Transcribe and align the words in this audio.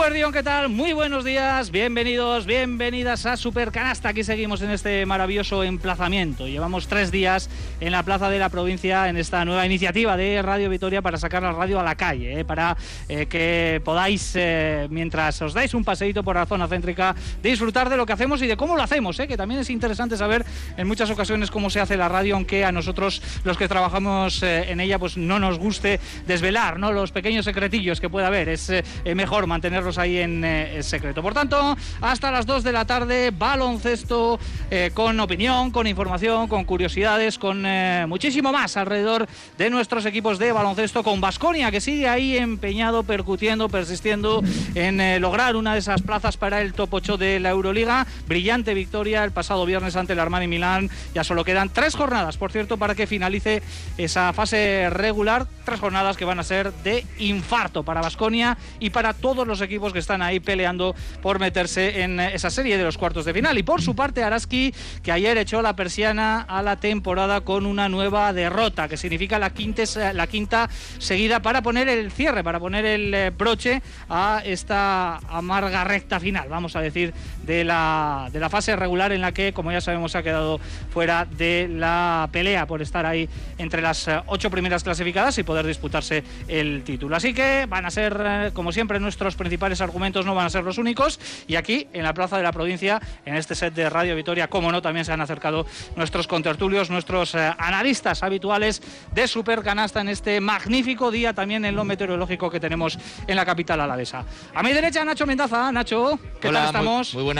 Eguardión, 0.00 0.32
¿qué 0.32 0.42
tal? 0.42 0.70
Muy 0.70 0.94
buenos 0.94 1.26
días, 1.26 1.70
bienvenidos, 1.70 2.46
bienvenidas 2.46 3.26
a 3.26 3.36
Supercanasta. 3.36 4.08
Aquí 4.08 4.24
seguimos 4.24 4.62
en 4.62 4.70
este 4.70 5.04
maravilloso 5.04 5.62
emplazamiento. 5.62 6.48
Llevamos 6.48 6.88
tres 6.88 7.10
días 7.10 7.50
en 7.80 7.92
la 7.92 8.02
plaza 8.02 8.30
de 8.30 8.38
la 8.38 8.48
provincia 8.48 9.10
en 9.10 9.18
esta 9.18 9.44
nueva 9.44 9.66
iniciativa 9.66 10.16
de 10.16 10.40
Radio 10.40 10.70
Vitoria 10.70 11.02
para 11.02 11.18
sacar 11.18 11.42
la 11.42 11.52
radio 11.52 11.78
a 11.78 11.82
la 11.82 11.96
calle, 11.96 12.40
¿eh? 12.40 12.44
para 12.46 12.78
eh, 13.10 13.26
que 13.26 13.82
podáis, 13.84 14.32
eh, 14.36 14.88
mientras 14.88 15.42
os 15.42 15.52
dais 15.52 15.74
un 15.74 15.84
paseíto 15.84 16.24
por 16.24 16.34
la 16.34 16.46
zona 16.46 16.66
céntrica, 16.66 17.14
disfrutar 17.42 17.90
de 17.90 17.98
lo 17.98 18.06
que 18.06 18.14
hacemos 18.14 18.40
y 18.40 18.46
de 18.46 18.56
cómo 18.56 18.76
lo 18.76 18.82
hacemos, 18.82 19.18
que 19.18 19.36
también 19.36 19.60
es 19.60 19.68
interesante 19.68 20.16
saber 20.16 20.46
en 20.78 20.88
muchas 20.88 21.10
ocasiones 21.10 21.50
cómo 21.50 21.68
se 21.68 21.78
hace 21.78 21.98
la 21.98 22.08
radio, 22.08 22.36
aunque 22.36 22.64
a 22.64 22.72
nosotros 22.72 23.20
los 23.44 23.58
que 23.58 23.68
trabajamos 23.68 24.42
en 24.42 24.80
ella 24.80 24.98
pues 24.98 25.18
no 25.18 25.38
nos 25.38 25.58
guste 25.58 26.00
desvelar 26.26 26.78
¿no? 26.78 26.90
los 26.90 27.12
pequeños 27.12 27.44
secretillos 27.44 28.00
que 28.00 28.08
pueda 28.08 28.28
haber. 28.28 28.48
Es 28.48 28.72
mejor 29.04 29.46
mantener 29.46 29.84
ahí 30.00 30.16
eh, 30.18 30.72
en 30.74 30.82
secreto. 30.82 31.22
Por 31.22 31.34
tanto, 31.34 31.76
hasta 32.00 32.30
las 32.30 32.46
2 32.46 32.64
de 32.64 32.72
la 32.72 32.84
tarde, 32.84 33.30
baloncesto 33.30 34.38
eh, 34.70 34.90
con 34.94 35.18
opinión, 35.20 35.70
con 35.70 35.86
información, 35.86 36.48
con 36.48 36.64
curiosidades, 36.64 37.38
con 37.38 37.64
eh, 37.66 38.04
muchísimo 38.08 38.52
más 38.52 38.76
alrededor 38.76 39.28
de 39.58 39.70
nuestros 39.70 40.06
equipos 40.06 40.38
de 40.38 40.52
baloncesto, 40.52 41.02
con 41.02 41.20
Basconia, 41.20 41.70
que 41.70 41.80
sigue 41.80 42.08
ahí 42.08 42.36
empeñado, 42.36 43.02
percutiendo, 43.02 43.68
persistiendo 43.68 44.42
en 44.74 45.20
lograr 45.20 45.56
una 45.56 45.72
de 45.72 45.80
esas 45.80 46.02
plazas 46.02 46.36
para 46.36 46.62
el 46.62 46.72
top 46.72 46.94
8 46.94 47.16
de 47.16 47.40
la 47.40 47.50
Euroliga. 47.50 48.06
Brillante 48.26 48.74
victoria 48.74 49.24
el 49.24 49.32
pasado 49.32 49.64
viernes 49.66 49.96
ante 49.96 50.12
el 50.12 50.20
Armani 50.20 50.46
Milán. 50.46 50.90
Ya 51.14 51.24
solo 51.24 51.44
quedan 51.44 51.68
tres 51.68 51.94
jornadas, 51.94 52.36
por 52.36 52.52
cierto, 52.52 52.76
para 52.76 52.94
que 52.94 53.06
finalice 53.06 53.62
esa 53.98 54.32
fase 54.32 54.88
regular. 54.90 55.46
Tres 55.64 55.80
jornadas 55.80 56.16
que 56.16 56.24
van 56.24 56.38
a 56.38 56.44
ser 56.44 56.72
de 56.84 57.04
infarto 57.18 57.82
para 57.82 58.00
Basconia 58.00 58.56
y 58.78 58.90
para 58.90 59.14
todos 59.14 59.46
los 59.46 59.60
equipos 59.60 59.79
que 59.92 59.98
están 59.98 60.22
ahí 60.22 60.40
peleando 60.40 60.94
por 61.22 61.38
meterse 61.38 62.02
en 62.02 62.20
esa 62.20 62.50
serie 62.50 62.76
de 62.76 62.84
los 62.84 62.98
cuartos 62.98 63.24
de 63.24 63.32
final. 63.32 63.56
Y 63.58 63.62
por 63.62 63.82
su 63.82 63.96
parte, 63.96 64.22
Araski, 64.22 64.74
que 65.02 65.12
ayer 65.12 65.38
echó 65.38 65.62
la 65.62 65.74
persiana 65.74 66.42
a 66.42 66.62
la 66.62 66.76
temporada 66.76 67.40
con 67.40 67.66
una 67.66 67.88
nueva 67.88 68.32
derrota, 68.32 68.88
que 68.88 68.96
significa 68.96 69.38
la 69.38 69.50
quinta, 69.50 69.82
la 70.12 70.26
quinta 70.26 70.68
seguida 70.98 71.40
para 71.40 71.62
poner 71.62 71.88
el 71.88 72.12
cierre, 72.12 72.44
para 72.44 72.60
poner 72.60 72.84
el 72.84 73.14
eh, 73.14 73.30
broche 73.30 73.82
a 74.08 74.42
esta 74.44 75.16
amarga 75.28 75.84
recta 75.84 76.20
final, 76.20 76.48
vamos 76.48 76.76
a 76.76 76.80
decir, 76.80 77.14
de 77.50 77.64
la, 77.64 78.28
de 78.32 78.38
la 78.38 78.48
fase 78.48 78.76
regular 78.76 79.10
en 79.10 79.20
la 79.20 79.32
que, 79.32 79.52
como 79.52 79.72
ya 79.72 79.80
sabemos, 79.80 80.14
ha 80.14 80.22
quedado 80.22 80.60
fuera 80.92 81.24
de 81.24 81.66
la 81.68 82.28
pelea 82.30 82.64
por 82.68 82.80
estar 82.80 83.04
ahí 83.04 83.28
entre 83.58 83.82
las 83.82 84.06
eh, 84.06 84.22
ocho 84.26 84.50
primeras 84.50 84.84
clasificadas 84.84 85.36
y 85.38 85.42
poder 85.42 85.66
disputarse 85.66 86.22
el 86.46 86.84
título. 86.84 87.16
Así 87.16 87.34
que 87.34 87.66
van 87.68 87.86
a 87.86 87.90
ser, 87.90 88.16
eh, 88.24 88.50
como 88.54 88.70
siempre, 88.70 89.00
nuestros 89.00 89.34
principales 89.34 89.80
argumentos 89.80 90.24
no 90.24 90.36
van 90.36 90.46
a 90.46 90.50
ser 90.50 90.62
los 90.62 90.78
únicos. 90.78 91.18
Y 91.48 91.56
aquí, 91.56 91.88
en 91.92 92.04
la 92.04 92.14
Plaza 92.14 92.36
de 92.36 92.44
la 92.44 92.52
Provincia, 92.52 93.00
en 93.26 93.34
este 93.34 93.56
set 93.56 93.74
de 93.74 93.90
Radio 93.90 94.14
Vitoria, 94.14 94.46
como 94.46 94.70
no, 94.70 94.80
también 94.80 95.04
se 95.04 95.12
han 95.12 95.20
acercado 95.20 95.66
nuestros 95.96 96.28
contertulios, 96.28 96.88
nuestros 96.88 97.34
eh, 97.34 97.52
analistas 97.58 98.22
habituales 98.22 98.80
de 99.12 99.26
Supercanasta 99.26 100.02
en 100.02 100.08
este 100.08 100.40
magnífico 100.40 101.10
día 101.10 101.34
también 101.34 101.64
en 101.64 101.74
lo 101.74 101.84
meteorológico 101.84 102.48
que 102.48 102.60
tenemos 102.60 102.96
en 103.26 103.34
la 103.34 103.44
capital 103.44 103.80
alavesa. 103.80 104.24
A 104.54 104.62
mi 104.62 104.72
derecha, 104.72 105.04
Nacho 105.04 105.26
Mendaza. 105.26 105.72
Nacho, 105.72 106.16
¿qué 106.40 106.48
tal 106.52 106.66
estamos? 106.66 107.12
muy 107.12 107.24
buenas. 107.24 107.39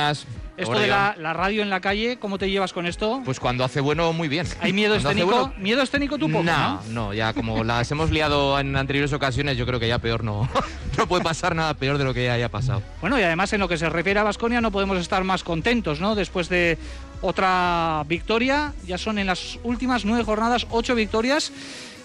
Esto 0.61 0.79
de 0.79 0.89
la, 0.89 1.33
radio 1.33 1.63
en 1.63 1.71
la 1.71 1.81
calle, 1.81 2.19
¿cómo 2.19 2.37
te 2.39 2.51
llevas 2.51 2.73
con 2.75 2.87
esto? 2.87 3.23
Pues 3.25 3.41
cuando 3.41 3.65
hace 3.65 3.81
bueno, 3.81 4.13
muy 4.13 4.29
bien. 4.29 4.47
¿Hay 4.61 4.75
miedo 4.75 4.95
escénico? 4.95 5.53
¿Miedo 5.57 5.81
escénico 5.81 6.19
tú 6.19 6.31
poco? 6.31 6.45
No, 6.45 6.83
no, 6.91 7.15
ya 7.15 7.33
como 7.33 7.65
las 7.65 7.91
hemos 7.91 8.11
liado 8.11 8.59
en 8.61 8.77
anteriores 8.77 9.13
ocasiones, 9.15 9.57
yo 9.57 9.65
creo 9.65 9.81
que 9.81 9.89
ya 9.89 9.99
peor 9.99 10.23
no. 10.23 10.49
no 10.99 11.07
puede 11.07 11.25
pasar 11.25 11.55
nada 11.55 11.73
peor 11.75 11.97
de 11.97 12.05
lo 12.05 12.13
que 12.13 12.25
ya 12.25 12.35
haya 12.35 12.51
pasado. 12.51 12.83
Bueno, 13.01 13.19
y 13.19 13.23
además 13.23 13.53
en 13.55 13.61
lo 13.61 13.69
que 13.69 13.79
se 13.79 13.89
refiere 13.89 14.21
a 14.21 14.23
Vasconia 14.23 14.61
no 14.61 14.71
podemos 14.71 14.99
estar 14.99 15.25
más 15.25 15.45
contentos, 15.45 15.99
¿no? 15.99 16.15
Después 16.15 16.51
de 16.51 16.77
otra 17.23 18.05
victoria, 18.07 18.75
ya 18.87 18.99
son 18.99 19.19
en 19.19 19.29
las 19.29 19.59
últimas 19.63 20.05
nueve 20.05 20.25
jornadas 20.25 20.67
ocho 20.71 20.95
victorias 20.95 21.53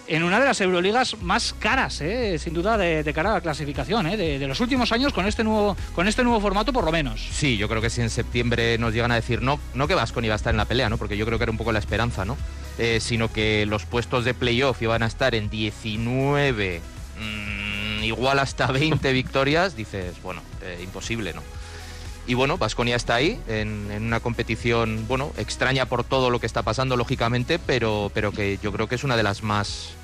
en 0.08 0.22
una 0.22 0.38
de 0.38 0.46
las 0.46 0.60
Euroligas 0.60 1.20
más 1.22 1.54
caras, 1.58 2.00
¿eh? 2.00 2.38
sin 2.38 2.54
duda, 2.54 2.76
de, 2.78 3.12
cara 3.12 3.30
a 3.30 3.34
la 3.34 3.40
clasificación, 3.40 4.06
¿eh? 4.06 4.16
de, 4.16 4.46
los 4.46 4.60
últimos 4.60 4.92
años 4.92 5.12
con 5.12 5.26
este, 5.26 5.44
nuevo, 5.44 5.76
con 5.94 6.08
este 6.08 6.22
nuevo 6.22 6.40
formato, 6.40 6.72
por 6.72 6.84
lo 6.84 6.92
menos. 6.92 7.20
Sí, 7.32 7.56
yo 7.56 7.68
creo 7.68 7.82
que 7.82 7.90
si 7.90 8.00
en 8.00 8.10
septiembre 8.10 8.78
nos 8.78 8.92
llegan 8.92 9.12
a 9.12 9.16
decir 9.16 9.42
no, 9.42 9.58
no 9.74 9.88
que 9.88 9.94
Vascon 9.94 10.24
iba 10.24 10.34
a 10.34 10.36
estar 10.36 10.52
en 10.52 10.58
la 10.58 10.64
pelea, 10.64 10.88
¿no? 10.88 10.98
porque 10.98 11.16
yo 11.16 11.26
creo 11.26 11.38
que 11.38 11.44
era 11.44 11.52
un 11.52 11.58
poco 11.58 11.72
la 11.72 11.78
esperanza, 11.78 12.24
¿no? 12.24 12.36
Eh, 12.78 12.98
sino 13.00 13.32
que 13.32 13.64
los 13.66 13.86
puestos 13.86 14.24
de 14.24 14.34
playoff 14.34 14.80
iban 14.82 15.02
a 15.02 15.06
estar 15.06 15.34
en 15.34 15.48
19, 15.48 16.80
mm, 17.18 18.04
igual 18.04 18.38
hasta 18.38 18.66
20 18.72 19.12
victorias, 19.12 19.76
dices, 19.76 20.14
bueno, 20.22 20.42
imposible, 20.82 21.32
¿no? 21.32 21.42
Y 22.28 22.34
bueno, 22.34 22.58
Vasconia 22.58 22.96
está 22.96 23.14
ahí 23.14 23.40
en, 23.46 23.88
en, 23.92 24.02
una 24.02 24.18
competición, 24.18 25.06
bueno, 25.06 25.32
extraña 25.36 25.86
por 25.86 26.02
todo 26.02 26.28
lo 26.28 26.40
que 26.40 26.46
está 26.46 26.62
pasando, 26.62 26.96
lógicamente, 26.96 27.60
pero, 27.60 28.10
pero 28.12 28.32
que 28.32 28.58
yo 28.60 28.72
creo 28.72 28.88
que 28.88 28.96
es 28.96 29.04
una 29.04 29.16
de 29.16 29.22
las 29.22 29.44
más 29.44 29.95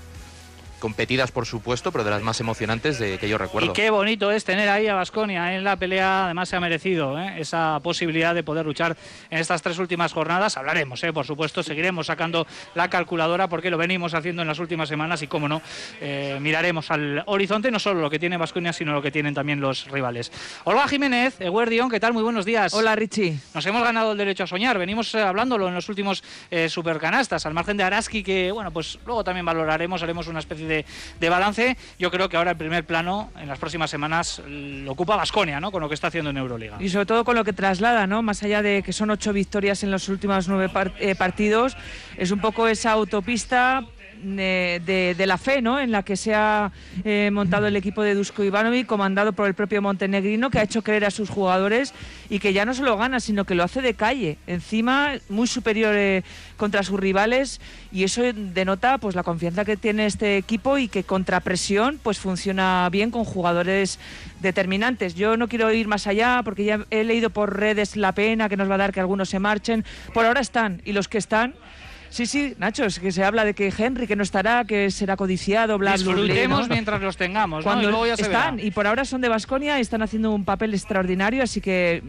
competidas 0.83 1.31
por 1.31 1.47
supuesto, 1.47 1.93
pero 1.93 2.03
de 2.03 2.11
las 2.11 2.23
más 2.23 2.41
emocionantes 2.41 2.99
de 2.99 3.17
que 3.17 3.29
yo 3.29 3.39
recuerdo. 3.39 3.71
Y 3.71 3.73
qué 3.73 3.91
bonito 3.91 4.33
es 4.33 4.45
tener 4.45 4.69
ahí 4.69 4.89
a 4.89 4.97
Basconia 4.97 5.55
en 5.55 5.63
la 5.63 5.77
pelea, 5.77 6.25
además 6.25 6.49
se 6.49 6.57
ha 6.57 6.61
merecido 6.61 7.21
¿eh? 7.21 7.35
esa 7.39 7.79
posibilidad 7.85 8.35
de 8.35 8.43
poder 8.43 8.67
luchar 8.67 8.97
en 9.31 9.39
estas 9.39 9.63
tres 9.63 9.79
últimas 9.79 10.13
jornadas. 10.13 10.57
Hablaremos, 10.57 11.01
¿eh? 11.05 11.13
por 11.13 11.25
supuesto, 11.25 11.63
seguiremos 11.63 12.09
sacando 12.09 12.49
la 12.75 12.91
calculadora 12.91 13.49
porque 13.49 13.71
lo 13.71 13.79
venimos 13.79 14.13
haciendo 14.13 14.43
en 14.43 14.49
las 14.49 14.59
últimas 14.59 14.89
semanas 14.89 15.23
y, 15.23 15.29
cómo 15.29 15.49
no, 15.49 15.63
eh, 16.01 16.39
miraremos 16.41 16.91
al 16.91 17.23
horizonte 17.27 17.71
no 17.71 17.79
solo 17.79 18.01
lo 18.01 18.11
que 18.11 18.19
tiene 18.19 18.37
Basconia, 18.37 18.73
sino 18.73 18.93
lo 18.93 19.03
que 19.03 19.13
tienen 19.13 19.35
también 19.35 19.61
los 19.61 19.89
rivales. 19.89 20.33
Olga 20.65 20.89
Jiménez, 20.89 21.41
Eguerdión, 21.41 21.91
¿qué 21.91 22.01
tal? 22.01 22.13
Muy 22.13 22.25
buenos 22.25 22.45
días. 22.45 22.75
Hola, 22.75 22.97
Richie. 22.97 23.39
Nos 23.55 23.65
hemos 23.67 23.85
ganado 23.85 24.11
el 24.11 24.19
derecho 24.19 24.43
a 24.43 24.47
soñar, 24.49 24.79
venimos 24.79 25.15
hablándolo 25.15 25.69
en 25.69 25.75
los 25.75 25.89
últimos 25.89 26.25
supercanastas, 26.69 27.47
al 27.47 27.55
margen 27.55 27.77
de 27.77 27.85
Araski, 27.85 28.25
que, 28.25 28.51
bueno, 28.51 28.73
pues 28.73 28.99
luego 29.07 29.23
también 29.23 29.47
valoraremos, 29.47 30.03
haremos 30.03 30.27
una 30.27 30.41
especie 30.41 30.67
de 30.67 30.72
de, 31.21 31.29
balance, 31.29 31.77
yo 31.99 32.11
creo 32.11 32.29
que 32.29 32.37
ahora 32.37 32.53
el 32.53 32.57
primer 32.57 32.85
plano 32.85 33.31
en 33.39 33.49
las 33.49 33.59
próximas 33.59 33.91
semanas 33.91 34.43
lo 34.47 34.93
ocupa 34.93 35.17
Vasconia, 35.17 35.61
¿no? 35.61 35.73
Con 35.73 35.81
lo 35.81 35.89
que 35.89 35.95
está 35.95 36.09
haciendo 36.09 36.31
en 36.31 36.37
Euroliga. 36.37 36.77
Y 36.81 36.89
sobre 36.89 37.07
todo 37.07 37.25
con 37.25 37.35
lo 37.35 37.45
que 37.45 37.53
traslada, 37.53 38.07
¿no? 38.07 38.23
Más 38.23 38.43
allá 38.43 38.63
de 38.63 38.83
que 38.83 38.93
son 38.93 39.11
ocho 39.11 39.33
victorias 39.33 39.83
en 39.83 39.91
los 39.91 40.09
últimos 40.09 40.49
nueve 40.49 40.71
eh, 40.99 41.15
partidos, 41.15 41.77
es 42.17 42.31
un 42.31 42.41
poco 42.41 42.69
esa 42.69 42.93
autopista 42.93 43.85
de, 44.23 45.25
la 45.27 45.39
fe 45.39 45.63
¿no? 45.63 45.81
en 45.81 45.91
la 45.91 46.03
que 46.03 46.17
se 46.17 46.35
ha 46.35 46.73
eh, 47.05 47.31
montado 47.33 47.67
el 47.67 47.77
equipo 47.77 48.03
de 48.03 48.15
Dusko 48.15 48.45
Ivanovic, 48.45 48.87
comandado 48.87 49.33
por 49.33 49.47
el 49.47 49.55
propio 49.55 49.83
montenegrino, 49.83 50.51
que 50.51 50.59
ha 50.59 50.63
hecho 50.63 50.83
creer 50.83 51.05
a 51.05 51.11
sus 51.11 51.31
jugadores 51.31 51.93
y 52.31 52.39
que 52.39 52.53
ya 52.53 52.65
no 52.65 52.75
se 52.75 52.83
lo 52.83 52.97
gana, 52.97 53.21
sino 53.21 53.45
que 53.45 53.55
lo 53.55 53.63
hace 53.63 53.83
de 53.83 53.95
calle, 53.95 54.39
encima 54.47 55.13
muy 55.29 55.47
superior 55.47 55.95
eh, 55.97 56.23
contra 56.57 56.83
sus 56.83 56.99
rivales 56.99 57.61
y 57.91 58.05
eso 58.05 58.23
denota 58.33 58.99
pues 58.99 59.15
la 59.15 59.23
confianza 59.23 59.65
que 59.65 59.77
tiene 59.77 60.07
este 60.07 60.37
equipo 60.37 60.79
y 60.79 60.89
que 60.89 61.05
contra 61.05 61.41
presión 61.41 61.99
pues 62.03 62.19
funciona 62.19 62.89
bien 62.91 63.11
con 63.11 63.25
jugadores 63.25 63.99
determinantes. 64.41 65.15
Yo 65.15 65.37
no 65.37 65.49
quiero 65.49 65.73
ir 65.73 65.89
más 65.89 66.07
allá 66.07 66.43
porque 66.45 66.65
ya 66.65 66.87
he 66.91 67.05
leído 67.05 67.31
por 67.31 67.59
redes 67.59 67.97
la 67.97 68.13
pena 68.13 68.49
que 68.49 68.57
nos 68.57 68.71
va 68.71 68.75
a 68.75 68.79
dar 68.79 68.93
que 68.93 69.01
algunos 69.01 69.29
se 69.29 69.39
marchen. 69.39 69.85
Por 70.15 70.25
ahora 70.25 70.41
están 70.41 70.83
y 70.85 70.93
los 70.93 71.09
que 71.09 71.19
están 71.19 71.55
Sí, 72.13 72.27
sí, 72.27 72.55
Nacho, 72.59 72.85
es 72.85 72.99
que 72.99 73.11
se 73.11 73.25
habla 73.25 73.43
de 73.43 73.55
que 73.55 73.73
Henry 73.77 74.07
que 74.07 74.17
no 74.17 74.23
estará, 74.23 74.67
que 74.67 74.91
será 74.91 75.17
codiciado, 75.17 75.79
bla, 75.79 75.97
bla, 75.97 76.13
bla. 76.15 76.67
mientras 76.69 77.01
los 77.01 77.17
tengamos, 77.17 77.65
Cuando 77.65 77.91
¿no? 77.91 78.05
están, 78.05 78.61
y 78.61 78.71
por 78.71 78.87
ahora 78.87 79.07
son 79.07 79.23
de 79.23 79.31
Basconia 79.31 79.79
y 79.79 79.81
están 79.81 80.03
haciendo 80.03 80.31
un 80.31 80.45
papel 80.45 80.75
extraordinario, 80.75 81.43
así 81.43 81.63
que 81.63 82.03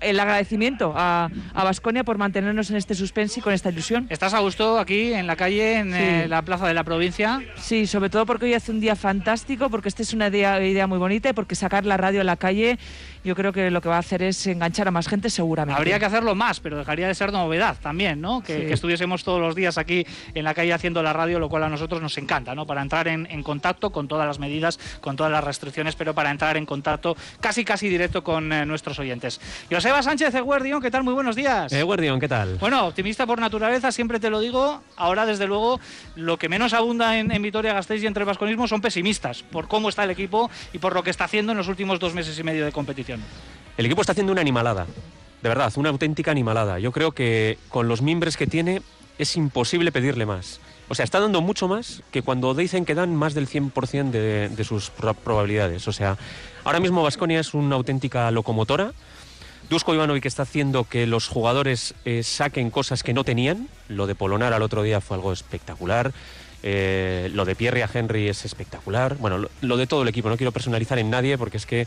el 0.00 0.20
agradecimiento 0.20 0.94
a 0.96 1.28
Basconia 1.54 2.04
por 2.04 2.18
mantenernos 2.18 2.70
en 2.70 2.76
este 2.76 2.94
suspense 2.94 3.40
y 3.40 3.42
con 3.42 3.52
esta 3.52 3.70
ilusión. 3.70 4.06
¿Estás 4.10 4.34
a 4.34 4.40
gusto 4.40 4.78
aquí 4.78 5.12
en 5.12 5.26
la 5.26 5.36
calle, 5.36 5.78
en 5.78 5.94
eh, 5.94 6.28
la 6.28 6.42
plaza 6.42 6.66
de 6.66 6.74
la 6.74 6.84
provincia? 6.84 7.42
Sí, 7.56 7.86
sobre 7.86 8.10
todo 8.10 8.26
porque 8.26 8.46
hoy 8.46 8.54
hace 8.54 8.70
un 8.70 8.80
día 8.80 8.96
fantástico, 8.96 9.70
porque 9.70 9.88
esta 9.88 10.02
es 10.02 10.12
una 10.12 10.28
idea, 10.28 10.86
muy 10.86 10.98
bonita 10.98 11.30
y 11.30 11.32
porque 11.32 11.54
sacar 11.54 11.86
la 11.86 11.96
radio 11.96 12.20
a 12.20 12.24
la 12.24 12.36
calle 12.36 12.78
yo 13.24 13.34
creo 13.34 13.52
que 13.52 13.70
lo 13.70 13.80
que 13.80 13.88
va 13.88 13.96
a 13.96 14.00
hacer 14.00 14.22
es 14.22 14.46
enganchar 14.46 14.86
a 14.86 14.90
más 14.90 15.08
gente 15.08 15.30
seguramente. 15.30 15.78
Habría 15.78 15.98
que 15.98 16.04
hacerlo 16.04 16.34
más, 16.34 16.60
pero 16.60 16.76
dejaría 16.76 17.08
de 17.08 17.14
ser 17.14 17.32
novedad 17.32 17.76
también, 17.80 18.20
¿no? 18.20 18.42
Que, 18.42 18.70
estuviésemos 18.70 19.24
todos 19.24 19.40
los 19.40 19.54
días 19.54 19.78
aquí 19.78 20.06
en 20.34 20.44
la 20.44 20.52
calle 20.52 20.74
haciendo 20.74 21.02
la 21.02 21.14
radio, 21.14 21.38
lo 21.38 21.48
cual 21.48 21.64
a 21.64 21.70
nosotros 21.70 22.02
nos 22.02 22.18
encanta, 22.18 22.54
¿no? 22.54 22.66
Para 22.66 22.82
entrar 22.82 23.08
en, 23.08 23.42
contacto 23.42 23.90
con 23.90 24.08
todas 24.08 24.26
las 24.26 24.38
medidas, 24.38 24.78
con 25.00 25.16
todas 25.16 25.32
las 25.32 25.42
restricciones, 25.42 25.96
pero 25.96 26.14
para 26.14 26.30
entrar 26.30 26.58
en 26.58 26.66
contacto 26.66 27.16
casi 27.40 27.64
casi 27.64 27.88
directo 27.88 28.22
con 28.22 28.52
eh, 28.52 28.66
nuestros 28.66 28.98
oyentes. 28.98 29.40
Joseba 29.84 30.02
Sánchez 30.02 30.34
Eguardión, 30.34 30.80
¿qué 30.80 30.90
tal? 30.90 31.02
Muy 31.04 31.12
buenos 31.12 31.36
días. 31.36 31.70
Eguardión, 31.70 32.18
¿qué 32.18 32.26
tal? 32.26 32.56
Bueno, 32.56 32.86
optimista 32.86 33.26
por 33.26 33.38
naturaleza, 33.38 33.92
siempre 33.92 34.18
te 34.18 34.30
lo 34.30 34.40
digo. 34.40 34.80
Ahora, 34.96 35.26
desde 35.26 35.46
luego, 35.46 35.78
lo 36.16 36.38
que 36.38 36.48
menos 36.48 36.72
abunda 36.72 37.18
en, 37.18 37.28
Vitoria-Gasteiz 37.42 38.02
y 38.02 38.06
entre 38.06 38.22
el 38.22 38.26
vasconismo 38.26 38.66
son 38.66 38.80
pesimistas 38.80 39.42
por 39.42 39.68
cómo 39.68 39.90
está 39.90 40.04
el 40.04 40.10
equipo 40.10 40.50
y 40.72 40.78
por 40.78 40.94
lo 40.94 41.02
que 41.02 41.10
está 41.10 41.24
haciendo 41.24 41.52
en 41.52 41.58
los 41.58 41.68
últimos 41.68 42.00
dos 42.00 42.14
meses 42.14 42.38
y 42.38 42.42
medio 42.42 42.64
de 42.64 42.72
competición. 42.72 43.20
El 43.76 43.84
equipo 43.84 44.00
está 44.00 44.12
haciendo 44.12 44.32
una 44.32 44.40
animalada, 44.40 44.86
de 45.42 45.48
verdad, 45.50 45.70
una 45.76 45.90
auténtica 45.90 46.30
animalada. 46.30 46.78
Yo 46.78 46.90
creo 46.90 47.12
que 47.12 47.58
con 47.68 47.86
los 47.86 48.00
mimbres 48.00 48.38
que 48.38 48.46
tiene 48.46 48.80
es 49.18 49.36
imposible 49.36 49.92
pedirle 49.92 50.24
más. 50.24 50.60
O 50.88 50.94
sea, 50.94 51.04
está 51.04 51.20
dando 51.20 51.42
mucho 51.42 51.68
más 51.68 52.02
que 52.10 52.22
cuando 52.22 52.54
dicen 52.54 52.86
que 52.86 52.94
dan 52.94 53.14
más 53.14 53.34
del 53.34 53.46
100% 53.46 54.10
de, 54.12 54.48
de 54.48 54.64
sus 54.64 54.88
pro- 54.88 55.12
probabilidades. 55.12 55.86
O 55.88 55.92
sea, 55.92 56.16
ahora 56.64 56.80
mismo 56.80 57.02
Vasconia 57.02 57.38
es 57.40 57.52
una 57.52 57.76
auténtica 57.76 58.30
locomotora. 58.30 58.92
Dusko 59.70 59.94
Ivanovic 59.94 60.26
está 60.26 60.42
haciendo 60.42 60.84
que 60.84 61.06
los 61.06 61.26
jugadores 61.26 61.94
eh, 62.04 62.22
saquen 62.22 62.70
cosas 62.70 63.02
que 63.02 63.14
no 63.14 63.24
tenían. 63.24 63.68
Lo 63.88 64.06
de 64.06 64.14
Polonar 64.14 64.52
al 64.52 64.62
otro 64.62 64.82
día 64.82 65.00
fue 65.00 65.16
algo 65.16 65.32
espectacular. 65.32 66.12
Eh, 66.62 67.30
lo 67.34 67.44
de 67.44 67.54
Pierre 67.54 67.82
a 67.82 67.90
Henry 67.92 68.28
es 68.28 68.44
espectacular. 68.44 69.16
Bueno, 69.18 69.48
lo, 69.60 69.76
de 69.76 69.86
todo 69.86 70.02
el 70.02 70.08
equipo. 70.08 70.28
No 70.28 70.36
quiero 70.36 70.52
personalizar 70.52 70.98
en 70.98 71.10
nadie 71.10 71.38
porque 71.38 71.56
es 71.56 71.66
que 71.66 71.86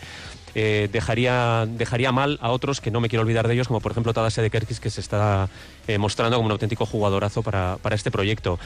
eh, 0.56 0.90
dejaría, 0.92 1.68
dejaría 1.68 2.12
mal 2.12 2.40
a 2.42 2.50
otros 2.50 2.82
que 2.82 2.90
no 2.90 3.00
me 3.00 3.10
quiero 3.10 3.22
olvidar 3.22 3.48
de 3.48 3.54
ellos, 3.54 3.68
como 3.68 3.80
por 3.80 3.92
ejemplo 3.92 4.14
Tadase 4.14 4.42
de 4.42 4.50
Kerkis, 4.50 4.80
que 4.80 4.90
se 4.90 5.02
está 5.02 5.50
mostrando 6.00 6.38
como 6.38 6.48
un 6.48 6.52
auténtico 6.52 6.86
jugadorazo 6.86 7.44
para, 7.44 7.78
para 7.82 7.96
este 7.96 8.12
proyecto. 8.12 8.60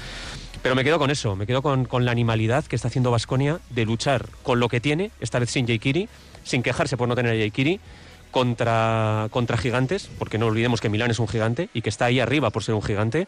Pero 0.61 0.75
me 0.75 0.83
quedo 0.83 0.99
con 0.99 1.11
eso, 1.11 1.35
me 1.35 1.45
quedo 1.47 1.61
con, 1.61 1.85
con 1.85 2.05
la 2.05 2.11
animalidad 2.11 2.65
que 2.65 2.75
está 2.75 2.87
haciendo 2.87 3.11
Vasconia 3.11 3.59
de 3.69 3.85
luchar 3.85 4.27
con 4.43 4.59
lo 4.59 4.69
que 4.69 4.79
tiene, 4.79 5.11
esta 5.19 5.39
vez 5.39 5.49
sin 5.49 5.67
Jaikiri, 5.67 6.07
sin 6.43 6.63
quejarse 6.63 6.97
por 6.97 7.07
no 7.07 7.15
tener 7.15 7.33
a 7.33 7.37
Jaikiri, 7.37 7.79
contra, 8.31 9.27
contra 9.31 9.57
gigantes, 9.57 10.09
porque 10.17 10.37
no 10.37 10.47
olvidemos 10.47 10.81
que 10.81 10.89
Milán 10.89 11.11
es 11.11 11.19
un 11.19 11.27
gigante 11.27 11.69
y 11.73 11.81
que 11.81 11.89
está 11.89 12.05
ahí 12.05 12.19
arriba 12.19 12.49
por 12.49 12.63
ser 12.63 12.75
un 12.75 12.81
gigante, 12.81 13.27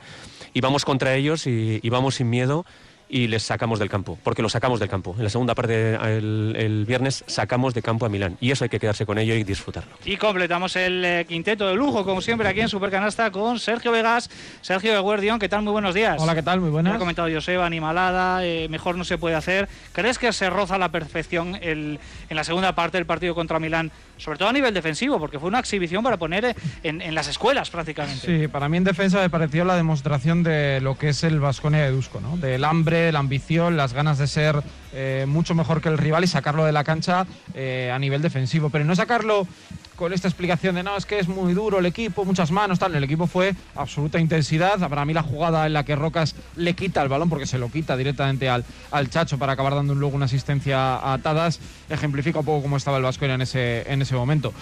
y 0.54 0.62
vamos 0.62 0.86
contra 0.86 1.14
ellos 1.16 1.46
y, 1.48 1.80
y 1.84 1.90
vamos 1.90 2.16
sin 2.16 2.30
miedo 2.30 2.66
y 3.10 3.28
les 3.28 3.44
sacamos 3.44 3.78
del 3.78 3.90
campo, 3.92 4.18
porque 4.24 4.42
lo 4.42 4.50
sacamos 4.50 4.80
del 4.80 4.90
campo. 4.90 5.14
En 5.16 5.24
la 5.24 5.30
segunda 5.30 5.54
parte, 5.54 5.94
el, 6.18 6.56
el 6.58 6.86
viernes, 6.86 7.24
sacamos 7.28 7.76
de 7.76 7.84
campo 7.84 8.08
a 8.08 8.10
Milán, 8.10 8.38
y 8.42 8.50
eso 8.50 8.64
hay 8.64 8.70
que 8.72 8.80
quedarse 8.80 9.06
con 9.06 9.20
ello 9.20 9.36
y 9.36 9.44
disfrutarlo. 9.44 9.92
Y 10.04 10.18
completamos 10.18 10.76
el 10.78 11.06
eh, 11.06 11.26
quinteto 11.28 11.68
de 11.68 11.76
lujo, 11.76 12.06
como 12.06 12.22
siempre, 12.22 12.48
aquí 12.48 12.62
en 12.62 12.70
Supercanasta 12.70 13.30
con 13.30 13.60
Sergio 13.60 13.92
Vegas, 13.92 14.32
Sergio 14.62 14.94
de 14.94 15.00
Guardión. 15.00 15.38
¿Qué 15.38 15.48
tal? 15.48 15.62
Muy 15.62 15.74
buenos 15.74 15.94
días. 15.94 16.20
Hola, 16.20 16.34
¿qué 16.34 16.42
tal? 16.42 16.60
Muy 16.60 16.72
buenas. 16.72 16.96
ha 16.96 16.98
comentado 16.98 17.28
Joseba, 17.32 17.68
animalada, 17.68 18.44
eh, 18.48 18.68
mejor 18.70 18.98
no 18.98 19.04
se 19.04 19.20
puede 19.20 19.36
hacer. 19.36 19.70
¿Crees 19.92 20.18
que 20.18 20.34
se 20.34 20.50
roza 20.50 20.76
a 20.76 20.80
la 20.80 20.90
perfección 20.90 21.56
el- 21.62 22.00
en 22.30 22.36
la 22.36 22.44
segunda 22.44 22.74
parte 22.74 22.98
del 22.98 23.06
partido 23.06 23.36
contra 23.36 23.60
Milán, 23.60 23.92
sobre 24.18 24.38
todo 24.38 24.50
a 24.50 24.54
nivel 24.54 24.74
defensivo, 24.74 25.20
porque 25.20 25.40
fue 25.40 25.50
una 25.50 25.60
exhibición 25.60 26.04
para 26.04 26.18
poner 26.18 26.56
en, 26.84 27.16
las 27.16 27.28
escuelas 27.28 27.70
prácticamente? 27.70 28.26
Sí, 28.26 28.48
para 28.48 28.70
mí 28.70 28.78
en 28.78 28.84
defensa 28.84 29.20
me 29.20 29.30
pareció 29.30 29.66
la 29.66 29.76
demostración 29.76 30.44
de 30.44 30.80
lo 30.82 30.98
que 30.98 31.10
es 31.10 31.24
el 31.24 31.40
Vasconia 31.40 31.84
de 31.84 32.04
¿no? 32.22 32.38
Del 32.38 32.64
hambre, 32.66 33.12
la 33.12 33.20
ambición, 33.20 33.78
las 33.78 33.94
ganas 33.94 34.18
de 34.18 34.28
ser 34.28 34.62
eh, 34.94 35.26
mucho 35.28 35.56
mejor 35.56 35.82
que 35.82 35.90
el 35.90 35.98
rival 35.98 36.24
y 36.24 36.28
sacarlo 36.28 36.66
de 36.66 36.72
la 36.72 36.84
cancha 36.84 37.26
eh, 37.54 37.92
a 37.94 38.00
nivel 38.00 38.22
defensivo. 38.22 38.70
Pero 38.70 38.86
no 38.86 38.96
sacarlo 38.96 39.48
con 39.96 40.14
esta 40.14 40.28
explicación 40.28 40.76
de 40.76 40.84
no, 40.84 40.98
es 40.98 41.06
que 41.06 41.20
es 41.20 41.28
muy 41.28 41.54
duro 41.54 41.80
el 41.80 41.86
equipo, 41.86 42.26
muchas 42.26 42.52
manos, 42.52 42.80
tal. 42.80 42.96
El 42.96 43.04
equipo 43.04 43.28
fue 43.28 43.56
absoluta 43.76 44.20
intensidad. 44.20 44.78
Para 44.90 45.06
mí 45.06 45.14
la 45.14 45.24
jugada 45.24 45.66
en 45.66 45.74
la 45.74 45.84
que 45.84 45.96
Rocas 45.96 46.36
le 46.56 46.74
quita 46.74 47.02
el 47.02 47.10
balón, 47.10 47.30
porque 47.30 47.46
se 47.46 47.58
lo 47.58 47.70
quita 47.70 47.96
directamente 47.96 48.50
al, 48.50 48.66
al 48.92 49.10
Chacho 49.10 49.38
para 49.38 49.54
acabar 49.54 49.76
dando 49.76 49.96
luego 49.96 50.16
una 50.16 50.26
asistencia 50.26 50.96
a 50.96 51.14
atadas, 51.14 51.60
ejemplifica 51.90 52.40
un 52.40 52.46
poco 52.46 52.64
cómo 52.64 52.78
estaba 52.78 52.98
el 52.98 53.04
Vasconia 53.04 53.36
en 53.36 53.42
ese, 53.42 53.92
en 53.92 54.02
ese 54.02 54.13
momento. 54.16 54.54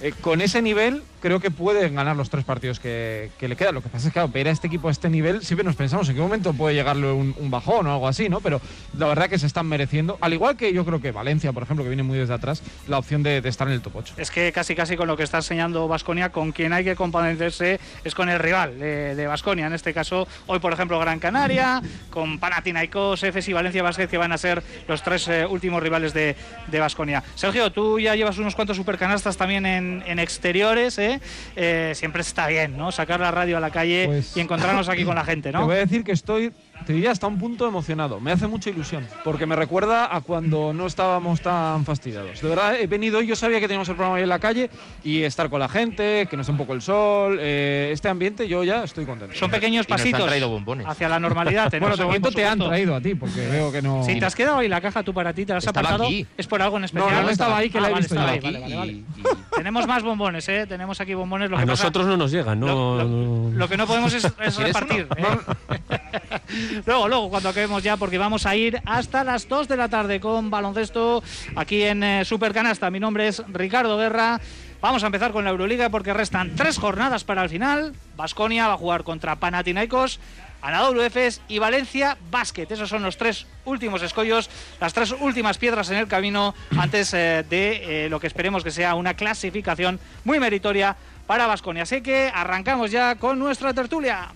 Eh, 0.00 0.12
con 0.20 0.40
ese 0.40 0.62
nivel 0.62 1.02
creo 1.20 1.40
que 1.40 1.50
pueden 1.50 1.94
ganar 1.94 2.16
los 2.16 2.30
tres 2.30 2.44
partidos 2.44 2.78
que, 2.78 3.30
le 3.40 3.56
quedan. 3.56 3.74
Lo 3.74 3.82
que 3.82 3.88
pasa 3.88 4.06
es 4.06 4.12
que 4.12 4.12
claro, 4.12 4.28
ver 4.28 4.48
a 4.48 4.50
este 4.50 4.68
equipo 4.68 4.88
a 4.88 4.90
este 4.90 5.08
nivel 5.08 5.42
siempre 5.44 5.64
nos 5.64 5.74
pensamos 5.74 6.08
en 6.08 6.14
qué 6.14 6.20
momento 6.20 6.52
puede 6.52 6.74
llegarle 6.74 7.10
un, 7.10 7.34
bajón 7.50 7.86
o 7.86 7.92
algo 7.92 8.06
así, 8.06 8.28
¿no? 8.28 8.40
Pero 8.40 8.60
la 8.96 9.06
verdad 9.06 9.28
que 9.28 9.38
se 9.38 9.46
están 9.46 9.66
mereciendo, 9.66 10.18
al 10.20 10.34
igual 10.34 10.56
que 10.56 10.72
yo 10.72 10.84
creo 10.84 11.00
que 11.00 11.12
Valencia, 11.12 11.52
por 11.52 11.62
ejemplo, 11.62 11.82
que 11.82 11.88
viene 11.88 12.02
muy 12.02 12.18
desde 12.18 12.34
atrás, 12.34 12.62
la 12.86 12.98
opción 12.98 13.22
de, 13.22 13.40
de 13.40 13.48
estar 13.48 13.66
en 13.66 13.74
el 13.74 13.80
top 13.80 13.96
8. 13.96 14.14
Es 14.18 14.30
que 14.30 14.52
casi 14.52 14.74
casi 14.74 14.96
con 14.96 15.08
lo 15.08 15.16
que 15.16 15.22
está 15.22 15.38
enseñando 15.38 15.88
Vasconia, 15.88 16.30
con 16.30 16.52
quien 16.52 16.72
hay 16.72 16.84
que 16.84 16.94
compadecerse 16.94 17.80
es 18.04 18.14
con 18.14 18.28
el 18.28 18.38
rival 18.38 18.78
de 18.78 19.26
Vasconia. 19.26 19.66
en 19.66 19.72
este 19.72 19.94
caso, 19.94 20.28
hoy 20.46 20.58
por 20.58 20.72
ejemplo 20.72 20.98
Gran 20.98 21.18
Canaria, 21.18 21.82
con 22.10 22.38
Panathinaikos, 22.38 23.22
Efes 23.22 23.48
y 23.48 23.52
Valencia 23.52 23.82
Basket, 23.82 24.08
que 24.08 24.18
van 24.18 24.32
a 24.32 24.38
ser 24.38 24.62
los 24.86 25.02
tres 25.02 25.26
eh, 25.28 25.46
últimos 25.46 25.82
rivales 25.82 26.12
de 26.12 26.36
Vasconia. 26.78 27.24
Sergio, 27.34 27.72
tú 27.72 27.98
ya 27.98 28.14
llevas 28.14 28.38
unos 28.38 28.54
cuantos 28.54 28.76
supercanastas 28.76 29.36
también 29.36 29.64
en, 29.66 29.87
en 30.06 30.18
exteriores, 30.18 30.98
¿eh? 30.98 31.20
Eh, 31.56 31.92
siempre 31.94 32.22
está 32.22 32.46
bien, 32.46 32.76
¿no? 32.76 32.92
Sacar 32.92 33.20
la 33.20 33.30
radio 33.30 33.56
a 33.56 33.60
la 33.60 33.70
calle 33.70 34.04
Pues- 34.06 34.36
y 34.36 34.40
encontrarnos 34.40 34.88
aquí 34.88 35.04
con 35.04 35.14
la 35.14 35.24
gente, 35.24 35.48
Te 35.52 35.58
¿no? 35.58 35.66
voy 35.66 35.76
a 35.76 35.80
decir 35.80 36.04
que 36.04 36.12
estoy, 36.12 36.52
te 36.86 36.92
diría, 36.94 37.10
hasta 37.10 37.26
un 37.26 37.38
punto 37.38 37.66
emocionado. 37.68 38.18
Me 38.20 38.32
hace 38.32 38.46
mucha 38.46 38.70
ilusión, 38.70 39.06
porque 39.24 39.44
me 39.46 39.54
recuerda 39.56 40.14
a 40.14 40.20
cuando 40.22 40.72
no 40.72 40.86
estábamos 40.86 41.40
tan 41.42 41.84
fastidiados. 41.84 42.40
De 42.40 42.48
verdad, 42.48 42.76
he 42.80 42.86
venido 42.86 43.20
y 43.20 43.26
yo 43.26 43.36
sabía 43.36 43.60
que 43.60 43.66
teníamos 43.68 43.88
el 43.90 43.94
programa 43.96 44.16
ahí 44.16 44.22
en 44.22 44.28
la 44.30 44.38
calle 44.38 44.70
y 45.04 45.22
estar 45.22 45.50
con 45.50 45.60
la 45.60 45.68
gente, 45.68 46.26
que 46.30 46.36
nos 46.36 46.46
dé 46.46 46.52
un 46.52 46.58
poco 46.58 46.72
el 46.72 46.80
sol, 46.80 47.38
eh, 47.40 47.90
este 47.92 48.08
ambiente, 48.08 48.48
yo 48.48 48.64
ya 48.64 48.84
estoy 48.84 49.04
contento. 49.04 49.34
Son 49.36 49.50
pequeños 49.50 49.86
Y 49.86 49.90
nos 49.92 50.00
han 50.00 50.04
pasitos 50.04 50.26
traído 50.26 50.48
bombones. 50.48 50.86
hacia 50.86 51.08
la 51.08 51.20
normalidad. 51.20 51.70
bueno, 51.78 51.96
de 51.96 52.04
momento 52.04 52.30
te 52.30 52.46
han 52.46 52.58
traído 52.58 52.94
a 52.96 53.00
ti, 53.00 53.14
porque 53.14 53.46
veo 53.48 53.70
que 53.70 53.82
no. 53.82 54.02
Si 54.04 54.18
te 54.18 54.24
has 54.24 54.34
quedado 54.34 54.58
ahí 54.58 54.68
la 54.68 54.80
caja 54.80 55.02
tú 55.02 55.12
para 55.12 55.32
ti, 55.34 55.44
te 55.44 55.52
la 55.52 55.58
has 55.58 55.66
Estaba 55.66 55.80
apartado, 55.88 56.04
aquí. 56.08 56.26
es 56.38 56.46
por 56.46 56.62
algo 56.62 56.78
en 56.78 56.84
especial. 56.84 57.12
no, 57.16 57.22
no 57.22 57.28
estaba 57.30 57.58
ahí, 57.58 57.68
que 57.68 57.78
Ah, 57.78 57.80
la 57.82 57.88
he 57.88 57.92
vale, 57.92 58.00
visto 58.02 58.14
estaba 58.14 58.28
yo. 58.28 58.32
ahí, 58.32 58.38
aquí 58.38 58.46
vale, 58.46 58.60
vale, 58.60 58.74
y- 58.74 58.78
vale. 58.78 58.92
y- 58.92 59.56
Tenemos 59.56 59.86
más 59.86 60.02
bombones, 60.02 60.48
¿eh? 60.48 60.66
Tenemos 60.68 61.00
aquí 61.00 61.14
bombones. 61.14 61.50
Lo 61.50 61.56
A 61.56 61.60
que 61.60 61.66
pasa- 61.66 61.82
nosotros 61.84 62.06
no 62.06 62.16
nos 62.16 62.30
llegan, 62.30 62.60
lo, 62.60 62.66
no. 62.66 63.04
lo- 63.04 63.50
lo 63.58 63.68
que 63.68 63.76
no 63.76 63.86
podemos 63.86 64.14
es, 64.14 64.24
es 64.24 64.32
¿Quieres 64.32 64.56
repartir. 64.58 65.08
¿eh? 65.16 65.24
luego, 66.86 67.08
luego, 67.08 67.30
cuando 67.30 67.48
acabemos 67.48 67.82
ya, 67.82 67.96
porque 67.96 68.18
vamos 68.18 68.46
a 68.46 68.56
ir 68.56 68.80
hasta 68.84 69.24
las 69.24 69.48
2 69.48 69.68
de 69.68 69.76
la 69.76 69.88
tarde 69.88 70.20
con 70.20 70.50
baloncesto 70.50 71.22
aquí 71.56 71.82
en 71.82 72.02
eh, 72.02 72.24
Supercanasta. 72.24 72.90
Mi 72.90 73.00
nombre 73.00 73.28
es 73.28 73.42
Ricardo 73.48 73.96
Guerra. 73.98 74.40
Vamos 74.80 75.02
a 75.02 75.06
empezar 75.06 75.32
con 75.32 75.44
la 75.44 75.50
Euroliga 75.50 75.90
porque 75.90 76.14
restan 76.14 76.54
tres 76.54 76.78
jornadas 76.78 77.24
para 77.24 77.42
el 77.42 77.48
final. 77.48 77.94
Basconia 78.16 78.68
va 78.68 78.74
a 78.74 78.78
jugar 78.78 79.02
contra 79.02 79.36
Panathinaikos, 79.36 80.20
Anadolu 80.62 81.02
Efes 81.02 81.40
y 81.48 81.58
Valencia 81.58 82.16
Basket. 82.30 82.66
Esos 82.70 82.88
son 82.88 83.02
los 83.02 83.16
tres 83.16 83.46
últimos 83.64 84.02
escollos, 84.02 84.48
las 84.80 84.94
tres 84.94 85.12
últimas 85.18 85.58
piedras 85.58 85.90
en 85.90 85.96
el 85.96 86.06
camino 86.06 86.54
antes 86.78 87.12
eh, 87.12 87.44
de 87.48 88.04
eh, 88.04 88.08
lo 88.08 88.20
que 88.20 88.28
esperemos 88.28 88.62
que 88.62 88.70
sea 88.70 88.94
una 88.94 89.14
clasificación 89.14 89.98
muy 90.24 90.38
meritoria 90.38 90.96
para 91.26 91.48
Basconia. 91.48 91.82
Así 91.82 92.00
que 92.00 92.30
arrancamos 92.32 92.92
ya 92.92 93.16
con 93.16 93.38
nuestra 93.38 93.74
tertulia. 93.74 94.28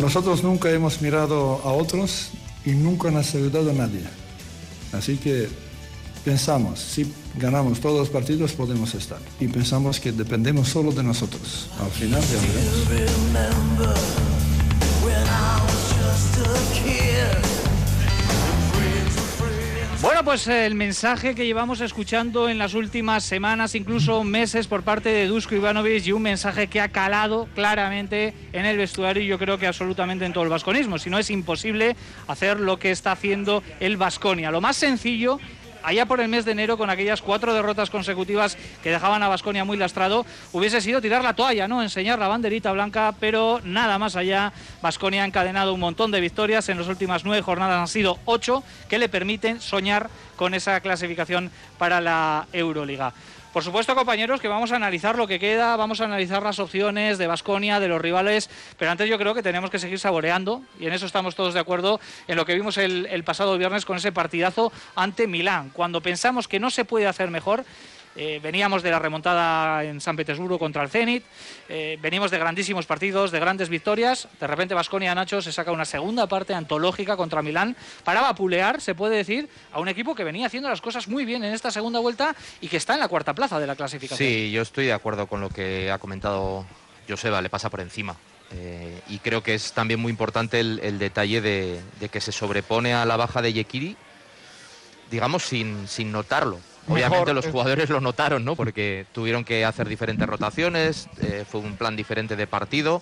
Nosotros 0.00 0.42
nunca 0.42 0.70
hemos 0.70 1.00
mirado 1.00 1.60
a 1.64 1.72
otros 1.72 2.30
y 2.64 2.72
nunca 2.72 3.10
nos 3.10 3.34
ha 3.34 3.38
ayudado 3.38 3.70
a 3.70 3.74
nadie. 3.74 4.00
Así 4.92 5.16
que 5.16 5.48
pensamos, 6.24 6.80
si 6.80 7.12
ganamos 7.36 7.80
todos 7.80 7.98
los 7.98 8.08
partidos 8.08 8.52
podemos 8.52 8.94
estar. 8.94 9.20
Y 9.40 9.48
pensamos 9.48 10.00
que 10.00 10.12
dependemos 10.12 10.68
solo 10.68 10.92
de 10.92 11.02
nosotros. 11.02 11.68
Al 11.80 11.90
final 11.90 12.22
ya 12.22 12.40
veremos. 12.88 13.34
Bueno, 20.04 20.22
pues 20.22 20.46
eh, 20.48 20.66
el 20.66 20.74
mensaje 20.74 21.34
que 21.34 21.46
llevamos 21.46 21.80
escuchando 21.80 22.50
en 22.50 22.58
las 22.58 22.74
últimas 22.74 23.24
semanas, 23.24 23.74
incluso 23.74 24.22
meses, 24.22 24.66
por 24.66 24.82
parte 24.82 25.08
de 25.08 25.26
Dusko 25.26 25.54
Ivanovic 25.54 26.04
y 26.04 26.12
un 26.12 26.20
mensaje 26.20 26.66
que 26.66 26.82
ha 26.82 26.90
calado 26.90 27.48
claramente 27.54 28.34
en 28.52 28.66
el 28.66 28.76
vestuario 28.76 29.22
y 29.22 29.26
yo 29.26 29.38
creo 29.38 29.56
que 29.56 29.66
absolutamente 29.66 30.26
en 30.26 30.34
todo 30.34 30.44
el 30.44 30.50
vasconismo. 30.50 30.98
Si 30.98 31.08
no 31.08 31.18
es 31.18 31.30
imposible 31.30 31.96
hacer 32.28 32.60
lo 32.60 32.78
que 32.78 32.90
está 32.90 33.12
haciendo 33.12 33.62
el 33.80 33.96
Vasconia. 33.96 34.50
Lo 34.50 34.60
más 34.60 34.76
sencillo 34.76 35.40
allá 35.84 36.06
por 36.06 36.20
el 36.20 36.28
mes 36.28 36.44
de 36.44 36.52
enero, 36.52 36.76
con 36.78 36.90
aquellas 36.90 37.22
cuatro 37.22 37.54
derrotas 37.54 37.90
consecutivas 37.90 38.56
que 38.82 38.90
dejaban 38.90 39.22
a 39.22 39.28
Vasconia 39.28 39.64
muy 39.64 39.76
lastrado, 39.76 40.26
hubiese 40.52 40.80
sido 40.80 41.00
tirar 41.00 41.22
la 41.22 41.34
toalla, 41.34 41.68
¿no? 41.68 41.82
Enseñar 41.82 42.18
la 42.18 42.28
banderita 42.28 42.72
blanca, 42.72 43.14
pero 43.20 43.60
nada 43.62 43.98
más 43.98 44.16
allá. 44.16 44.52
Vasconia 44.82 45.22
ha 45.22 45.26
encadenado 45.26 45.74
un 45.74 45.80
montón 45.80 46.10
de 46.10 46.20
victorias. 46.20 46.68
En 46.68 46.78
las 46.78 46.88
últimas 46.88 47.24
nueve 47.24 47.42
jornadas 47.42 47.78
han 47.78 47.88
sido 47.88 48.18
ocho 48.24 48.64
que 48.88 48.98
le 48.98 49.08
permiten 49.08 49.60
soñar 49.60 50.08
con 50.36 50.54
esa 50.54 50.80
clasificación 50.80 51.50
para 51.78 52.00
la 52.00 52.46
Euroliga. 52.52 53.12
Por 53.54 53.62
supuesto, 53.62 53.94
compañeros, 53.94 54.40
que 54.40 54.48
vamos 54.48 54.72
a 54.72 54.76
analizar 54.76 55.16
lo 55.16 55.28
que 55.28 55.38
queda, 55.38 55.76
vamos 55.76 56.00
a 56.00 56.06
analizar 56.06 56.42
las 56.42 56.58
opciones 56.58 57.18
de 57.18 57.28
Vasconia, 57.28 57.78
de 57.78 57.86
los 57.86 58.00
rivales, 58.00 58.50
pero 58.80 58.90
antes 58.90 59.08
yo 59.08 59.16
creo 59.16 59.32
que 59.32 59.44
tenemos 59.44 59.70
que 59.70 59.78
seguir 59.78 60.00
saboreando, 60.00 60.60
y 60.80 60.88
en 60.88 60.92
eso 60.92 61.06
estamos 61.06 61.36
todos 61.36 61.54
de 61.54 61.60
acuerdo, 61.60 62.00
en 62.26 62.34
lo 62.34 62.46
que 62.46 62.56
vimos 62.56 62.78
el, 62.78 63.06
el 63.06 63.22
pasado 63.22 63.56
viernes 63.56 63.84
con 63.84 63.96
ese 63.96 64.10
partidazo 64.10 64.72
ante 64.96 65.28
Milán. 65.28 65.70
Cuando 65.70 66.00
pensamos 66.00 66.48
que 66.48 66.58
no 66.58 66.68
se 66.68 66.84
puede 66.84 67.06
hacer 67.06 67.30
mejor, 67.30 67.64
eh, 68.16 68.40
veníamos 68.42 68.82
de 68.82 68.90
la 68.90 68.98
remontada 68.98 69.84
en 69.84 70.00
San 70.00 70.16
Petersburgo 70.16 70.58
contra 70.58 70.82
el 70.82 70.90
Zenit, 70.90 71.24
eh, 71.68 71.98
venimos 72.00 72.30
de 72.30 72.38
grandísimos 72.38 72.86
partidos, 72.86 73.30
de 73.30 73.40
grandes 73.40 73.68
victorias. 73.68 74.28
De 74.40 74.46
repente 74.46 74.74
Vasconia 74.74 75.14
Nacho 75.14 75.42
se 75.42 75.52
saca 75.52 75.72
una 75.72 75.84
segunda 75.84 76.26
parte 76.26 76.54
antológica 76.54 77.16
contra 77.16 77.42
Milán 77.42 77.76
para 78.04 78.20
vapulear, 78.20 78.80
se 78.80 78.94
puede 78.94 79.16
decir, 79.16 79.48
a 79.72 79.80
un 79.80 79.88
equipo 79.88 80.14
que 80.14 80.24
venía 80.24 80.46
haciendo 80.46 80.68
las 80.68 80.80
cosas 80.80 81.08
muy 81.08 81.24
bien 81.24 81.44
en 81.44 81.52
esta 81.52 81.70
segunda 81.70 82.00
vuelta 82.00 82.34
y 82.60 82.68
que 82.68 82.76
está 82.76 82.94
en 82.94 83.00
la 83.00 83.08
cuarta 83.08 83.34
plaza 83.34 83.58
de 83.58 83.66
la 83.66 83.76
clasificación. 83.76 84.28
Sí, 84.28 84.50
yo 84.50 84.62
estoy 84.62 84.86
de 84.86 84.92
acuerdo 84.92 85.26
con 85.26 85.40
lo 85.40 85.48
que 85.48 85.90
ha 85.90 85.98
comentado 85.98 86.66
Joseba, 87.08 87.42
le 87.42 87.50
pasa 87.50 87.70
por 87.70 87.80
encima. 87.80 88.16
Eh, 88.52 89.00
y 89.08 89.18
creo 89.18 89.42
que 89.42 89.54
es 89.54 89.72
también 89.72 89.98
muy 89.98 90.10
importante 90.10 90.60
el, 90.60 90.98
detalle 90.98 91.40
de, 91.40 91.80
de 91.98 92.08
que 92.08 92.20
se 92.20 92.30
sobrepone 92.30 92.94
a 92.94 93.04
la 93.04 93.16
baja 93.16 93.42
de 93.42 93.52
Yekiri, 93.52 93.96
digamos, 95.10 95.42
sin, 95.42 95.88
sin 95.88 96.12
notarlo. 96.12 96.60
Obviamente 96.88 97.32
los 97.34 97.44
jugadores 97.52 97.88
lo 97.90 98.00
notaron, 98.00 98.44
¿no? 98.44 98.56
Porque 98.56 99.06
tuvieron 99.12 99.44
que 99.44 99.64
hacer 99.64 99.88
diferentes 99.88 100.28
rotaciones, 100.28 101.08
eh, 101.20 101.44
fue 101.50 101.60
un 101.60 101.76
plan 101.76 101.96
diferente 101.96 102.36
de 102.36 102.46
partido, 102.46 103.00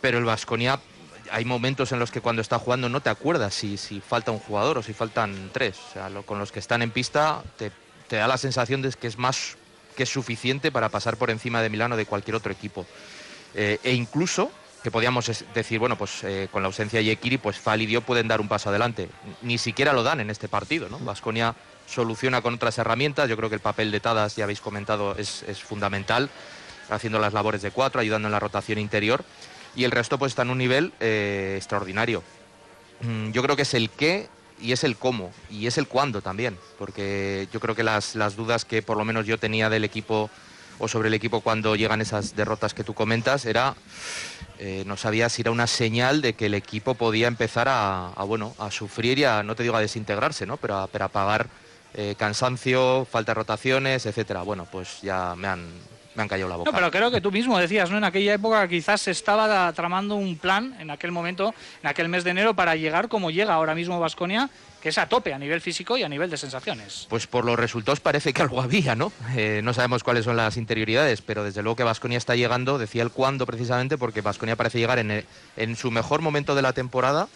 pero 0.00 0.18
el 0.18 0.24
Vasconia 0.24 0.80
hay 1.30 1.44
momentos 1.44 1.92
en 1.92 1.98
los 1.98 2.10
que 2.10 2.20
cuando 2.22 2.40
está 2.40 2.58
jugando 2.58 2.88
no 2.88 3.00
te 3.00 3.10
acuerdas 3.10 3.52
si, 3.54 3.76
si 3.76 4.00
falta 4.00 4.30
un 4.30 4.38
jugador 4.38 4.78
o 4.78 4.82
si 4.82 4.94
faltan 4.94 5.50
tres. 5.52 5.76
O 5.90 5.92
sea, 5.92 6.08
lo- 6.08 6.22
con 6.22 6.38
los 6.38 6.52
que 6.52 6.58
están 6.58 6.80
en 6.82 6.90
pista 6.90 7.42
te, 7.58 7.70
te 8.08 8.16
da 8.16 8.26
la 8.26 8.38
sensación 8.38 8.80
de 8.80 8.90
que 8.92 9.06
es 9.08 9.18
más 9.18 9.56
que 9.96 10.06
suficiente 10.06 10.72
para 10.72 10.88
pasar 10.88 11.16
por 11.16 11.28
encima 11.30 11.60
de 11.60 11.68
Milano 11.68 11.96
de 11.96 12.06
cualquier 12.06 12.36
otro 12.36 12.50
equipo. 12.52 12.86
Eh, 13.54 13.78
e 13.82 13.92
incluso 13.92 14.50
que 14.82 14.90
podíamos 14.90 15.44
decir, 15.54 15.78
bueno, 15.78 15.96
pues 15.96 16.22
eh, 16.24 16.48
con 16.50 16.62
la 16.62 16.66
ausencia 16.66 16.98
de 16.98 17.06
Yekiri, 17.06 17.38
pues 17.38 17.58
Fal 17.58 17.82
y 17.82 17.86
Diop 17.86 18.04
pueden 18.04 18.28
dar 18.28 18.40
un 18.40 18.48
paso 18.48 18.68
adelante. 18.68 19.08
Ni 19.42 19.58
siquiera 19.58 19.92
lo 19.92 20.02
dan 20.02 20.20
en 20.20 20.30
este 20.30 20.48
partido, 20.48 20.88
¿no? 20.88 20.98
Vasconia 21.00 21.54
soluciona 21.86 22.42
con 22.42 22.54
otras 22.54 22.78
herramientas. 22.78 23.28
Yo 23.28 23.36
creo 23.36 23.48
que 23.48 23.56
el 23.56 23.60
papel 23.60 23.90
de 23.90 24.00
Tadas, 24.00 24.36
ya 24.36 24.44
habéis 24.44 24.60
comentado, 24.60 25.16
es, 25.16 25.42
es 25.44 25.62
fundamental, 25.62 26.30
haciendo 26.90 27.18
las 27.18 27.32
labores 27.32 27.62
de 27.62 27.70
cuatro, 27.70 28.00
ayudando 28.00 28.28
en 28.28 28.32
la 28.32 28.40
rotación 28.40 28.78
interior. 28.78 29.24
Y 29.74 29.84
el 29.84 29.90
resto 29.90 30.18
pues 30.18 30.32
está 30.32 30.42
en 30.42 30.50
un 30.50 30.58
nivel 30.58 30.92
eh, 31.00 31.54
extraordinario. 31.56 32.22
Mm, 33.00 33.30
Yo 33.32 33.42
creo 33.42 33.56
que 33.56 33.62
es 33.62 33.74
el 33.74 33.90
qué 33.90 34.28
y 34.60 34.72
es 34.72 34.82
el 34.84 34.96
cómo 34.96 35.32
y 35.50 35.66
es 35.66 35.78
el 35.78 35.86
cuándo 35.86 36.20
también, 36.20 36.58
porque 36.78 37.48
yo 37.52 37.60
creo 37.60 37.74
que 37.76 37.84
las, 37.84 38.16
las 38.16 38.34
dudas 38.34 38.64
que 38.64 38.82
por 38.82 38.96
lo 38.96 39.04
menos 39.04 39.24
yo 39.24 39.38
tenía 39.38 39.70
del 39.70 39.84
equipo 39.84 40.30
o 40.80 40.88
sobre 40.88 41.08
el 41.08 41.14
equipo 41.14 41.40
cuando 41.40 41.76
llegan 41.76 42.00
esas 42.00 42.34
derrotas 42.34 42.74
que 42.74 42.84
tú 42.84 42.94
comentas 42.94 43.44
era 43.44 43.76
eh, 44.58 44.82
no 44.86 44.96
sabía 44.96 45.28
si 45.28 45.42
era 45.42 45.50
una 45.50 45.66
señal 45.66 46.20
de 46.20 46.34
que 46.34 46.46
el 46.46 46.54
equipo 46.54 46.94
podía 46.94 47.28
empezar 47.28 47.68
a, 47.70 48.12
bueno 48.26 48.54
a 48.58 48.70
sufrir 48.70 49.18
y 49.18 49.24
a 49.24 49.42
no 49.42 49.54
te 49.54 49.62
digo 49.62 49.76
a 49.76 49.80
desintegrarse, 49.80 50.46
¿no? 50.46 50.56
Pero 50.56 50.76
a, 50.76 50.86
pero 50.88 51.04
a 51.04 51.08
pagar 51.08 51.48
eh, 51.94 52.14
cansancio, 52.18 53.06
falta 53.10 53.30
de 53.30 53.34
rotaciones, 53.34 54.06
etcétera. 54.06 54.42
Bueno, 54.42 54.66
pues 54.70 55.00
ya 55.02 55.34
me 55.36 55.48
han 55.48 55.66
me 56.18 56.34
han 56.34 56.48
la 56.48 56.56
boca. 56.56 56.70
No, 56.70 56.76
pero 56.76 56.90
creo 56.90 57.10
que 57.10 57.20
tú 57.20 57.30
mismo 57.30 57.58
decías, 57.58 57.90
¿no? 57.90 57.96
En 57.98 58.04
aquella 58.04 58.34
época 58.34 58.66
quizás 58.68 59.00
se 59.00 59.12
estaba 59.12 59.72
tramando 59.72 60.16
un 60.16 60.36
plan 60.36 60.74
en 60.80 60.90
aquel 60.90 61.12
momento, 61.12 61.54
en 61.82 61.88
aquel 61.88 62.08
mes 62.08 62.24
de 62.24 62.30
enero, 62.30 62.54
para 62.54 62.74
llegar 62.76 63.08
como 63.08 63.30
llega 63.30 63.54
ahora 63.54 63.74
mismo 63.74 64.00
Vasconia, 64.00 64.50
que 64.82 64.88
es 64.90 64.98
a 64.98 65.08
tope 65.08 65.32
a 65.32 65.38
nivel 65.38 65.60
físico 65.60 65.96
y 65.96 66.02
a 66.02 66.08
nivel 66.08 66.28
de 66.30 66.36
sensaciones. 66.36 67.06
Pues 67.08 67.26
por 67.26 67.44
los 67.44 67.58
resultados 67.58 68.00
parece 68.00 68.32
que 68.32 68.42
algo 68.42 68.60
había, 68.60 68.94
¿no? 68.94 69.12
Eh, 69.36 69.60
no 69.62 69.72
sabemos 69.74 70.02
cuáles 70.02 70.24
son 70.24 70.36
las 70.36 70.56
interioridades, 70.56 71.22
pero 71.22 71.44
desde 71.44 71.62
luego 71.62 71.76
que 71.76 71.84
Vasconia 71.84 72.18
está 72.18 72.34
llegando, 72.36 72.78
decía 72.78 73.02
el 73.02 73.10
cuándo 73.10 73.46
precisamente, 73.46 73.96
porque 73.96 74.20
Vasconia 74.20 74.56
parece 74.56 74.78
llegar 74.78 74.98
en, 74.98 75.10
el- 75.10 75.24
en 75.56 75.76
su 75.76 75.90
mejor 75.90 76.20
momento 76.20 76.54
de 76.54 76.62
la 76.62 76.72
temporada, 76.72 77.28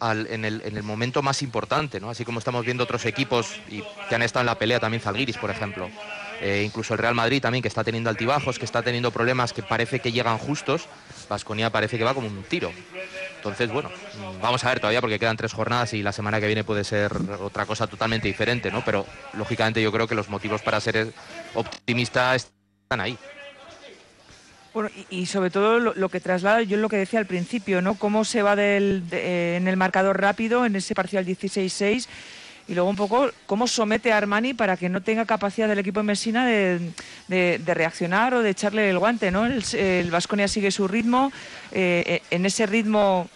al- 0.00 0.26
en, 0.28 0.44
el, 0.44 0.62
en 0.64 0.76
el 0.76 0.82
momento 0.82 1.22
más 1.22 1.42
importante, 1.42 2.00
¿no? 2.00 2.10
Así 2.10 2.24
como 2.24 2.38
estamos 2.38 2.64
viendo 2.64 2.84
otros 2.84 3.04
equipos 3.06 3.60
y, 3.70 3.82
que 4.08 4.14
han 4.14 4.22
estado 4.22 4.40
en 4.42 4.46
la 4.46 4.58
pelea, 4.58 4.80
también 4.80 5.02
Zalgiris, 5.02 5.36
por 5.38 5.50
ejemplo. 5.50 5.88
Eh, 6.40 6.62
incluso 6.66 6.94
el 6.94 6.98
Real 6.98 7.14
Madrid 7.14 7.40
también, 7.40 7.62
que 7.62 7.68
está 7.68 7.84
teniendo 7.84 8.10
altibajos, 8.10 8.58
que 8.58 8.64
está 8.64 8.82
teniendo 8.82 9.10
problemas 9.10 9.52
que 9.52 9.62
parece 9.62 10.00
que 10.00 10.12
llegan 10.12 10.38
justos. 10.38 10.86
Vasconia 11.28 11.70
parece 11.70 11.96
que 11.98 12.04
va 12.04 12.14
como 12.14 12.26
un 12.28 12.42
tiro. 12.44 12.72
Entonces, 13.36 13.70
bueno, 13.70 13.90
vamos 14.40 14.64
a 14.64 14.68
ver 14.68 14.80
todavía 14.80 15.00
porque 15.00 15.18
quedan 15.18 15.36
tres 15.36 15.52
jornadas 15.52 15.92
y 15.92 16.02
la 16.02 16.12
semana 16.12 16.40
que 16.40 16.46
viene 16.46 16.64
puede 16.64 16.82
ser 16.82 17.12
otra 17.40 17.66
cosa 17.66 17.86
totalmente 17.86 18.26
diferente, 18.26 18.70
¿no? 18.70 18.82
Pero 18.84 19.06
lógicamente 19.34 19.82
yo 19.82 19.92
creo 19.92 20.08
que 20.08 20.14
los 20.14 20.28
motivos 20.30 20.62
para 20.62 20.80
ser 20.80 21.12
optimista 21.54 22.34
están 22.34 23.00
ahí. 23.00 23.18
Bueno, 24.72 24.90
y, 25.08 25.26
sobre 25.26 25.50
todo 25.50 25.78
lo, 25.78 26.08
que 26.08 26.18
traslada, 26.18 26.62
yo 26.62 26.76
lo 26.78 26.88
que 26.88 26.96
decía 26.96 27.20
al 27.20 27.26
principio, 27.26 27.80
¿no? 27.80 27.94
Cómo 27.94 28.24
se 28.24 28.42
va 28.42 28.56
del, 28.56 29.08
de- 29.08 29.56
en 29.56 29.68
el 29.68 29.76
marcador 29.76 30.20
rápido, 30.20 30.66
en 30.66 30.74
ese 30.74 30.96
parcial 30.96 31.24
16-6, 31.24 32.08
y 32.66 32.74
luego 32.74 32.88
un 32.88 32.96
poco 32.96 33.30
cómo 33.46 33.66
somete 33.66 34.12
a 34.12 34.16
Armani 34.16 34.54
para 34.54 34.76
que 34.76 34.88
no 34.88 35.02
tenga 35.02 35.26
capacidad 35.26 35.68
del 35.68 35.78
equipo 35.78 36.00
de 36.00 36.04
Messina 36.04 36.46
de, 36.46 37.60
reaccionar 37.66 38.34
o 38.34 38.42
de 38.42 38.50
echarle 38.50 38.88
el 38.88 38.98
guante, 38.98 39.30
¿no? 39.30 39.46
El, 39.46 39.62
el 39.74 40.10
Vasconia 40.10 40.48
sigue 40.48 40.70
su 40.70 40.88
ritmo, 40.88 41.30
eh, 41.72 42.04
eh, 42.06 42.22
en 42.30 42.46
ese 42.46 42.66
ritmo 42.66 43.28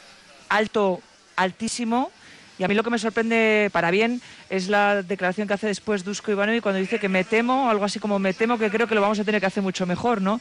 alto, 0.49 1.01
altísimo. 1.37 2.11
Y 2.59 2.65
a 2.65 2.69
mí 2.69 2.75
lo 2.75 2.83
que 2.83 2.91
me 2.91 2.99
sorprende 2.99 3.71
para 3.73 3.91
bien 3.91 4.21
es 4.51 4.69
la 4.69 5.03
declaración 5.03 5.47
que 5.47 5.55
hace 5.55 5.69
después 5.69 6.05
Dusko 6.05 6.33
Ivanovic 6.33 6.63
cuando 6.63 6.81
dice 6.81 6.99
que 6.99 7.09
me 7.09 7.23
temo, 7.23 7.71
algo 7.71 7.85
así 7.85 8.01
como 8.01 8.19
me 8.19 8.35
temo 8.35 8.59
que 8.59 8.71
creo 8.71 8.89
que 8.89 8.97
lo 8.97 9.01
vamos 9.01 9.21
a 9.21 9.25
tener 9.25 9.41
que 9.41 9.47
hacer 9.47 9.63
mucho 9.63 9.87
mejor, 9.87 10.21
¿no? 10.21 10.41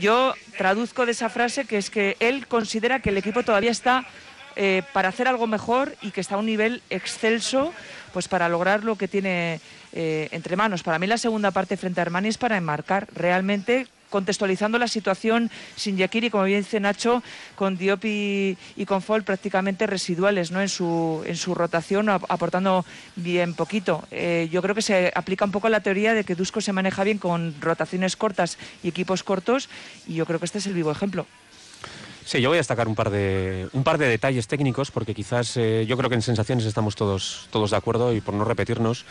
Yo 0.00 0.32
traduzco 0.56 1.04
de 1.04 1.12
esa 1.12 1.28
frase 1.28 1.66
que 1.66 1.76
es 1.76 1.90
que 1.90 2.16
él 2.20 2.46
considera 2.46 3.00
que 3.00 3.10
el 3.10 3.18
equipo 3.18 3.42
todavía 3.42 3.70
está 3.70 4.06
eh, 4.58 4.82
para 4.92 5.08
hacer 5.08 5.26
algo 5.28 5.46
mejor 5.46 5.94
y 6.02 6.10
que 6.10 6.20
está 6.20 6.34
a 6.34 6.38
un 6.38 6.46
nivel 6.46 6.82
excelso 6.90 7.72
pues 8.12 8.28
para 8.28 8.48
lograr 8.50 8.84
lo 8.84 8.96
que 8.96 9.08
tiene 9.08 9.60
eh, 9.92 10.28
entre 10.32 10.56
manos. 10.56 10.82
Para 10.82 10.98
mí 10.98 11.06
la 11.06 11.16
segunda 11.16 11.50
parte 11.50 11.76
frente 11.78 12.00
a 12.00 12.02
Armani 12.02 12.28
es 12.28 12.36
para 12.38 12.56
enmarcar 12.58 13.06
realmente 13.14 13.86
contextualizando 14.10 14.78
la 14.78 14.88
situación 14.88 15.50
sin 15.76 15.98
Yakiri, 15.98 16.30
como 16.30 16.44
bien 16.44 16.60
dice 16.60 16.80
Nacho, 16.80 17.22
con 17.56 17.76
Diop 17.76 18.02
y, 18.06 18.56
con 18.86 19.02
Fall 19.02 19.22
prácticamente 19.22 19.86
residuales 19.86 20.50
¿no? 20.50 20.62
en, 20.62 20.70
su, 20.70 21.22
en 21.26 21.36
su 21.36 21.54
rotación, 21.54 22.08
ap- 22.08 22.24
aportando 22.30 22.86
bien 23.16 23.52
poquito. 23.52 24.08
Eh, 24.10 24.48
yo 24.50 24.62
creo 24.62 24.74
que 24.74 24.80
se 24.80 25.12
aplica 25.14 25.44
un 25.44 25.52
poco 25.52 25.68
la 25.68 25.80
teoría 25.80 26.14
de 26.14 26.24
que 26.24 26.34
Dusko 26.34 26.62
se 26.62 26.72
maneja 26.72 27.04
bien 27.04 27.18
con 27.18 27.54
rotaciones 27.60 28.16
cortas 28.16 28.56
y 28.82 28.88
equipos 28.88 29.22
cortos, 29.22 29.68
y 30.06 30.14
yo 30.14 30.24
creo 30.24 30.38
que 30.38 30.46
este 30.46 30.56
es 30.56 30.66
el 30.66 30.72
vivo 30.72 30.90
ejemplo. 30.90 31.26
Sí, 32.28 32.42
yo 32.42 32.50
voy 32.50 32.58
a 32.58 32.60
destacar 32.60 32.88
un 32.88 32.94
par 32.94 33.08
de, 33.08 33.70
un 33.72 33.82
par 33.82 33.96
de 33.96 34.06
detalles 34.06 34.46
técnicos 34.46 34.90
porque 34.90 35.14
quizás 35.14 35.56
eh, 35.56 35.86
yo 35.88 35.96
creo 35.96 36.10
que 36.10 36.14
en 36.14 36.20
sensaciones 36.20 36.66
estamos 36.66 36.94
todos, 36.94 37.48
todos 37.50 37.70
de 37.70 37.78
acuerdo 37.78 38.12
y 38.12 38.20
por 38.20 38.34
no 38.34 38.44
repetirnos. 38.44 39.06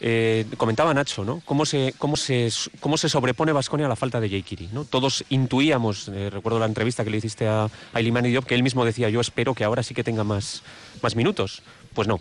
eh, 0.00 0.44
comentaba 0.56 0.92
Nacho, 0.92 1.24
¿no? 1.24 1.42
Cómo 1.44 1.64
se, 1.64 1.94
cómo 1.96 2.16
se, 2.16 2.50
cómo 2.80 2.98
se 2.98 3.08
sobrepone 3.08 3.52
Vasconia 3.52 3.86
a 3.86 3.88
la 3.88 3.94
falta 3.94 4.18
de 4.18 4.28
Jeikiri, 4.28 4.68
¿no? 4.72 4.84
Todos 4.84 5.24
intuíamos, 5.28 6.08
eh, 6.08 6.28
recuerdo 6.28 6.58
la 6.58 6.66
entrevista 6.66 7.04
que 7.04 7.10
le 7.10 7.18
hiciste 7.18 7.46
a, 7.46 7.68
a 7.92 8.00
Iliman 8.00 8.24
Diop, 8.24 8.46
que 8.46 8.56
él 8.56 8.64
mismo 8.64 8.84
decía, 8.84 9.08
yo 9.10 9.20
espero 9.20 9.54
que 9.54 9.62
ahora 9.62 9.84
sí 9.84 9.94
que 9.94 10.02
tenga 10.02 10.24
más, 10.24 10.64
más 11.02 11.14
minutos. 11.14 11.62
Pues 11.94 12.08
no. 12.08 12.18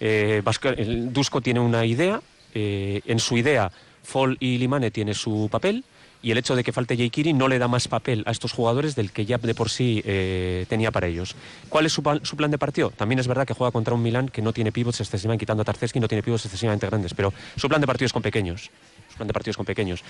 Eh, 0.00 0.42
el 0.76 1.12
Dusko 1.12 1.40
tiene 1.40 1.60
una 1.60 1.86
idea, 1.86 2.20
eh, 2.52 3.00
en 3.06 3.20
su 3.20 3.38
idea 3.38 3.70
Fall 4.02 4.36
y 4.40 4.58
Limane 4.58 4.90
tiene 4.90 5.14
su 5.14 5.48
papel, 5.52 5.84
y 6.20 6.30
el 6.32 6.38
hecho 6.38 6.56
de 6.56 6.64
que 6.64 6.72
falte 6.72 6.96
Jeikiri 6.96 7.32
no 7.32 7.46
le 7.48 7.58
da 7.58 7.68
más 7.68 7.86
papel 7.88 8.24
a 8.26 8.32
estos 8.32 8.52
jugadores 8.52 8.96
del 8.96 9.12
que 9.12 9.24
ya 9.24 9.38
de 9.38 9.54
por 9.54 9.70
sí 9.70 10.02
eh, 10.04 10.66
tenía 10.68 10.90
para 10.90 11.06
ellos. 11.06 11.36
¿Cuál 11.68 11.86
es 11.86 11.92
su, 11.92 12.02
su 12.24 12.36
plan 12.36 12.50
de 12.50 12.58
partido? 12.58 12.90
También 12.90 13.18
es 13.20 13.28
verdad 13.28 13.46
que 13.46 13.54
juega 13.54 13.70
contra 13.70 13.94
un 13.94 14.02
Milan 14.02 14.28
que 14.28 14.42
no 14.42 14.52
tiene 14.52 14.72
pivots 14.72 15.00
excesivamente, 15.00 15.44
quitando 15.44 15.62
a 15.62 15.64
Tarceski, 15.64 16.00
no 16.00 16.08
tiene 16.08 16.22
pivots 16.22 16.44
excesivamente 16.46 16.86
grandes, 16.86 17.14
pero 17.14 17.32
su 17.56 17.68
plan 17.68 17.80
de 17.80 17.86
partido 17.86 18.06
es 18.06 18.12
con 18.12 18.22
pequeños. 18.22 18.70
Su 19.10 19.16
plan 19.16 19.28
de 19.28 19.32
partido 19.32 19.52
es 19.52 19.56
con 19.56 19.66
pequeños. 19.66 20.02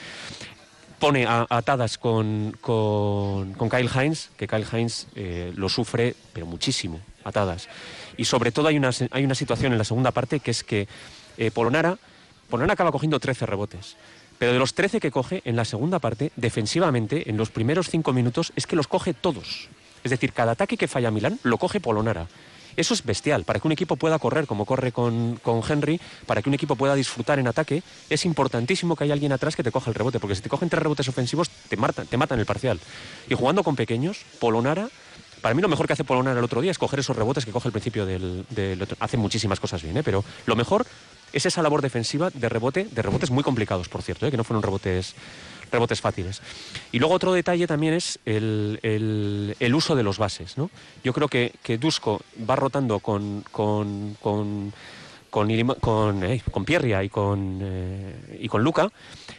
Pone 0.98 1.26
a- 1.26 1.46
atadas 1.48 1.96
con, 1.98 2.56
con, 2.60 3.52
con 3.52 3.68
Kyle 3.70 3.88
Hines, 3.94 4.30
que 4.36 4.48
Kyle 4.48 4.66
Hines 4.72 5.06
eh, 5.14 5.52
lo 5.54 5.68
sufre, 5.68 6.16
pero 6.32 6.44
muchísimo, 6.46 7.00
atadas. 7.22 7.68
Y 8.16 8.24
sobre 8.24 8.50
todo 8.50 8.66
hay 8.66 8.76
una, 8.78 8.90
hay 9.12 9.24
una 9.24 9.36
situación 9.36 9.70
en 9.72 9.78
la 9.78 9.84
segunda 9.84 10.10
parte 10.10 10.40
que 10.40 10.50
es 10.50 10.64
que 10.64 10.88
eh, 11.36 11.52
Polonara, 11.52 11.98
Polonara 12.50 12.72
acaba 12.72 12.90
cogiendo 12.90 13.20
13 13.20 13.46
rebotes. 13.46 13.96
Pero 14.38 14.52
de 14.52 14.59
los 14.59 14.75
13 14.75 15.00
que 15.00 15.11
coge, 15.11 15.42
en 15.45 15.57
la 15.57 15.64
segunda 15.64 15.99
parte, 15.99 16.33
defensivamente, 16.37 17.28
en 17.28 17.37
los 17.37 17.50
primeros 17.50 17.90
5 17.90 18.12
minutos, 18.12 18.52
es 18.57 18.66
que 18.66 18.76
los 18.76 18.87
coge 18.87 19.14
todos. 19.14 19.68
Es 20.04 20.11
decir, 20.11 20.33
cada 20.33 20.52
ataque 20.52 20.76
que 20.76 20.88
falla 20.88 21.11
Milán 21.11 21.40
lo 21.42 21.59
coge 21.59 21.80
Polonara. 21.80 22.28
Eso 22.76 22.95
es 22.95 23.04
bestial. 23.04 23.42
Para 23.42 23.59
que 23.59 23.66
un 23.66 23.73
equipo 23.73 23.97
pueda 23.97 24.21
correr 24.21 24.47
como 24.47 24.64
corre 24.64 24.92
con, 24.92 25.40
con 25.42 25.62
Henry, 25.68 26.00
para 26.26 26.42
que 26.42 26.49
un 26.49 26.54
equipo 26.54 26.76
pueda 26.76 26.95
disfrutar 26.95 27.40
en 27.40 27.49
ataque, 27.49 27.83
es 28.09 28.25
importantísimo 28.25 28.95
que 28.95 29.02
haya 29.02 29.14
alguien 29.14 29.33
atrás 29.33 29.57
que 29.57 29.64
te 29.64 29.73
coja 29.73 29.90
el 29.90 29.97
rebote. 29.97 30.21
Porque 30.21 30.37
si 30.37 30.42
te 30.42 30.49
cogen 30.49 30.68
tres 30.68 30.85
rebotes 30.85 31.09
ofensivos, 31.09 31.50
te 31.50 31.76
matan, 31.76 32.07
te 32.07 32.16
matan 32.16 32.38
el 32.38 32.47
parcial. 32.47 32.78
Y 33.28 33.35
jugando 33.35 33.64
con 33.64 33.75
pequeños, 33.75 34.25
Polonara 34.38 34.88
para 35.40 35.54
mí 35.54 35.62
lo 35.62 35.68
mejor 35.68 35.87
que 35.87 35.92
hace 35.92 36.04
Polonara 36.04 36.38
el 36.38 36.45
otro 36.45 36.61
día 36.61 36.71
es 36.71 36.78
coger 36.78 36.99
esos 36.99 37.16
rebotes 37.16 37.45
que 37.45 37.52
coge 37.52 37.68
al 37.68 37.73
principio 37.73 38.04
del, 38.04 38.45
otro. 38.83 38.97
Hace 39.00 39.16
muchísimas 39.16 39.61
cosas 39.61 39.83
bien, 39.83 39.97
¿eh? 39.97 40.02
pero 40.02 40.25
lo 40.47 40.57
mejor 40.57 40.85
es 41.32 41.47
esa 41.47 41.62
labor 41.62 41.82
defensiva 41.82 42.30
de 42.30 42.49
rebote, 42.49 42.87
de 42.90 43.02
rebotes 43.02 43.30
muy 43.30 43.42
complicados, 43.42 43.88
por 43.88 44.02
cierto, 44.02 44.26
¿eh? 44.26 44.30
que 44.30 44.37
no 44.37 44.44
fueron 44.44 44.62
rebotes, 44.62 45.14
rebotes 45.70 46.00
fáciles. 46.00 46.40
Y 46.92 46.99
luego 46.99 47.14
otro 47.14 47.32
detalle 47.32 47.66
también 47.66 47.94
es 47.94 48.18
el, 48.25 48.78
el- 48.82 49.75
uso 49.75 49.94
de 49.97 50.02
los 50.02 50.18
bases. 50.18 50.56
¿no? 50.56 50.70
Yo 51.04 51.12
creo 51.12 51.28
que, 51.28 51.52
que 51.62 51.78
Dusko 51.78 52.20
va 52.49 52.56
rotando 52.56 52.99
con, 53.00 53.44
con, 53.52 54.16
con 54.20 54.73
con, 55.30 55.50
con, 55.75 56.25
eh, 56.25 56.42
Pierria 56.64 57.04
y 57.04 57.11
con, 57.11 57.58
eh, 57.62 58.38
y 58.40 58.49
con 58.49 58.64
Luca, 58.64 58.88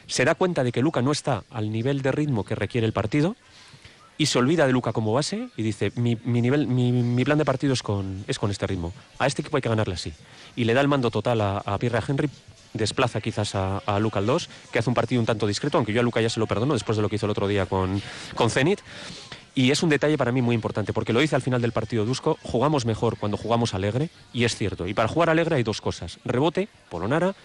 se 0.06 0.24
da 0.24 0.36
cuenta 0.36 0.64
de 0.64 0.72
que 0.72 0.82
Luca 0.84 1.02
no 1.02 1.12
está 1.12 1.44
al 1.50 1.72
nivel 1.72 2.04
de 2.04 2.12
ritmo 2.12 2.46
que 2.46 2.54
requiere 2.54 2.86
el 2.86 2.94
partido 2.94 3.36
y 4.20 4.26
se 4.26 4.38
olvida 4.38 4.68
de 4.68 4.74
Luca 4.74 4.92
como 4.92 5.14
base 5.14 5.48
y 5.56 5.64
dice, 5.64 5.94
mi, 5.96 6.18
mi 6.26 6.42
nivel, 6.42 6.68
mi, 6.68 6.92
mi 6.92 7.24
plan 7.24 7.38
de 7.38 7.46
partido 7.46 7.72
es 7.72 7.82
con, 7.82 8.26
es 8.28 8.38
con 8.38 8.52
este 8.52 8.68
ritmo. 8.68 8.92
A 9.18 9.26
este 9.26 9.42
equipo 9.42 9.56
hay 9.56 9.62
que 9.62 9.70
ganarle 9.70 9.94
así. 9.94 10.14
Y 10.58 10.66
le 10.66 10.74
da 10.74 10.82
el 10.82 10.90
mando 10.90 11.10
total 11.10 11.40
a, 11.40 11.60
a 11.60 11.78
Pierre 11.78 12.02
Henry, 12.06 12.30
desplaza 12.74 13.22
quizás 13.22 13.56
a, 13.56 13.78
a 13.78 13.98
Luca 13.98 14.20
al 14.20 14.26
2, 14.26 14.50
que 14.74 14.80
hace 14.80 14.90
un 14.90 14.94
partido 14.94 15.22
un 15.22 15.26
tanto 15.26 15.48
discreto, 15.48 15.78
aunque 15.78 15.94
yo 15.94 16.02
a 16.02 16.04
Luca 16.04 16.20
ya 16.20 16.30
se 16.30 16.42
lo 16.42 16.48
perdono 16.48 16.74
después 16.74 16.98
de 16.98 17.02
lo 17.02 17.08
que 17.08 17.16
hizo 17.16 17.28
el 17.28 17.30
otro 17.30 17.48
día 17.48 17.66
con, 17.66 18.02
con 18.36 18.50
Zenit. 18.50 18.82
Y 19.56 19.72
es 19.72 19.84
un 19.84 19.90
detalle 19.90 20.18
para 20.18 20.34
mí 20.34 20.42
muy 20.42 20.54
importante, 20.54 20.92
porque 20.92 21.14
lo 21.14 21.22
dice 21.22 21.38
al 21.38 21.42
final 21.42 21.62
del 21.62 21.72
partido 21.72 22.04
Dusko, 22.04 22.38
jugamos 22.44 22.86
mejor 22.86 23.18
cuando 23.18 23.38
jugamos 23.38 23.74
alegre, 23.74 24.10
y 24.34 24.44
es 24.44 24.54
cierto. 24.54 24.86
Y 24.86 24.94
para 24.94 25.08
jugar 25.08 25.30
alegre 25.30 25.56
hay 25.56 25.64
dos 25.64 25.80
cosas, 25.80 26.20
rebote, 26.26 26.68
Polonara, 26.90 27.36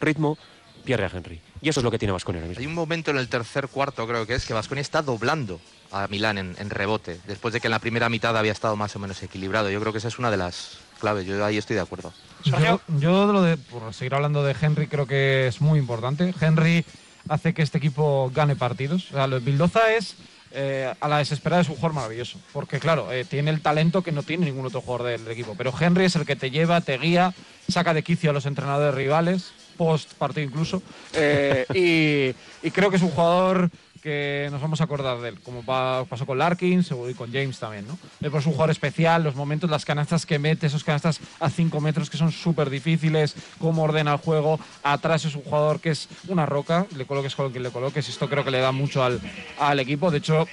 ritmo, 0.00 0.36
pierde 0.84 1.04
a 1.04 1.10
Henry. 1.14 1.40
Y 1.62 1.68
eso 1.68 1.78
es 1.78 1.84
lo 1.84 1.92
que 1.92 1.98
tiene 1.98 2.10
Vasconia 2.10 2.40
ahora 2.40 2.48
mismo. 2.48 2.60
Hay 2.60 2.66
un 2.66 2.74
momento 2.74 3.12
en 3.12 3.18
el 3.18 3.28
tercer 3.28 3.68
cuarto, 3.68 4.04
creo 4.06 4.26
que 4.26 4.34
es, 4.34 4.44
que 4.44 4.52
Vasconia 4.52 4.82
está 4.82 5.00
doblando 5.00 5.60
a 5.94 6.08
Milán 6.08 6.38
en, 6.38 6.56
en 6.58 6.70
rebote, 6.70 7.20
después 7.26 7.54
de 7.54 7.60
que 7.60 7.68
en 7.68 7.72
la 7.72 7.78
primera 7.78 8.08
mitad 8.08 8.36
había 8.36 8.52
estado 8.52 8.76
más 8.76 8.94
o 8.96 8.98
menos 8.98 9.22
equilibrado. 9.22 9.70
Yo 9.70 9.80
creo 9.80 9.92
que 9.92 9.98
esa 9.98 10.08
es 10.08 10.18
una 10.18 10.30
de 10.30 10.36
las 10.36 10.78
claves, 11.00 11.26
yo 11.26 11.44
ahí 11.44 11.56
estoy 11.56 11.76
de 11.76 11.82
acuerdo. 11.82 12.12
Yo, 12.44 12.80
yo 12.98 13.26
de 13.26 13.32
lo 13.32 13.42
de, 13.42 13.56
por 13.56 13.94
seguir 13.94 14.14
hablando 14.14 14.42
de 14.42 14.54
Henry, 14.60 14.86
creo 14.86 15.06
que 15.06 15.46
es 15.46 15.60
muy 15.60 15.78
importante. 15.78 16.34
Henry 16.40 16.84
hace 17.28 17.54
que 17.54 17.62
este 17.62 17.78
equipo 17.78 18.30
gane 18.34 18.56
partidos. 18.56 19.06
O 19.10 19.14
sea, 19.14 19.26
lo 19.26 19.38
de 19.38 19.44
Bildoza 19.44 19.94
es 19.94 20.16
eh, 20.50 20.92
a 21.00 21.08
la 21.08 21.18
desesperada 21.18 21.62
es 21.62 21.68
un 21.68 21.76
jugador 21.76 21.94
maravilloso. 21.94 22.38
Porque, 22.52 22.78
claro, 22.78 23.10
eh, 23.12 23.24
tiene 23.24 23.50
el 23.50 23.60
talento 23.60 24.02
que 24.02 24.12
no 24.12 24.22
tiene 24.22 24.46
ningún 24.46 24.66
otro 24.66 24.80
jugador 24.82 25.06
del, 25.06 25.24
del 25.24 25.32
equipo. 25.32 25.54
Pero 25.56 25.72
Henry 25.78 26.04
es 26.04 26.16
el 26.16 26.26
que 26.26 26.36
te 26.36 26.50
lleva, 26.50 26.80
te 26.80 26.98
guía, 26.98 27.32
saca 27.68 27.94
de 27.94 28.02
quicio 28.02 28.30
a 28.30 28.32
los 28.32 28.46
entrenadores 28.46 28.94
rivales, 28.94 29.52
post 29.76 30.12
partido 30.14 30.46
incluso. 30.46 30.82
eh, 31.14 31.66
y, 31.74 32.66
y 32.66 32.70
creo 32.70 32.90
que 32.90 32.96
es 32.96 33.02
un 33.02 33.10
jugador 33.10 33.70
que 34.04 34.48
nos 34.52 34.60
vamos 34.60 34.82
a 34.82 34.84
acordar 34.84 35.18
de 35.20 35.30
él, 35.30 35.40
como 35.40 35.62
pa- 35.64 36.04
pasó 36.04 36.26
con 36.26 36.36
Larkins 36.36 36.92
y 37.10 37.14
con 37.14 37.32
James 37.32 37.58
también, 37.58 37.86
¿no? 37.88 37.94
Eh, 38.20 38.28
pues 38.30 38.42
es 38.42 38.46
un 38.46 38.52
jugador 38.52 38.70
especial, 38.70 39.24
los 39.24 39.34
momentos, 39.34 39.70
las 39.70 39.86
canastas 39.86 40.26
que 40.26 40.38
mete, 40.38 40.66
esos 40.66 40.84
canastas 40.84 41.20
a 41.40 41.48
5 41.48 41.80
metros 41.80 42.10
que 42.10 42.18
son 42.18 42.30
súper 42.30 42.68
difíciles, 42.68 43.34
cómo 43.58 43.82
ordena 43.82 44.12
el 44.12 44.18
juego, 44.18 44.60
atrás 44.82 45.24
es 45.24 45.34
un 45.34 45.42
jugador 45.42 45.80
que 45.80 45.88
es 45.90 46.06
una 46.28 46.44
roca, 46.44 46.86
le 46.94 47.06
coloques 47.06 47.34
con 47.34 47.50
quien 47.50 47.62
le 47.62 47.70
coloques, 47.70 48.06
esto 48.06 48.28
creo 48.28 48.44
que 48.44 48.50
le 48.50 48.60
da 48.60 48.72
mucho 48.72 49.02
al, 49.02 49.18
al 49.58 49.80
equipo, 49.80 50.10
de 50.10 50.18
hecho, 50.18 50.46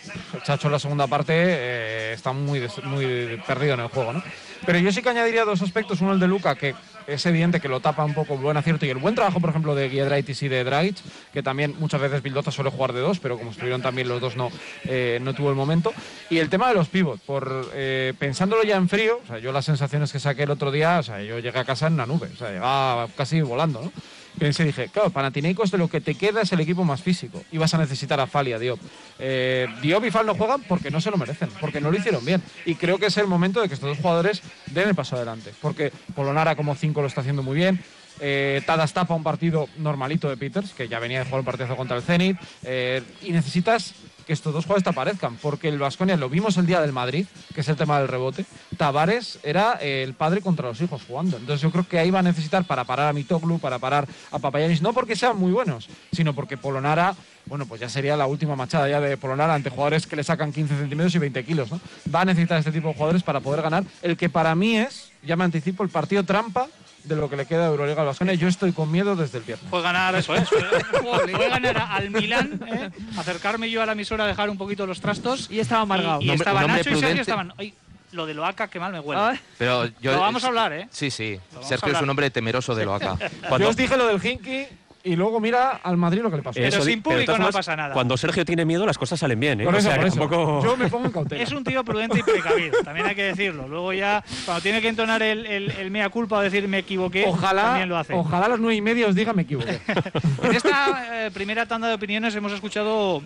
Chacho 0.46 0.70
en 0.70 0.72
la 0.72 0.79
segunda 0.79 1.08
parte 1.08 1.34
eh, 1.36 2.13
está 2.13 2.31
muy, 2.31 2.62
muy 2.86 3.38
perdido 3.46 3.74
en 3.74 3.81
el 3.81 3.88
juego, 3.89 4.13
¿no? 4.13 4.24
Pero 4.65 4.79
yo 4.79 4.91
sí 4.93 5.01
que 5.01 5.10
añadiría 5.10 5.43
dos 5.43 5.62
aspectos, 5.62 6.00
uno 6.00 6.13
el 6.13 6.20
de 6.20 6.27
Luca, 6.27 6.55
que 6.55 6.74
es 7.08 7.25
evidente 7.25 7.60
que 7.60 7.67
lo 7.67 7.79
tapa 7.79 8.03
un 8.03 8.13
poco 8.13 8.34
el 8.34 8.39
buen 8.39 8.58
acierto 8.58 8.86
y 8.86 8.89
el 8.89 8.98
buen 8.98 9.15
trabajo, 9.15 9.39
por 9.39 9.50
ejemplo, 9.50 9.75
de 9.75 9.89
Giedraitis 9.89 10.43
y 10.43 10.48
de 10.48 10.63
Dragic, 10.63 10.98
que 11.34 11.43
también 11.43 11.75
muchas 11.79 12.01
veces 12.01 12.22
Bildoza 12.22 12.51
suele 12.51 12.72
jugar 12.72 12.93
de 12.93 13.01
dos, 13.01 13.20
pero 13.20 13.38
como 13.38 13.51
estuvieron 13.51 13.81
también 13.81 14.08
los 14.08 14.22
dos 14.22 14.36
no, 14.36 14.50
eh, 14.86 15.20
no 15.22 15.34
tuvo 15.34 15.50
el 15.50 15.55
momento. 15.55 15.93
Y 16.29 16.38
el 16.38 16.50
tema 16.50 16.67
de 16.70 16.75
los 16.75 16.88
pivots, 16.88 17.22
por 17.22 17.70
eh, 17.74 18.13
pensándolo 18.17 18.63
ya 18.63 18.77
en 18.77 18.89
frío, 18.89 19.20
o 19.24 19.27
sea, 19.27 19.39
yo 19.39 19.51
las 19.51 19.65
sensaciones 19.65 20.12
que 20.12 20.20
saqué 20.20 20.43
el 20.43 20.51
otro 20.51 20.72
día, 20.72 21.00
o 21.00 21.03
sea, 21.03 21.22
yo 21.22 21.39
llegué 21.39 21.60
a 21.60 21.65
casa 21.65 21.88
en 21.88 21.93
una 21.93 22.05
nube, 22.05 22.29
o 22.34 22.38
sea, 22.38 22.51
llegaba 22.51 23.08
casi 23.15 23.41
volando, 23.41 23.81
¿no? 23.81 23.91
Pensé, 24.39 24.63
dije, 24.63 24.89
claro, 24.89 25.09
Panathinaikos 25.09 25.71
de 25.71 25.77
lo 25.77 25.88
que 25.88 26.01
te 26.01 26.15
queda 26.15 26.41
es 26.41 26.51
el 26.51 26.59
equipo 26.59 26.83
más 26.83 27.01
físico 27.01 27.43
y 27.51 27.57
vas 27.57 27.73
a 27.73 27.77
necesitar 27.77 28.19
a 28.19 28.27
Fal 28.27 28.47
y 28.47 28.53
a 28.53 28.59
Diop. 28.59 28.79
Eh, 29.19 29.67
Diop 29.81 30.05
y 30.05 30.11
Fal 30.11 30.25
no 30.25 30.35
juegan 30.35 30.63
porque 30.63 30.89
no 30.89 31.01
se 31.01 31.11
lo 31.11 31.17
merecen, 31.17 31.50
porque 31.59 31.81
no 31.81 31.91
lo 31.91 31.97
hicieron 31.97 32.23
bien. 32.25 32.41
Y 32.65 32.75
creo 32.75 32.97
que 32.97 33.07
es 33.07 33.17
el 33.17 33.27
momento 33.27 33.61
de 33.61 33.67
que 33.67 33.73
estos 33.73 33.89
dos 33.89 33.97
jugadores 33.97 34.41
den 34.67 34.89
el 34.89 34.95
paso 34.95 35.15
adelante, 35.15 35.51
porque 35.61 35.91
Polonara 36.15 36.55
como 36.55 36.75
5 36.75 37.01
lo 37.01 37.07
está 37.07 37.21
haciendo 37.21 37.43
muy 37.43 37.55
bien. 37.55 37.79
Eh, 38.19 38.61
Tadas 38.65 38.93
tapa 38.93 39.15
un 39.15 39.23
partido 39.23 39.67
normalito 39.77 40.29
de 40.29 40.38
Peters, 40.38 40.73
que 40.73 40.88
ya 40.88 41.00
venía 41.00 41.19
de 41.19 41.25
jugar 41.25 41.39
un 41.39 41.45
partido 41.45 41.75
contra 41.75 41.97
el 41.97 42.03
Zenit, 42.03 42.38
eh, 42.63 43.01
y 43.21 43.31
necesitas 43.31 43.93
que 44.31 44.35
estos 44.35 44.53
dos 44.53 44.63
jugadores 44.63 44.85
te 44.85 44.89
aparezcan, 44.91 45.35
porque 45.41 45.67
el 45.67 45.77
Vasconia 45.77 46.15
lo 46.15 46.29
vimos 46.29 46.55
el 46.55 46.65
día 46.65 46.79
del 46.79 46.93
Madrid, 46.93 47.25
que 47.53 47.59
es 47.59 47.67
el 47.67 47.75
tema 47.75 48.00
del 48.00 48.07
rebote. 48.07 48.45
Tavares 48.77 49.39
era 49.43 49.73
el 49.73 50.13
padre 50.13 50.39
contra 50.39 50.69
los 50.69 50.79
hijos 50.79 51.01
jugando. 51.05 51.35
Entonces 51.35 51.61
yo 51.61 51.69
creo 51.69 51.85
que 51.85 52.00
ahí 52.00 52.11
va 52.11 52.19
a 52.19 52.21
necesitar 52.21 52.63
para 52.63 52.85
parar 52.85 53.09
a 53.09 53.13
Mitoglu, 53.13 53.59
para 53.59 53.77
parar 53.77 54.07
a 54.31 54.39
Papayanis, 54.39 54.81
no 54.81 54.93
porque 54.93 55.17
sean 55.17 55.38
muy 55.38 55.51
buenos, 55.51 55.89
sino 56.13 56.33
porque 56.33 56.55
Polonara, 56.55 57.13
bueno, 57.46 57.65
pues 57.65 57.81
ya 57.81 57.89
sería 57.89 58.15
la 58.15 58.25
última 58.25 58.55
machada 58.55 58.87
ya 58.87 59.01
de 59.01 59.17
Polonara 59.17 59.53
ante 59.53 59.70
jugadores 59.70 60.07
que 60.07 60.15
le 60.15 60.24
sacan 60.24 60.53
15 60.53 60.77
centímetros 60.77 61.13
y 61.13 61.20
20 61.20 61.44
kilos. 61.44 61.70
Va 62.15 62.22
a 62.22 62.25
necesitar 62.25 62.57
este 62.57 62.72
tipo 62.72 62.87
de 62.87 62.94
jugadores 62.94 63.24
para 63.24 63.41
poder 63.41 63.61
ganar 63.61 63.83
el 64.01 64.15
que 64.15 64.29
para 64.29 64.55
mí 64.55 64.77
es, 64.77 65.11
ya 65.24 65.35
me 65.35 65.44
anticipo, 65.44 65.83
el 65.83 65.89
partido 65.89 66.24
trampa 66.24 66.70
de 67.03 67.16
lo 67.16 67.29
que 67.29 67.35
le 67.35 67.46
queda 67.46 67.61
de 67.64 67.68
Euroliga 67.68 68.01
al 68.01 68.07
Vasconia. 68.07 68.33
Yo 68.35 68.48
estoy 68.48 68.72
con 68.72 68.92
miedo 68.92 69.16
desde 69.16 69.40
el 69.40 69.44
viernes. 69.44 69.70
Puede 69.70 69.83
ganar, 69.83 70.16
eso 70.16 70.35
es. 70.35 70.48
Puede 70.50 71.50
ganar 71.50 71.77
al 71.92 72.09
Milán, 72.09 72.59
¿eh? 72.68 72.90
acercarme 73.18 73.70
yo 73.70 73.81
a 73.81 73.85
la 73.85 73.92
emisora, 73.94 74.25
dejar 74.27 74.50
un 74.50 74.57
poquito 74.57 74.85
los 74.85 75.01
trastos. 75.01 75.50
Y 75.50 75.59
estaba 75.59 75.81
amargado. 75.81 76.22
Y, 76.22 76.27
y 76.29 76.31
estaba 76.31 76.66
Nacho 76.68 76.90
y 76.92 76.96
Sergio 77.00 77.22
estaban. 77.22 77.53
Ay, 77.57 77.74
lo 78.11 78.25
de 78.25 78.33
Loaca, 78.33 78.68
que 78.68 78.79
mal 78.79 78.92
me 78.92 79.00
huele. 79.00 79.40
Pero 79.57 79.85
yo, 80.01 80.11
Lo 80.14 80.20
vamos 80.20 80.44
a 80.44 80.48
hablar, 80.48 80.74
¿eh? 80.74 80.87
Sí, 80.92 81.09
sí. 81.09 81.40
Sergio 81.61 81.94
es 81.94 82.01
un 82.01 82.09
hombre 82.09 82.29
temeroso 82.29 82.75
de 82.75 82.85
lo 82.85 82.94
acá. 82.96 83.18
Cuando- 83.48 83.66
Yo 83.66 83.70
os 83.70 83.75
dije 83.77 83.96
lo 83.96 84.05
del 84.07 84.24
Hinky 84.25 84.68
y 85.03 85.16
luego 85.16 85.40
mira 85.40 85.79
al 85.83 85.98
Madrid 85.98 86.22
lo 86.22 86.29
que 86.29 86.37
le 86.37 86.44
pasó. 86.44 86.55
Pero 86.55 86.68
Eso 86.68 86.81
sin 86.83 87.01
público 87.01 87.31
no 87.33 87.37
formas, 87.37 87.55
pasa 87.55 87.75
nada. 87.75 87.94
Cuando 87.94 88.18
Sergio 88.18 88.46
tiene 88.46 88.66
miedo, 88.66 88.85
las 88.85 88.98
cosas 88.98 89.20
salen 89.20 89.40
bien, 89.40 89.61
¿eh? 89.61 89.66
Por 89.66 89.74
O 89.75 89.77
eso, 89.77 89.87
sea, 89.87 89.96
por 89.98 90.03
que 90.05 90.09
eso. 90.09 90.20
tampoco- 90.20 90.64
Yo 90.64 90.77
me 90.77 90.87
pongo 90.90 91.05
en 91.05 91.11
cautela. 91.11 91.44
Es 91.44 91.51
un 91.51 91.64
tío 91.64 91.83
prudente 91.83 92.20
y 92.20 92.24
precavido, 92.24 92.81
también 92.83 93.05
hay 93.07 93.16
que 93.16 93.24
decirlo. 93.24 93.68
Luego 93.68 93.94
ya, 93.94 94.24
cuando 94.46 94.61
tiene 94.61 94.81
que 94.81 94.87
entonar 94.90 95.22
el, 95.24 95.46
el- 95.46 95.72
el 95.72 95.92
mea 95.92 96.09
culpa 96.09 96.37
o 96.37 96.42
decir 96.42 96.68
me 96.68 96.79
equivoqué, 96.79 97.25
Ojalá, 97.27 97.64
también 97.64 97.90
lo 97.90 97.98
hace. 97.98 98.14
ojalá 98.14 98.46
a 98.46 98.50
las 98.50 98.59
nueve 98.59 98.75
y 98.75 98.81
media 98.81 99.07
os 99.07 99.16
diga 99.16 99.33
me 99.33 99.42
equivoqué. 99.44 99.79
En 100.44 100.55
esta 100.55 101.25
eh, 101.25 101.31
primera 101.31 101.66
tanda 101.66 101.87
de 101.87 101.94
opiniones 101.96 102.35
hemos 102.35 102.51
escuchado 102.51 103.22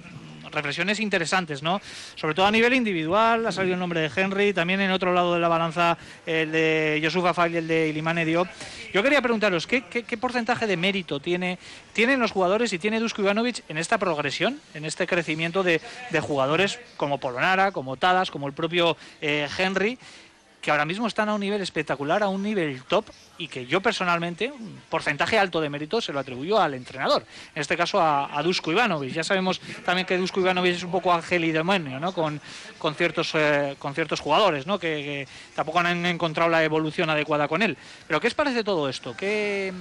reflexiones 0.51 0.99
interesantes, 0.99 1.62
¿no? 1.62 1.81
Sobre 2.15 2.34
todo 2.34 2.45
a 2.45 2.51
nivel 2.51 2.73
individual, 2.73 3.45
ha 3.45 3.51
salido 3.51 3.73
el 3.73 3.79
nombre 3.79 4.01
de 4.01 4.12
Henry, 4.15 4.53
también 4.53 4.81
en 4.81 4.91
otro 4.91 5.13
lado 5.13 5.34
de 5.34 5.39
la 5.39 5.47
balanza 5.47 5.97
el 6.25 6.51
de 6.51 6.99
Yosufa 7.01 7.34
Fall 7.34 7.53
y 7.53 7.58
el 7.58 7.67
de 7.67 7.89
Ilimane 7.89 8.25
Diop. 8.25 8.47
Yo 8.93 9.03
quería 9.03 9.21
preguntaros, 9.21 9.67
¿qué, 9.67 9.81
porcentaje 10.19 10.67
de 10.67 10.77
mérito 10.77 11.19
tiene, 11.19 11.60
tienen 11.93 12.19
los 12.19 12.31
jugadores 12.31 12.71
y 12.73 12.79
tiene 12.79 12.99
Dusko 12.99 13.21
Ivanovic 13.21 13.63
en 13.69 13.77
esta 13.77 13.97
progresión, 13.97 14.60
en 14.73 14.86
este 14.86 15.08
crecimiento 15.08 15.63
de, 15.63 15.81
de 16.12 16.19
jugadores 16.19 16.79
como 16.97 17.19
Polonara, 17.19 17.71
como 17.71 17.97
Tadas, 17.97 18.31
como 18.31 18.47
el 18.47 18.53
propio 18.53 18.97
eh, 19.21 19.47
Henry? 19.58 19.97
Que 20.65 20.71
ahora 20.71 20.86
mismo 20.86 21.06
están 21.06 21.30
a 21.30 21.36
un 21.36 21.41
nivel 21.41 21.62
espectacular, 21.62 22.23
a 22.23 22.28
un 22.28 22.41
nivel 22.41 22.82
top, 22.86 23.06
y 23.38 23.47
que 23.47 23.67
yo 23.67 23.82
personalmente, 23.82 24.51
un 24.51 24.82
porcentaje 24.89 25.38
alto 25.38 25.62
de 25.62 25.69
mérito 25.69 26.01
se 26.01 26.12
lo 26.12 26.19
atribuyo 26.19 26.60
al 26.60 26.73
entrenador. 26.73 27.23
En 27.54 27.62
este 27.62 27.78
caso 27.78 28.01
a, 28.01 28.36
a 28.36 28.41
Dusko 28.41 28.71
Ivanovic. 28.71 29.13
Ya 29.13 29.23
sabemos 29.23 29.62
también 29.86 30.08
que 30.08 30.17
Dusko 30.17 30.39
Ivanovic 30.39 30.73
es 30.73 30.82
un 30.82 30.89
poco 30.89 31.13
ángel 31.13 31.45
y 31.45 31.51
demonio, 31.51 31.99
¿no? 31.99 32.13
Con, 32.13 32.41
con, 32.80 32.95
ciertos, 32.95 33.30
eh, 33.36 33.75
con 33.78 33.93
ciertos 33.93 34.19
jugadores, 34.19 34.65
¿no? 34.65 34.80
Que, 34.80 35.28
tampoco 35.54 35.82
han 35.82 36.04
encontrado 36.04 36.49
la 36.49 36.63
evolución 36.63 37.12
adecuada 37.12 37.47
con 37.47 37.62
él. 37.62 37.78
Pero 38.08 38.19
¿qué 38.19 38.25
os 38.25 38.34
parece 38.34 38.63
todo 38.63 38.89
esto? 38.89 39.15
¿Qué, 39.15 39.71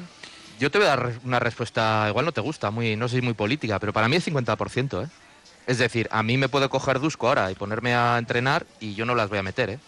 Yo 0.61 0.71
te 0.71 0.77
voy 0.77 0.87
a 0.87 0.91
dar 0.91 1.13
una 1.25 1.39
respuesta, 1.39 2.05
igual 2.11 2.27
no 2.27 2.33
te 2.33 2.43
gusta, 2.43 2.71
muy, 2.71 2.95
no 2.95 3.09
soy 3.09 3.23
muy 3.23 3.33
política, 3.33 3.79
pero 3.79 3.95
para 3.95 4.07
mí 4.07 4.17
es 4.17 4.29
50%, 4.29 5.03
¿eh? 5.03 5.09
Es 5.67 5.79
decir, 5.79 6.09
a 6.11 6.23
mí 6.23 6.37
me 6.37 6.51
puede 6.51 6.69
coger 6.69 7.01
Dusko 7.01 7.29
ahora 7.29 7.51
y 7.51 7.55
ponerme 7.55 7.95
a 7.95 8.19
entrenar 8.19 8.67
y 8.81 8.95
yo 8.95 9.07
no 9.07 9.15
las 9.15 9.31
voy 9.31 9.39
a 9.39 9.43
meter, 9.43 9.71
¿eh? 9.71 9.79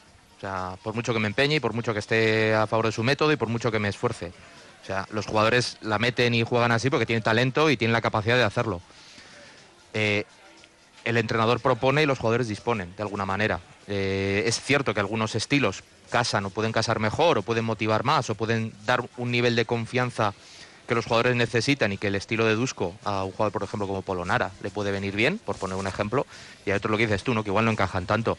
Por 0.82 0.94
mucho 0.94 1.12
que 1.12 1.18
me 1.18 1.28
empeñe 1.28 1.56
y 1.56 1.60
por 1.60 1.72
mucho 1.72 1.92
que 1.92 1.98
esté 1.98 2.54
a 2.54 2.66
favor 2.66 2.86
de 2.86 2.92
su 2.92 3.02
método 3.02 3.32
y 3.32 3.36
por 3.36 3.48
mucho 3.48 3.70
que 3.70 3.78
me 3.78 3.88
esfuerce. 3.88 4.32
Los 5.10 5.26
jugadores 5.26 5.78
la 5.80 5.98
meten 5.98 6.34
y 6.34 6.44
juegan 6.44 6.72
así 6.72 6.90
porque 6.90 7.06
tienen 7.06 7.22
talento 7.22 7.70
y 7.70 7.76
tienen 7.76 7.92
la 7.92 8.00
capacidad 8.00 8.36
de 8.36 8.44
hacerlo. 8.44 8.80
Eh, 9.94 10.24
el 11.04 11.16
entrenador 11.16 11.60
propone 11.60 12.02
y 12.02 12.06
los 12.06 12.18
jugadores 12.18 12.48
disponen, 12.48 12.94
de 12.96 13.02
alguna 13.02 13.24
manera. 13.24 13.60
Eh, 13.86 14.44
es 14.46 14.60
cierto 14.60 14.92
que 14.92 15.00
algunos 15.00 15.34
estilos 15.34 15.82
casan 16.10 16.44
o 16.44 16.50
pueden 16.50 16.72
casar 16.72 17.00
mejor 17.00 17.38
o 17.38 17.42
pueden 17.42 17.64
motivar 17.64 18.04
más 18.04 18.30
o 18.30 18.34
pueden 18.34 18.72
dar 18.84 19.04
un 19.16 19.30
nivel 19.30 19.56
de 19.56 19.64
confianza 19.64 20.34
que 20.86 20.94
los 20.94 21.04
jugadores 21.04 21.34
necesitan 21.34 21.92
y 21.92 21.98
que 21.98 22.08
el 22.08 22.14
estilo 22.14 22.44
de 22.44 22.54
Dusko 22.54 22.94
a 23.04 23.24
un 23.24 23.32
jugador, 23.32 23.52
por 23.52 23.62
ejemplo, 23.64 23.88
como 23.88 24.02
Polonara 24.02 24.52
le 24.62 24.70
puede 24.70 24.92
venir 24.92 25.16
bien, 25.16 25.38
por 25.38 25.56
poner 25.56 25.76
un 25.76 25.86
ejemplo, 25.86 26.26
y 26.64 26.70
hay 26.70 26.76
otro 26.76 26.90
lo 26.90 26.96
que 26.96 27.06
dices 27.06 27.24
tú, 27.24 27.34
¿no? 27.34 27.42
que 27.42 27.50
igual 27.50 27.64
no 27.64 27.72
encajan 27.72 28.06
tanto. 28.06 28.38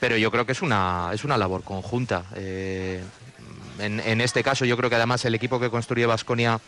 Pero 0.00 0.16
yo 0.16 0.30
creo 0.30 0.46
que 0.46 0.52
es 0.52 0.62
una, 0.62 1.10
es 1.12 1.24
una 1.24 1.36
labor 1.36 1.62
conjunta. 1.62 2.24
Eh, 2.34 3.02
en, 3.78 4.20
este 4.20 4.42
caso 4.42 4.64
yo 4.64 4.76
creo 4.76 4.90
que 4.90 4.96
además 4.96 5.24
el 5.24 5.34
equipo 5.34 5.60
que 5.60 5.70
construye 5.70 6.06
Vasconia 6.06 6.60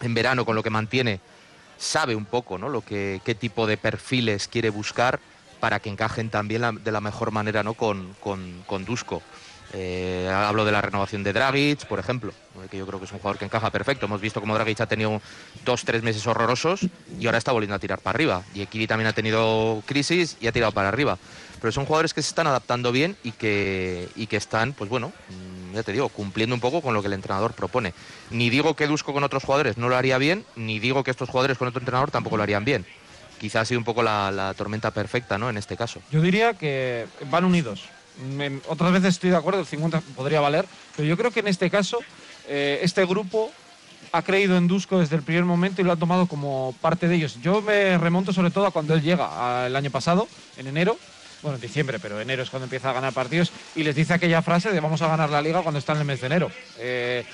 en 0.00 0.14
verano 0.14 0.44
con 0.44 0.54
lo 0.54 0.62
que 0.62 0.70
mantiene 0.70 1.20
sabe 1.76 2.14
un 2.14 2.24
poco 2.24 2.58
¿no? 2.58 2.68
lo 2.68 2.80
que, 2.80 3.20
qué 3.24 3.34
tipo 3.34 3.66
de 3.66 3.76
perfiles 3.76 4.48
quiere 4.48 4.70
buscar 4.70 5.20
para 5.60 5.80
que 5.80 5.90
encajen 5.90 6.30
también 6.30 6.62
de 6.82 6.92
la 6.92 7.00
mejor 7.00 7.32
manera 7.32 7.62
¿no? 7.62 7.74
con, 7.74 8.14
con, 8.20 8.62
con 8.66 8.84
Dusko. 8.84 9.22
Eh, 9.74 10.30
hablo 10.32 10.64
de 10.64 10.72
la 10.72 10.80
renovación 10.80 11.22
de 11.22 11.34
Dragic, 11.34 11.84
por 11.86 11.98
ejemplo, 11.98 12.32
que 12.70 12.78
yo 12.78 12.86
creo 12.86 12.98
que 12.98 13.04
es 13.04 13.12
un 13.12 13.18
jugador 13.18 13.38
que 13.38 13.44
encaja 13.44 13.70
perfecto. 13.70 14.06
Hemos 14.06 14.20
visto 14.20 14.40
cómo 14.40 14.54
Dragic 14.54 14.80
ha 14.80 14.86
tenido 14.86 15.20
dos, 15.64 15.84
tres 15.84 16.02
meses 16.02 16.26
horrorosos 16.26 16.86
y 17.18 17.26
ahora 17.26 17.38
está 17.38 17.52
volviendo 17.52 17.74
a 17.74 17.78
tirar 17.78 18.00
para 18.00 18.16
arriba. 18.16 18.42
Y 18.54 18.62
Ekiri 18.62 18.86
también 18.86 19.08
ha 19.08 19.12
tenido 19.12 19.82
crisis 19.84 20.38
y 20.40 20.46
ha 20.46 20.52
tirado 20.52 20.72
para 20.72 20.88
arriba. 20.88 21.18
Pero 21.60 21.72
son 21.72 21.86
jugadores 21.86 22.14
que 22.14 22.22
se 22.22 22.28
están 22.28 22.46
adaptando 22.46 22.92
bien 22.92 23.16
y 23.24 23.32
que, 23.32 24.08
y 24.16 24.26
que 24.26 24.36
están, 24.36 24.72
pues 24.74 24.88
bueno, 24.90 25.12
mm, 25.28 25.74
ya 25.74 25.82
te 25.82 25.92
digo, 25.92 26.08
cumpliendo 26.08 26.54
un 26.54 26.60
poco 26.60 26.80
con 26.82 26.94
lo 26.94 27.00
que 27.02 27.08
el 27.08 27.14
entrenador 27.14 27.52
propone. 27.52 27.92
Ni 28.30 28.50
digo 28.50 28.74
que 28.74 28.86
Dusko 28.86 29.12
con 29.12 29.24
otros 29.24 29.44
jugadores 29.44 29.76
no 29.76 29.88
lo 29.88 29.96
haría 29.96 30.18
bien, 30.18 30.44
ni 30.56 30.78
digo 30.78 31.02
que 31.04 31.10
estos 31.10 31.28
jugadores 31.28 31.58
con 31.58 31.68
otro 31.68 31.80
entrenador 31.80 32.10
tampoco 32.10 32.36
lo 32.36 32.42
harían 32.42 32.64
bien. 32.64 32.86
Quizás 33.40 33.62
ha 33.62 33.64
sido 33.64 33.78
un 33.78 33.84
poco 33.84 34.02
la, 34.02 34.30
la 34.30 34.54
tormenta 34.54 34.90
perfecta, 34.90 35.38
¿no? 35.38 35.48
En 35.50 35.56
este 35.56 35.76
caso. 35.76 36.00
Yo 36.10 36.20
diría 36.20 36.54
que 36.54 37.06
van 37.30 37.44
unidos. 37.44 37.84
En- 38.40 38.60
otras 38.68 38.90
veces 38.92 39.10
estoy 39.14 39.30
de 39.30 39.36
acuerdo, 39.36 39.60
el 39.60 39.66
50 39.66 40.00
podría 40.16 40.40
valer, 40.40 40.64
pero 40.96 41.06
yo 41.08 41.16
creo 41.16 41.30
que 41.30 41.40
en 41.40 41.46
este 41.48 41.70
caso 41.70 41.98
eh, 42.48 42.80
este 42.82 43.04
grupo 43.06 43.52
ha 44.10 44.22
creído 44.22 44.56
en 44.56 44.66
Dusko 44.66 44.98
desde 44.98 45.14
el 45.16 45.22
primer 45.22 45.44
momento 45.44 45.80
y 45.82 45.84
lo 45.84 45.92
ha 45.92 45.96
tomado 45.96 46.26
como 46.26 46.74
parte 46.80 47.06
de 47.08 47.14
ellos. 47.16 47.38
Yo 47.42 47.62
me 47.62 47.96
remonto 47.98 48.32
sobre 48.32 48.50
todo 48.50 48.66
a 48.66 48.70
cuando 48.72 48.94
él 48.94 49.02
llega, 49.02 49.28
a- 49.62 49.66
el 49.66 49.76
año 49.76 49.90
pasado, 49.90 50.26
en 50.56 50.66
enero, 50.66 50.96
bueno, 51.42 51.56
en 51.56 51.60
diciembre, 51.60 51.98
pero 51.98 52.20
enero 52.20 52.42
es 52.42 52.50
cuando 52.50 52.64
empieza 52.64 52.90
a 52.90 52.92
ganar 52.92 53.12
partidos, 53.12 53.52
y 53.74 53.82
les 53.82 53.94
dice 53.94 54.14
aquella 54.14 54.42
frase 54.42 54.72
de 54.72 54.80
vamos 54.80 55.02
a 55.02 55.08
ganar 55.08 55.30
la 55.30 55.42
liga 55.42 55.62
cuando 55.62 55.78
está 55.78 55.92
en 55.92 55.98
el 56.00 56.04
mes 56.04 56.20
de 56.20 56.26
enero. 56.26 56.50
Eh, 56.78 57.24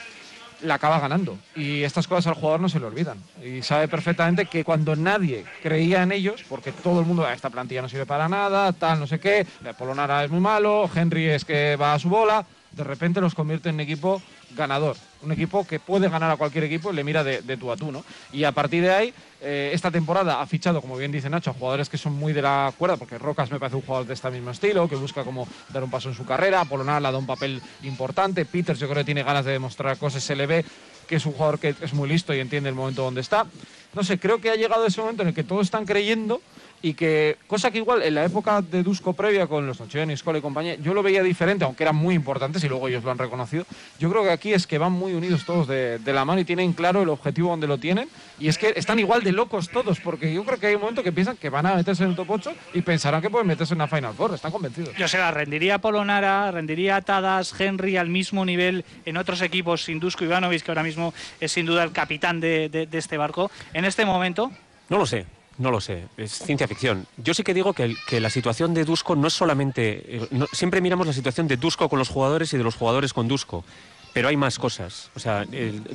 la 0.63 0.75
acaba 0.75 0.99
ganando. 0.99 1.37
Y 1.55 1.83
estas 1.83 2.07
cosas 2.09 2.29
al 2.29 2.35
jugador 2.35 2.61
no 2.61 2.69
se 2.69 2.81
le 2.81 2.87
olvidan. 2.87 3.19
Y 3.45 3.61
sabe 3.63 3.87
perfectamente 3.89 4.47
que 4.47 4.65
cuando 4.65 4.97
nadie 4.97 5.45
creía 5.63 6.03
en 6.03 6.13
ellos, 6.13 6.43
porque 6.49 6.73
todo 6.73 7.01
el 7.01 7.07
mundo, 7.07 7.27
"Ah, 7.27 7.35
esta 7.35 7.51
plantilla 7.51 7.83
no 7.83 7.89
sirve 7.89 8.07
para 8.07 8.29
nada, 8.29 8.73
tal, 8.73 9.01
no 9.01 9.07
sé 9.07 9.21
qué, 9.21 9.47
Polonara 9.77 10.25
es 10.25 10.31
muy 10.31 10.41
malo, 10.41 10.89
Henry 10.95 11.29
es 11.29 11.45
que 11.45 11.77
va 11.77 11.93
a 11.93 11.99
su 11.99 12.09
bola, 12.09 12.47
de 12.73 12.85
repente 12.85 13.21
los 13.21 13.35
convierte 13.35 13.69
en 13.69 13.81
equipo 13.81 14.23
ganador. 14.55 14.97
Un 15.23 15.33
equipo 15.33 15.67
que 15.67 15.81
puede 15.81 16.09
ganar 16.09 16.31
a 16.31 16.37
cualquier 16.37 16.65
equipo 16.65 16.93
y 16.93 16.97
le 16.97 17.05
mira 17.05 17.25
de, 17.25 17.43
de 17.43 17.57
tú 17.57 17.71
a 17.71 17.77
tú, 17.77 17.91
¿no? 17.91 18.05
Y 18.33 18.45
a 18.45 18.53
partir 18.53 18.83
de 18.83 18.91
ahí, 18.91 19.15
eh, 19.41 19.71
esta 19.75 19.91
temporada 19.91 20.41
ha 20.41 20.47
fichado, 20.47 20.81
como 20.81 20.97
bien 20.97 21.13
dice 21.13 21.29
Nacho, 21.29 21.51
a 21.51 21.55
jugadores 21.55 21.91
que 21.91 21.99
son 21.99 22.15
muy 22.15 22.33
de 22.33 22.41
la 22.41 22.73
cuerda, 22.79 22.97
porque 22.97 23.19
Rocas 23.19 23.51
me 23.51 23.59
parece 23.59 23.77
un 23.77 23.83
jugador 23.83 24.07
de 24.07 24.15
este 24.15 24.31
mismo 24.31 24.51
estilo, 24.51 24.89
que 24.89 24.97
busca 24.97 25.23
como 25.23 25.47
dar 25.69 25.85
un 25.85 25.91
paso 25.91 26.09
en 26.09 26.15
su 26.15 26.25
carrera, 26.25 26.65
Polonara 26.65 27.01
le 27.01 27.13
da 27.13 27.19
un 27.19 27.27
papel 27.27 27.61
importante, 27.83 28.47
Peters 28.47 28.81
yo 28.81 28.87
creo 28.87 29.01
que 29.01 29.05
tiene 29.05 29.23
ganas 29.23 29.45
de 29.45 29.53
demostrar 29.53 29.99
cosas, 29.99 30.23
se 30.23 30.35
le 30.35 30.47
ve 30.47 30.65
que 31.07 31.17
es 31.17 31.27
un 31.27 31.33
jugador 31.33 31.59
que 31.59 31.75
es 31.79 31.93
muy 31.93 32.09
listo 32.09 32.35
y 32.35 32.41
entiende 32.41 32.71
el 32.71 32.75
momento 32.75 33.03
donde 33.03 33.21
está. 33.21 33.47
No 33.95 34.03
sé, 34.03 34.19
creo 34.19 34.41
que 34.41 34.51
ha 34.51 34.57
llegado 34.57 34.87
ese 34.87 35.01
momento 35.01 35.23
en 35.23 35.29
el 35.29 35.35
que 35.35 35.45
todos 35.45 35.67
están 35.67 35.85
creyendo 35.85 36.41
y 36.85 36.93
que, 36.93 37.39
cosa 37.47 37.71
que 37.71 37.79
igual 37.79 38.03
en 38.03 38.15
la 38.15 38.27
época 38.27 38.61
de 38.61 38.83
Dusko 38.83 39.15
previa 39.15 39.47
con 39.47 39.67
los 39.67 39.81
Nocheoni, 39.81 40.15
Skola 40.19 40.37
y 40.37 40.43
compañía, 40.43 40.75
yo 40.75 40.93
lo 40.93 41.03
veía 41.03 41.23
diferente, 41.23 41.65
aunque 41.65 41.83
eran 41.83 41.97
muy 41.97 42.15
importantes 42.15 42.63
y 42.63 42.69
luego 42.69 42.89
ellos 42.89 43.03
lo 43.03 43.11
han 43.11 43.17
reconocido. 43.17 43.65
Yo 43.99 44.11
creo 44.11 44.23
que 44.23 44.31
aquí 44.31 44.53
es 44.53 44.67
que 44.67 44.77
van 44.77 44.93
muy 44.93 45.15
unidos 45.15 45.47
todos 45.47 45.67
de, 45.67 45.99
la 46.05 46.27
mano 46.27 46.43
y 46.43 46.45
tienen 46.45 46.75
claro 46.75 47.01
el 47.01 47.09
objetivo 47.09 47.49
donde 47.49 47.67
lo 47.67 47.79
tienen. 47.79 48.11
Y 48.39 48.49
es 48.49 48.59
que 48.59 48.75
están 48.77 48.99
igual 48.99 49.25
de 49.25 49.33
locos 49.33 49.71
todos, 49.71 49.99
porque 50.01 50.31
yo 50.35 50.45
creo 50.45 50.61
que 50.61 50.67
hay 50.67 50.75
un 50.75 50.83
momento 50.83 51.03
que 51.03 51.11
piensan 51.11 51.39
que 51.39 51.49
van 51.49 51.65
a 51.65 51.75
meterse 51.75 52.05
en 52.05 52.11
el 52.11 52.17
top 52.17 52.31
8 52.31 52.53
y 52.75 52.83
pensarán 52.83 53.23
que 53.23 53.31
pueden 53.31 53.47
meterse 53.47 53.73
en 53.73 53.79
la 53.79 53.89
Final 53.89 54.13
Four, 54.13 54.35
están 54.35 54.53
convencidos. 54.53 54.95
Yo 54.99 55.09
sé, 55.09 55.19
rendiría 55.31 55.77
a 55.77 55.79
Polonara, 55.79 56.51
rendiría 56.51 56.97
a 56.97 57.01
Tadas, 57.01 57.59
Henry 57.59 57.97
al 57.97 58.11
mismo 58.11 58.45
nivel 58.45 58.85
en 59.07 59.17
otros 59.17 59.41
equipos 59.41 59.85
sin 59.85 60.01
Dusko 60.01 60.25
Ivanovic, 60.25 60.63
que 60.63 60.71
ahora 60.71 60.83
mismo 60.83 61.15
es 61.41 61.51
sin 61.51 61.65
duda 61.65 61.83
el 61.83 61.93
capitán 61.93 62.41
de, 62.41 62.89
este 62.93 63.17
barco. 63.17 63.51
Este 63.85 64.05
momento, 64.05 64.51
No 64.89 64.99
lo 64.99 65.07
sé, 65.07 65.27
no 65.59 65.71
lo 65.71 65.81
sé. 65.81 66.05
Es 66.17 66.33
ciencia 66.33 66.67
ficción. 66.67 67.07
Yo 67.17 67.35
sí 67.35 67.43
que 67.43 67.55
digo 67.55 67.73
que, 67.73 68.21
la 68.21 68.31
situación 68.31 68.75
de 68.75 68.85
Dusko 68.85 69.17
no 69.17 69.29
es 69.29 69.35
solamente. 69.35 70.03
eh, 70.17 70.29
siempre 70.53 70.81
miramos 70.81 71.07
la 71.07 71.13
situación 71.13 71.49
de 71.49 71.57
Dusko 71.57 71.89
con 71.89 71.99
los 71.99 72.09
jugadores 72.09 72.53
y 72.53 72.59
de 72.59 72.65
los 72.65 72.75
jugadores 72.75 73.13
con 73.13 73.29
Dusko. 73.29 73.65
Pero 74.13 74.29
hay 74.29 74.37
más 74.37 74.59
cosas. 74.59 75.11
O 75.15 75.21
sea, 75.21 75.45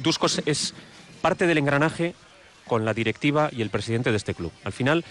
Dusko 0.01 0.27
es, 0.45 0.73
parte 1.21 1.47
del 1.47 1.57
engranaje 1.57 2.15
con 2.65 2.85
la 2.85 2.93
directiva 2.93 3.49
y 3.51 3.61
el 3.61 3.69
presidente 3.69 4.11
de 4.11 4.17
este 4.17 4.33
club. 4.33 4.51
Al 4.63 4.71
final, 4.71 5.03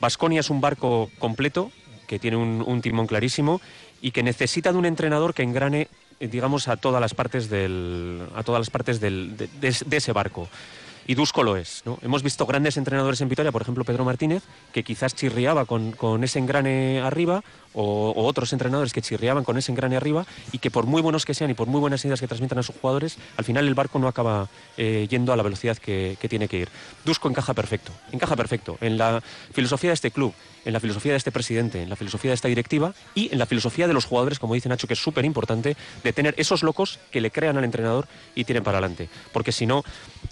Vasconia 0.00 0.40
es 0.40 0.50
un 0.50 0.60
barco 0.60 1.10
completo 1.18 1.70
que 2.06 2.18
tiene 2.18 2.36
un, 2.36 2.82
timón 2.82 3.06
clarísimo 3.06 3.60
y 4.02 4.10
que 4.10 4.22
necesita 4.22 4.72
de 4.72 4.78
un 4.78 4.84
entrenador 4.84 5.32
que 5.32 5.42
engrane, 5.42 5.88
eh, 6.20 6.28
digamos, 6.28 6.68
a 6.68 6.76
todas 6.76 7.00
las 7.00 7.14
partes 7.14 7.48
del, 7.48 8.26
a 8.34 8.42
todas 8.42 8.60
las 8.60 8.70
partes 8.70 9.00
de 9.00 9.48
ese 9.60 10.12
barco. 10.12 10.48
Y 11.06 11.14
Dusko 11.14 11.42
lo 11.42 11.56
es. 11.56 11.82
¿no? 11.84 11.98
Hemos 12.02 12.22
visto 12.22 12.46
grandes 12.46 12.76
entrenadores 12.76 13.20
en 13.20 13.28
Vitoria, 13.28 13.52
por 13.52 13.62
ejemplo 13.62 13.84
Pedro 13.84 14.04
Martínez, 14.04 14.42
que 14.72 14.84
quizás 14.84 15.14
chirriaba 15.14 15.64
con, 15.66 15.92
con 15.92 16.24
ese 16.24 16.38
engrane 16.38 17.00
arriba, 17.00 17.42
o, 17.74 18.12
otros 18.16 18.52
entrenadores 18.52 18.92
que 18.92 19.02
chirriaban 19.02 19.44
con 19.44 19.58
ese 19.58 19.72
engrane 19.72 19.96
arriba, 19.96 20.26
y 20.52 20.58
que 20.58 20.70
por 20.70 20.86
muy 20.86 21.02
buenos 21.02 21.24
que 21.24 21.34
sean 21.34 21.50
y 21.50 21.54
por 21.54 21.68
muy 21.68 21.80
buenas 21.80 22.04
ideas 22.04 22.20
que 22.20 22.28
transmitan 22.28 22.58
a 22.58 22.62
sus 22.62 22.76
jugadores, 22.76 23.18
al 23.36 23.44
final 23.44 23.66
el 23.66 23.74
barco 23.74 23.98
no 23.98 24.08
acaba 24.08 24.48
eh, 24.76 25.06
yendo 25.10 25.32
a 25.32 25.36
la 25.36 25.42
velocidad 25.42 25.76
que, 25.76 26.16
que 26.20 26.28
tiene 26.28 26.48
que 26.48 26.58
ir. 26.58 26.68
Dusko 27.04 27.28
encaja 27.28 27.54
perfecto, 27.54 27.92
encaja 28.12 28.36
perfecto 28.36 28.78
en 28.80 28.98
la 28.98 29.22
filosofía 29.52 29.90
de 29.90 29.94
este 29.94 30.10
club, 30.10 30.34
en 30.64 30.72
la 30.72 30.80
filosofía 30.80 31.12
de 31.12 31.18
este 31.18 31.32
presidente, 31.32 31.82
en 31.82 31.90
la 31.90 31.96
filosofía 31.96 32.30
de 32.30 32.34
esta 32.36 32.48
directiva 32.48 32.94
y 33.14 33.30
en 33.32 33.38
la 33.38 33.46
filosofía 33.46 33.86
de 33.86 33.92
los 33.92 34.06
jugadores, 34.06 34.38
como 34.38 34.54
dice 34.54 34.68
Nacho, 34.68 34.86
que 34.86 34.94
es 34.94 35.02
súper 35.02 35.24
importante, 35.24 35.76
de 36.02 36.12
tener 36.12 36.34
esos 36.38 36.62
locos 36.62 36.98
que 37.10 37.20
le 37.20 37.30
crean 37.30 37.56
al 37.56 37.64
entrenador 37.64 38.08
y 38.34 38.44
tiren 38.44 38.62
para 38.64 38.78
adelante. 38.78 39.08
Porque 39.32 39.52
si 39.52 39.66
no, 39.66 39.84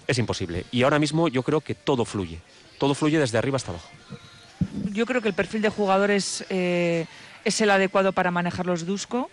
es 0.07 0.17
imposible. 0.17 0.65
Y 0.71 0.83
ahora 0.83 0.99
mismo 0.99 1.27
yo 1.27 1.43
creo 1.43 1.61
que 1.61 1.75
todo 1.75 2.05
fluye. 2.05 2.39
Todo 2.79 2.95
fluye 2.95 3.19
desde 3.19 3.37
arriba 3.37 3.57
hasta 3.57 3.71
abajo. 3.71 3.89
Yo 4.91 5.05
creo 5.05 5.21
que 5.21 5.27
el 5.27 5.33
perfil 5.33 5.61
de 5.61 5.69
jugadores 5.69 6.45
eh, 6.49 7.05
es 7.45 7.61
el 7.61 7.69
adecuado 7.69 8.11
para 8.11 8.31
manejar 8.31 8.65
los 8.65 8.85
Dusko. 8.85 9.29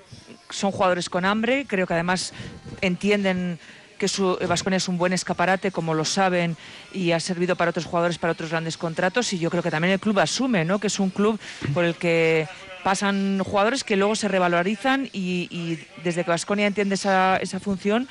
Son 0.50 0.70
jugadores 0.70 1.08
con 1.08 1.24
hambre, 1.24 1.64
creo 1.66 1.86
que 1.86 1.94
además 1.94 2.32
entienden 2.80 3.58
que 3.98 4.08
su 4.08 4.38
Vasconia 4.48 4.78
es 4.78 4.88
un 4.88 4.96
buen 4.96 5.12
escaparate, 5.12 5.70
como 5.70 5.92
lo 5.92 6.06
saben, 6.06 6.56
y 6.92 7.12
ha 7.12 7.20
servido 7.20 7.54
para 7.54 7.70
otros 7.70 7.84
jugadores 7.84 8.16
para 8.16 8.32
otros 8.32 8.50
grandes 8.50 8.78
contratos. 8.78 9.32
Y 9.34 9.38
yo 9.38 9.50
creo 9.50 9.62
que 9.62 9.70
también 9.70 9.92
el 9.92 10.00
club 10.00 10.18
asume, 10.18 10.64
¿no? 10.64 10.78
Que 10.78 10.86
es 10.86 10.98
un 10.98 11.10
club 11.10 11.38
por 11.74 11.84
el 11.84 11.94
que 11.96 12.48
pasan 12.82 13.40
jugadores 13.44 13.84
que 13.84 13.96
luego 13.96 14.16
se 14.16 14.28
revalorizan 14.28 15.10
y, 15.12 15.78
desde 16.02 16.24
que 16.24 16.30
Vasconia 16.30 16.66
entiende 16.66 16.94
esa, 16.94 17.36
esa 17.36 17.60
función, 17.60 18.08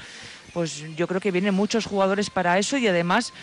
pues 0.53 0.83
yo 0.95 1.07
creo 1.07 1.19
que 1.19 1.31
vienen 1.31 1.55
muchos 1.55 1.87
jugadores 1.87 2.29
para 2.29 2.59
eso 2.59 2.77
y 2.77 2.87
además 2.87 3.33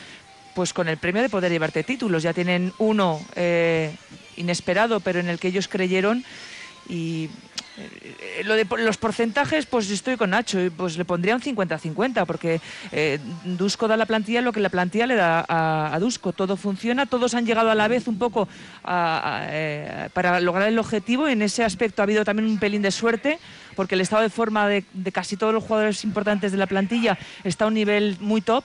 pues 0.54 0.72
con 0.72 0.88
el 0.88 0.96
premio 0.96 1.22
de 1.22 1.28
poder 1.28 1.52
llevarte 1.52 1.82
títulos. 1.82 2.22
Ya 2.22 2.32
tienen 2.32 2.72
uno 2.78 3.20
eh, 3.34 3.94
inesperado, 4.36 5.00
pero 5.00 5.20
en 5.20 5.28
el 5.28 5.38
que 5.38 5.48
ellos 5.48 5.68
creyeron. 5.68 6.24
Y 6.88 7.28
eh, 7.78 8.42
lo 8.44 8.54
de 8.54 8.66
los 8.78 8.96
porcentajes, 8.96 9.66
pues 9.66 9.90
estoy 9.90 10.16
con 10.16 10.30
Nacho, 10.30 10.64
y 10.64 10.70
pues 10.70 10.96
le 10.96 11.04
pondría 11.04 11.34
un 11.34 11.42
50-50, 11.42 12.24
porque 12.24 12.60
eh, 12.92 13.18
Dusko 13.44 13.86
da 13.86 13.96
la 13.96 14.06
plantilla 14.06 14.40
lo 14.40 14.52
que 14.52 14.60
la 14.60 14.70
plantilla 14.70 15.06
le 15.06 15.14
da 15.14 15.44
a, 15.46 15.94
a 15.94 15.98
Dusko. 16.00 16.32
Todo 16.32 16.56
funciona, 16.56 17.06
todos 17.06 17.34
han 17.34 17.44
llegado 17.44 17.70
a 17.70 17.74
la 17.74 17.88
vez 17.88 18.08
un 18.08 18.18
poco 18.18 18.48
eh, 18.88 20.08
para 20.12 20.40
lograr 20.40 20.68
el 20.68 20.78
objetivo. 20.78 21.28
En 21.28 21.42
ese 21.42 21.64
aspecto 21.64 22.00
ha 22.00 22.04
habido 22.04 22.24
también 22.24 22.48
un 22.48 22.58
pelín 22.58 22.82
de 22.82 22.90
suerte, 22.90 23.38
porque 23.74 23.94
el 23.94 24.00
estado 24.00 24.22
de 24.22 24.30
forma 24.30 24.68
de, 24.68 24.84
de 24.94 25.12
casi 25.12 25.36
todos 25.36 25.52
los 25.52 25.64
jugadores 25.64 26.02
importantes 26.04 26.52
de 26.52 26.58
la 26.58 26.66
plantilla 26.66 27.18
está 27.44 27.64
a 27.64 27.68
un 27.68 27.74
nivel 27.74 28.16
muy 28.20 28.40
top 28.40 28.64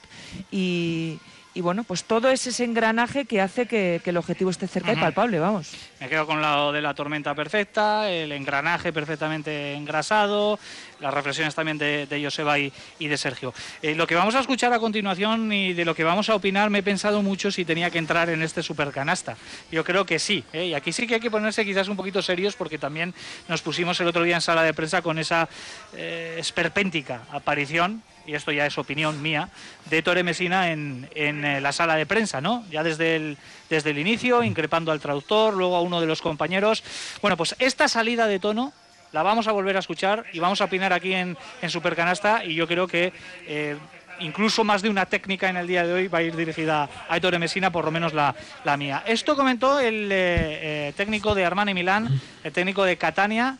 y. 0.51 1.19
y 1.53 1.61
bueno, 1.61 1.83
pues 1.83 2.03
todo 2.05 2.29
es 2.29 2.47
ese 2.47 2.63
engranaje 2.63 3.25
que 3.25 3.41
hace 3.41 3.65
que, 3.65 3.99
que 4.03 4.11
el 4.11 4.17
objetivo 4.17 4.49
esté 4.49 4.67
cerca 4.67 4.91
y 4.91 4.93
Ujú. 4.93 5.01
palpable, 5.01 5.39
vamos. 5.39 5.71
Me 5.99 6.07
quedo 6.07 6.25
con 6.25 6.41
lo 6.41 6.71
de 6.71 6.81
la 6.81 6.93
tormenta 6.93 7.35
perfecta, 7.35 8.09
el 8.09 8.31
engranaje 8.31 8.93
perfectamente 8.93 9.73
engrasado, 9.73 10.57
las 11.01 11.13
reflexiones 11.13 11.53
también 11.53 11.77
de, 11.77 12.05
de 12.07 12.23
Joseba 12.23 12.57
y, 12.57 12.71
y 12.99 13.07
de 13.07 13.17
Sergio. 13.17 13.53
Eh, 13.81 13.95
lo 13.95 14.07
que 14.07 14.15
vamos 14.15 14.33
a 14.35 14.39
escuchar 14.39 14.71
a 14.71 14.79
continuación 14.79 15.51
y 15.51 15.73
de 15.73 15.83
lo 15.83 15.93
que 15.93 16.03
vamos 16.03 16.29
a 16.29 16.35
opinar, 16.35 16.69
me 16.69 16.79
he 16.79 16.83
pensado 16.83 17.21
mucho 17.21 17.51
si 17.51 17.65
tenía 17.65 17.89
que 17.89 17.97
entrar 17.97 18.29
en 18.29 18.41
este 18.43 18.63
supercanasta. 18.63 19.35
Yo 19.71 19.83
creo 19.83 20.05
que 20.05 20.19
sí, 20.19 20.43
¿eh? 20.53 20.67
y 20.67 20.73
aquí 20.73 20.93
sí 20.93 21.05
que 21.05 21.15
hay 21.15 21.21
que 21.21 21.31
ponerse 21.31 21.65
quizás 21.65 21.87
un 21.89 21.97
poquito 21.97 22.21
serios 22.21 22.55
porque 22.55 22.77
también 22.77 23.13
nos 23.49 23.61
pusimos 23.61 23.99
el 23.99 24.07
otro 24.07 24.23
día 24.23 24.35
en 24.35 24.41
sala 24.41 24.63
de 24.63 24.73
prensa 24.73 25.01
con 25.01 25.19
esa 25.19 25.49
eh, 25.95 26.37
esperpéntica 26.39 27.23
aparición 27.31 28.03
y 28.25 28.35
esto 28.35 28.51
ya 28.51 28.65
es 28.65 28.77
opinión 28.77 29.21
mía, 29.21 29.49
de 29.89 30.01
Tore 30.01 30.23
Mesina 30.23 30.71
en, 30.71 31.09
en, 31.15 31.43
eh, 31.43 31.61
la 31.61 31.71
sala 31.71 31.95
de 31.95 32.05
prensa, 32.05 32.41
¿no? 32.41 32.63
Ya 32.69 32.83
desde 32.83 33.15
el, 33.15 33.37
desde 33.69 33.91
el 33.91 33.97
inicio, 33.97 34.43
increpando 34.43 34.91
al 34.91 34.99
traductor, 34.99 35.53
luego 35.53 35.75
a 35.75 35.81
uno 35.81 36.01
de 36.01 36.07
los 36.07 36.21
compañeros. 36.21 36.83
Bueno, 37.21 37.37
pues 37.37 37.55
esta 37.59 37.87
salida 37.87 38.27
de 38.27 38.39
tono 38.39 38.73
la 39.11 39.23
vamos 39.23 39.47
a 39.47 39.51
volver 39.51 39.75
a 39.75 39.79
escuchar 39.79 40.25
y 40.33 40.39
vamos 40.39 40.61
a 40.61 40.65
opinar 40.65 40.93
aquí 40.93 41.13
en, 41.13 41.37
en 41.61 41.69
Supercanasta 41.69 42.45
y 42.45 42.55
yo 42.55 42.67
creo 42.67 42.87
que 42.87 43.11
eh, 43.45 43.75
incluso 44.19 44.63
más 44.63 44.81
de 44.81 44.89
una 44.89 45.05
técnica 45.05 45.49
en 45.49 45.57
el 45.57 45.67
día 45.67 45.85
de 45.85 45.93
hoy 45.93 46.07
va 46.07 46.19
a 46.19 46.23
ir 46.23 46.35
dirigida 46.35 46.87
a 47.09 47.17
Ettore 47.17 47.39
Messina, 47.39 47.71
por 47.71 47.85
lo 47.85 47.91
menos 47.91 48.13
la, 48.13 48.33
la 48.63 48.77
mía. 48.77 49.03
Esto 49.05 49.35
comentó 49.35 49.79
el 49.79 50.09
eh, 50.11 50.93
técnico 50.95 51.35
de 51.35 51.43
Armani 51.43 51.73
Milán, 51.73 52.21
el 52.43 52.51
técnico 52.53 52.83
de 52.83 52.97
Catania, 52.97 53.57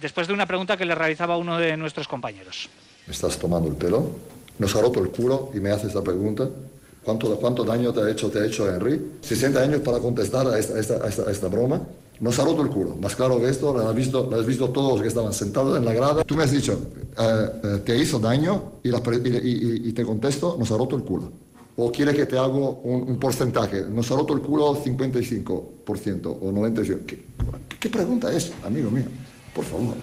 después 0.00 0.28
de 0.28 0.34
una 0.34 0.46
pregunta 0.46 0.76
que 0.76 0.84
le 0.84 0.94
realizaba 0.94 1.36
uno 1.36 1.58
de 1.58 1.76
nuestros 1.76 2.06
compañeros. 2.06 2.68
Estás 3.10 3.38
tomando 3.38 3.68
el 3.68 3.74
pelo, 3.76 4.04
nos 4.58 4.74
ha 4.76 4.80
roto 4.80 5.00
el 5.00 5.10
culo 5.10 5.50
y 5.54 5.60
me 5.60 5.70
haces 5.70 5.94
la 5.94 6.02
pregunta. 6.02 6.48
¿Cuánto, 7.02 7.34
¿Cuánto 7.38 7.64
daño 7.64 7.92
te 7.92 8.00
ha 8.02 8.10
hecho, 8.10 8.28
te 8.30 8.40
ha 8.40 8.44
hecho 8.46 8.68
Henry? 8.68 9.00
60 9.22 9.60
años 9.60 9.80
para 9.80 9.98
contestar 9.98 10.46
a 10.46 10.58
esta, 10.58 10.78
esta- 10.78 11.08
esta- 11.08 11.30
esta 11.30 11.48
broma. 11.48 11.80
Nos 12.20 12.38
ha 12.38 12.44
roto 12.44 12.60
el 12.60 12.68
culo. 12.68 12.94
Más 12.96 13.16
claro 13.16 13.40
que 13.40 13.48
esto, 13.48 13.72
lo 13.72 13.88
han 13.88 13.96
visto, 13.96 14.28
lo 14.30 14.38
has 14.38 14.44
visto 14.44 14.68
todos 14.68 14.92
los 14.92 15.00
que 15.02 15.08
estaban 15.08 15.32
sentados 15.32 15.78
en 15.78 15.86
la 15.86 15.94
grada. 15.94 16.22
Tú 16.24 16.36
me 16.36 16.44
has 16.44 16.50
dicho, 16.50 16.78
eh, 17.18 17.46
eh, 17.64 17.80
te 17.86 17.96
hizo 17.96 18.18
daño 18.18 18.72
y, 18.82 18.90
la 18.90 18.98
y- 18.98 19.88
y- 19.88 19.92
te 19.94 20.04
contesto, 20.04 20.56
nos 20.58 20.70
ha 20.70 20.76
roto 20.76 20.96
el 20.96 21.02
culo. 21.02 21.32
O 21.76 21.90
quiere 21.90 22.12
que 22.12 22.26
te 22.26 22.36
hago 22.36 22.80
un, 22.84 23.18
porcentaje. 23.18 23.84
Nos 23.88 24.10
ha 24.10 24.16
roto 24.16 24.34
el 24.34 24.40
culo 24.42 24.74
55% 24.74 26.30
o 26.42 26.52
95%. 26.52 27.06
¿Qué, 27.06 27.24
qué 27.80 27.88
pregunta 27.88 28.30
es, 28.30 28.52
amigo 28.66 28.90
mío? 28.90 29.04
Por 29.54 29.64
favor. 29.64 29.94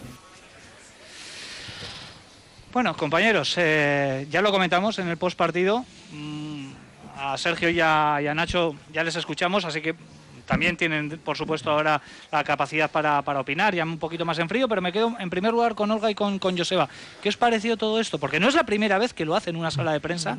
Bueno, 2.77 2.95
compañeros, 2.95 3.55
eh, 3.57 4.27
ya 4.29 4.39
lo 4.39 4.51
comentamos 4.51 4.99
en 4.99 5.07
el 5.07 5.17
postpartido. 5.17 5.83
Mm, 6.11 6.67
a 7.17 7.35
Sergio 7.35 7.71
y 7.71 7.79
a, 7.81 8.21
Nacho 8.35 8.75
ya 8.93 9.03
les 9.03 9.15
escuchamos, 9.15 9.65
así 9.65 9.81
que 9.81 9.95
también 10.45 10.77
tienen, 10.77 11.19
por 11.25 11.35
supuesto, 11.35 11.71
ahora 11.71 11.99
la 12.31 12.43
capacidad 12.43 12.91
para, 12.91 13.21
opinar, 13.39 13.73
ya 13.73 13.83
un 13.83 13.97
poquito 13.97 14.25
más 14.25 14.37
en 14.37 14.47
frío, 14.47 14.67
pero 14.67 14.83
me 14.83 14.93
quedo 14.93 15.15
en 15.17 15.27
primer 15.31 15.53
lugar 15.53 15.73
con 15.73 15.89
Olga 15.89 16.11
y 16.11 16.13
con, 16.13 16.37
con 16.37 16.55
Joseba. 16.55 16.87
¿Qué 17.23 17.29
os 17.29 17.37
pareció 17.37 17.77
todo 17.77 17.99
esto? 17.99 18.19
Porque 18.19 18.39
no 18.39 18.47
es 18.47 18.53
la 18.53 18.63
primera 18.63 18.99
vez 18.99 19.11
que 19.11 19.25
lo 19.25 19.35
hace 19.35 19.49
en 19.49 19.55
una 19.55 19.71
sala 19.71 19.91
de 19.91 19.99
prensa. 19.99 20.37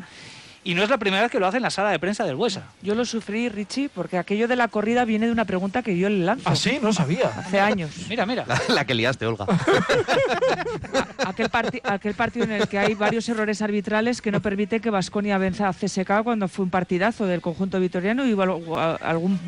Y 0.68 0.74
no 0.74 0.83
es 0.83 0.90
la 0.90 0.98
primera 0.98 1.22
vez 1.22 1.31
que 1.33 1.40
lo 1.40 1.46
hace 1.46 1.57
en 1.57 1.62
la 1.62 1.70
sala 1.70 1.90
de 1.90 1.98
prensa 1.98 2.24
del 2.26 2.37
Buesa. 2.37 2.64
Yo 2.83 2.94
lo 2.94 3.07
sufrí, 3.07 3.48
Richie, 3.48 3.88
porque 3.88 4.18
aquello 4.18 4.46
de 4.46 4.54
la 4.54 4.68
corrida 4.68 5.07
viene 5.07 5.24
de 5.24 5.33
una 5.33 5.46
pregunta 5.46 5.83
que 5.83 5.96
yo 5.96 6.11
le 6.11 6.18
lanzo. 6.18 6.46
¿Ah, 6.46 6.54
sí? 6.54 6.78
No 6.83 6.92
sabía. 6.92 7.28
Hace 7.28 7.59
años. 7.59 7.90
Mira, 8.11 8.26
mira. 8.26 8.44
La, 8.46 8.61
la 8.68 8.85
que 8.85 8.92
liaste, 8.94 9.24
Olga. 9.24 9.46
Aquel, 11.24 11.48
parti- 11.50 11.81
aquel 11.85 12.12
partido 12.12 12.44
en 12.44 12.52
el 12.52 12.68
que 12.68 12.78
hay 12.78 12.92
varios 12.94 13.26
errores 13.31 13.62
arbitrales 13.62 14.20
que 14.20 14.31
no 14.31 14.42
permiten 14.42 14.81
que 14.83 14.90
Vasconia 14.90 15.38
venza 15.38 15.68
a 15.68 15.72
CSK 15.72 16.22
cuando 16.22 16.48
fue 16.48 16.64
un 16.66 16.70
partidazo 16.70 17.24
del 17.26 17.40
conjunto 17.40 17.81
vitoriano 17.81 18.26
y 18.26 18.33
algún 19.02 19.38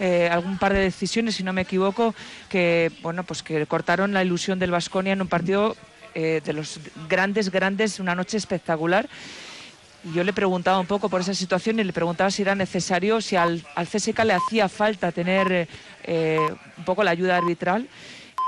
eh, 0.00 0.28
algún 0.32 0.56
par 0.58 0.72
de 0.72 0.80
decisiones, 0.80 1.34
si 1.36 1.42
no 1.44 1.52
me 1.52 1.60
equivoco, 1.62 2.14
que 2.48 2.90
bueno 3.02 3.24
pues 3.24 3.42
que 3.42 3.66
cortaron 3.66 4.12
la 4.14 4.24
ilusión 4.24 4.58
del 4.58 4.70
Vasconia 4.70 5.12
en 5.12 5.20
un 5.20 5.28
partido 5.28 5.76
eh, 6.14 6.40
de 6.44 6.52
los 6.54 6.80
grandes, 7.08 7.50
grandes, 7.50 8.00
una 8.00 8.14
noche 8.14 8.36
espectacular. 8.38 9.06
Yo 10.04 10.24
le 10.24 10.32
preguntaba 10.32 10.80
un 10.80 10.86
poco 10.86 11.08
por 11.08 11.20
esa 11.20 11.32
situación 11.32 11.78
y 11.78 11.84
le 11.84 11.92
preguntaba 11.92 12.28
si 12.30 12.42
era 12.42 12.56
necesario, 12.56 13.20
si 13.20 13.36
al, 13.36 13.64
al 13.76 13.86
CSK 13.86 14.24
le 14.24 14.32
hacía 14.32 14.68
falta 14.68 15.12
tener 15.12 15.52
eh, 15.52 15.68
eh, 16.02 16.38
un 16.76 16.84
poco 16.84 17.04
la 17.04 17.12
ayuda 17.12 17.36
arbitral. 17.36 17.86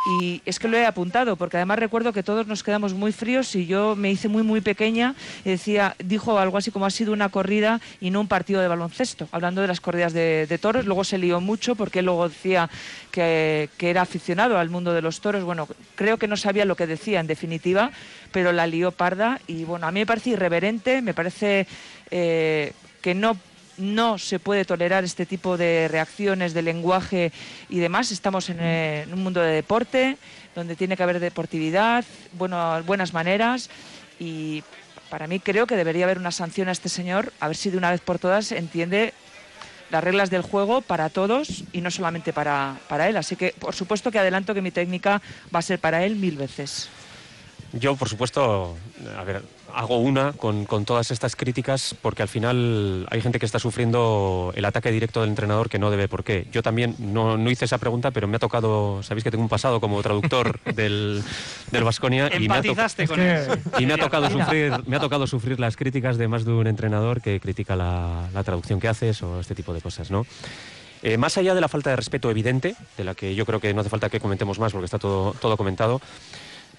Y 0.07 0.43
es 0.45 0.59
que 0.59 0.69
lo 0.69 0.77
he 0.77 0.85
apuntado, 0.85 1.37
porque 1.37 1.57
además 1.57 1.79
recuerdo 1.79 2.13
que 2.13 2.23
todos 2.23 2.47
nos 2.47 2.63
quedamos 2.63 2.93
muy 2.93 3.11
fríos 3.13 3.55
y 3.55 3.67
yo 3.67 3.97
me 3.97 4.11
hice 4.11 4.29
muy, 4.29 4.43
muy 4.43 4.61
pequeña 4.61 5.15
y 5.45 5.51
decía, 5.51 5.97
dijo 5.99 6.39
algo 6.39 6.59
así 6.59 6.71
como 6.71 6.85
ha 6.85 6.91
sido 6.91 7.13
una 7.13 7.31
corrida 7.31 7.81
y 8.01 8.11
no 8.11 8.21
un 8.21 8.29
partido 8.29 8.61
de 8.61 8.69
baloncesto, 8.69 9.29
hablando 9.33 9.63
de 9.63 9.69
las 9.69 9.81
corridas 9.81 10.13
de, 10.13 10.59
toros. 10.61 10.85
Luego 10.85 11.05
se 11.05 11.17
lió 11.17 11.41
mucho 11.41 11.75
porque 11.75 12.03
luego 12.03 12.29
decía 12.29 12.69
que, 13.11 13.71
que 13.79 13.91
era 13.91 14.03
aficionado 14.03 14.59
al 14.59 14.69
mundo 14.69 14.93
de 14.93 15.01
los 15.01 15.21
toros. 15.21 15.43
Bueno, 15.43 15.67
creo 15.95 16.19
que 16.19 16.29
no 16.29 16.37
sabía 16.37 16.67
lo 16.67 16.77
que 16.77 16.87
decía 16.87 17.21
en 17.21 17.27
definitiva, 17.27 17.91
pero 18.31 18.53
la 18.53 18.67
lió 18.67 18.93
parda 18.93 19.41
y 19.47 19.65
bueno, 19.65 19.87
a 19.87 19.91
mí 19.91 20.01
me 20.01 20.07
parece 20.07 20.31
irreverente, 20.31 21.01
me 21.01 21.15
parece 21.15 21.67
eh, 22.11 22.73
que 23.01 23.15
no 23.15 23.37
no 23.79 24.19
se 24.19 24.39
puede 24.39 24.65
tolerar 24.65 25.05
este 25.05 25.27
tipo 25.27 25.57
de 25.57 25.89
reacciones 25.89 26.55
de 26.55 26.63
lenguaje 26.63 27.33
y 27.69 27.79
demás. 27.79 28.13
Estamos 28.13 28.51
en, 28.51 28.61
eh, 28.61 29.03
en 29.03 29.13
un 29.13 29.23
mundo 29.23 29.41
de 29.41 29.53
deporte 29.53 30.17
donde 30.55 30.77
tiene 30.77 30.97
que 30.97 31.03
haber 31.03 31.21
deportividad, 31.21 32.05
bueno, 32.33 32.83
buenas 32.85 33.13
maneras 33.13 33.71
y 34.19 34.63
para 35.11 35.27
mí 35.27 35.41
creo 35.41 35.67
que 35.67 35.77
debería 35.77 36.05
haber 36.05 36.19
una 36.19 36.31
sanción 36.31 36.69
a 36.69 36.73
este 36.73 36.89
señor, 36.89 37.33
a 37.41 37.49
ver 37.49 37.57
si 37.57 37.71
de 37.71 37.79
una 37.79 37.91
vez 37.91 38.01
por 38.01 38.19
todas 38.19 38.53
entiende 38.53 39.13
las 39.91 40.03
reglas 40.03 40.31
del 40.31 40.43
juego 40.43 40.81
para 40.81 41.09
todos 41.09 41.65
y 41.73 41.81
no 41.81 41.91
solamente 41.91 42.33
para, 42.33 42.77
para 42.89 43.09
él. 43.09 43.17
Así 43.17 43.37
que, 43.37 43.55
por 43.59 43.75
supuesto 43.75 44.11
que 44.11 44.19
adelanto 44.19 44.55
que 44.55 44.63
mi 44.63 44.71
técnica 44.71 45.23
va 45.55 45.61
a 45.61 45.63
ser 45.63 45.79
para 45.79 46.05
él 46.05 46.17
mil 46.17 46.37
veces. 46.37 46.89
Yo, 47.73 47.95
por 47.97 48.09
supuesto, 48.09 48.77
a 49.17 49.25
ver, 49.25 49.43
hago 49.75 49.99
una 49.99 50.33
con, 50.33 50.65
con 50.65 50.85
todas 50.85 51.11
estas 51.11 51.37
críticas 51.37 51.95
porque 52.01 52.23
al 52.23 52.29
final 52.29 53.07
hay 53.11 53.21
gente 53.21 53.39
que 53.39 53.47
está 53.47 53.59
sufriendo 53.59 54.53
el 54.55 54.65
ataque 54.65 54.91
directo 54.91 55.21
del 55.21 55.31
entrenador 55.31 55.69
que 55.69 55.79
no 55.79 55.91
debe 55.91 56.09
por 56.09 56.25
qué. 56.25 56.47
Yo 56.53 56.63
también 56.63 56.95
no, 56.99 57.37
no 57.37 57.51
hice 57.51 57.65
esa 57.65 57.79
pregunta, 57.79 58.11
pero 58.11 58.29
me 58.29 58.37
ha 58.37 58.41
tocado, 58.41 59.03
sabéis 59.03 59.25
que 59.25 59.31
tengo 59.31 59.43
un 59.43 59.49
pasado 59.49 59.81
como 59.81 60.03
traductor 60.03 60.61
del, 60.75 61.23
del 61.71 61.85
Vasconia 61.85 62.31
y 62.35 62.49
me 62.49 62.57
ha, 62.57 62.63
con 63.07 63.21
él. 63.21 63.49
y 63.79 63.87
me 63.87 63.95
ha 63.95 63.99
tocado 63.99 64.31
sufrir 64.31 64.73
me 64.87 64.97
ha 64.97 65.01
tocado 65.01 65.27
sufrir 65.27 65.61
las 65.61 65.77
críticas 65.77 66.17
de 66.17 66.29
más 66.29 66.45
de 66.45 66.53
un 66.53 66.67
entrenador 66.67 67.21
que 67.21 67.41
critica 67.41 67.77
la, 67.77 68.29
la 68.33 68.45
traducción 68.45 68.81
que 68.81 68.89
haces 68.89 69.23
o 69.23 69.41
este 69.41 69.55
tipo 69.55 69.75
de 69.75 69.81
cosas, 69.81 70.11
¿no? 70.11 70.27
Eh, 71.05 71.19
más 71.19 71.37
allá 71.37 71.55
de 71.55 71.61
la 71.61 71.69
falta 71.69 71.91
de 71.91 71.97
respeto 71.97 72.31
evidente, 72.31 72.77
de 72.97 73.05
la 73.05 73.15
que 73.15 73.35
yo 73.35 73.45
creo 73.45 73.61
que 73.61 73.75
no 73.75 73.83
hace 73.83 73.91
falta 73.91 74.09
que 74.09 74.21
comentemos 74.21 74.59
más 74.59 74.73
porque 74.73 74.87
está 74.87 74.99
todo, 74.99 75.35
todo 75.39 75.55
comentado, 75.59 76.01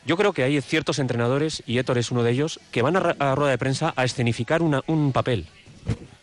yo 0.06 0.18
creo 0.18 0.34
que 0.34 0.44
hay 0.44 0.62
ciertos 0.62 1.00
entrenadores, 1.00 1.64
y 1.66 1.78
Héctor 1.78 1.98
es 1.98 2.12
uno 2.12 2.24
de 2.24 2.32
ellos, 2.32 2.60
que 2.72 2.82
van 2.82 2.96
a, 2.96 3.16
a 3.20 3.36
rueda 3.36 3.52
de 3.52 3.58
prensa 3.58 3.94
a 3.96 4.04
escenificar 4.04 4.62
una- 4.62 4.84
un 4.88 5.12
papel, 5.12 5.46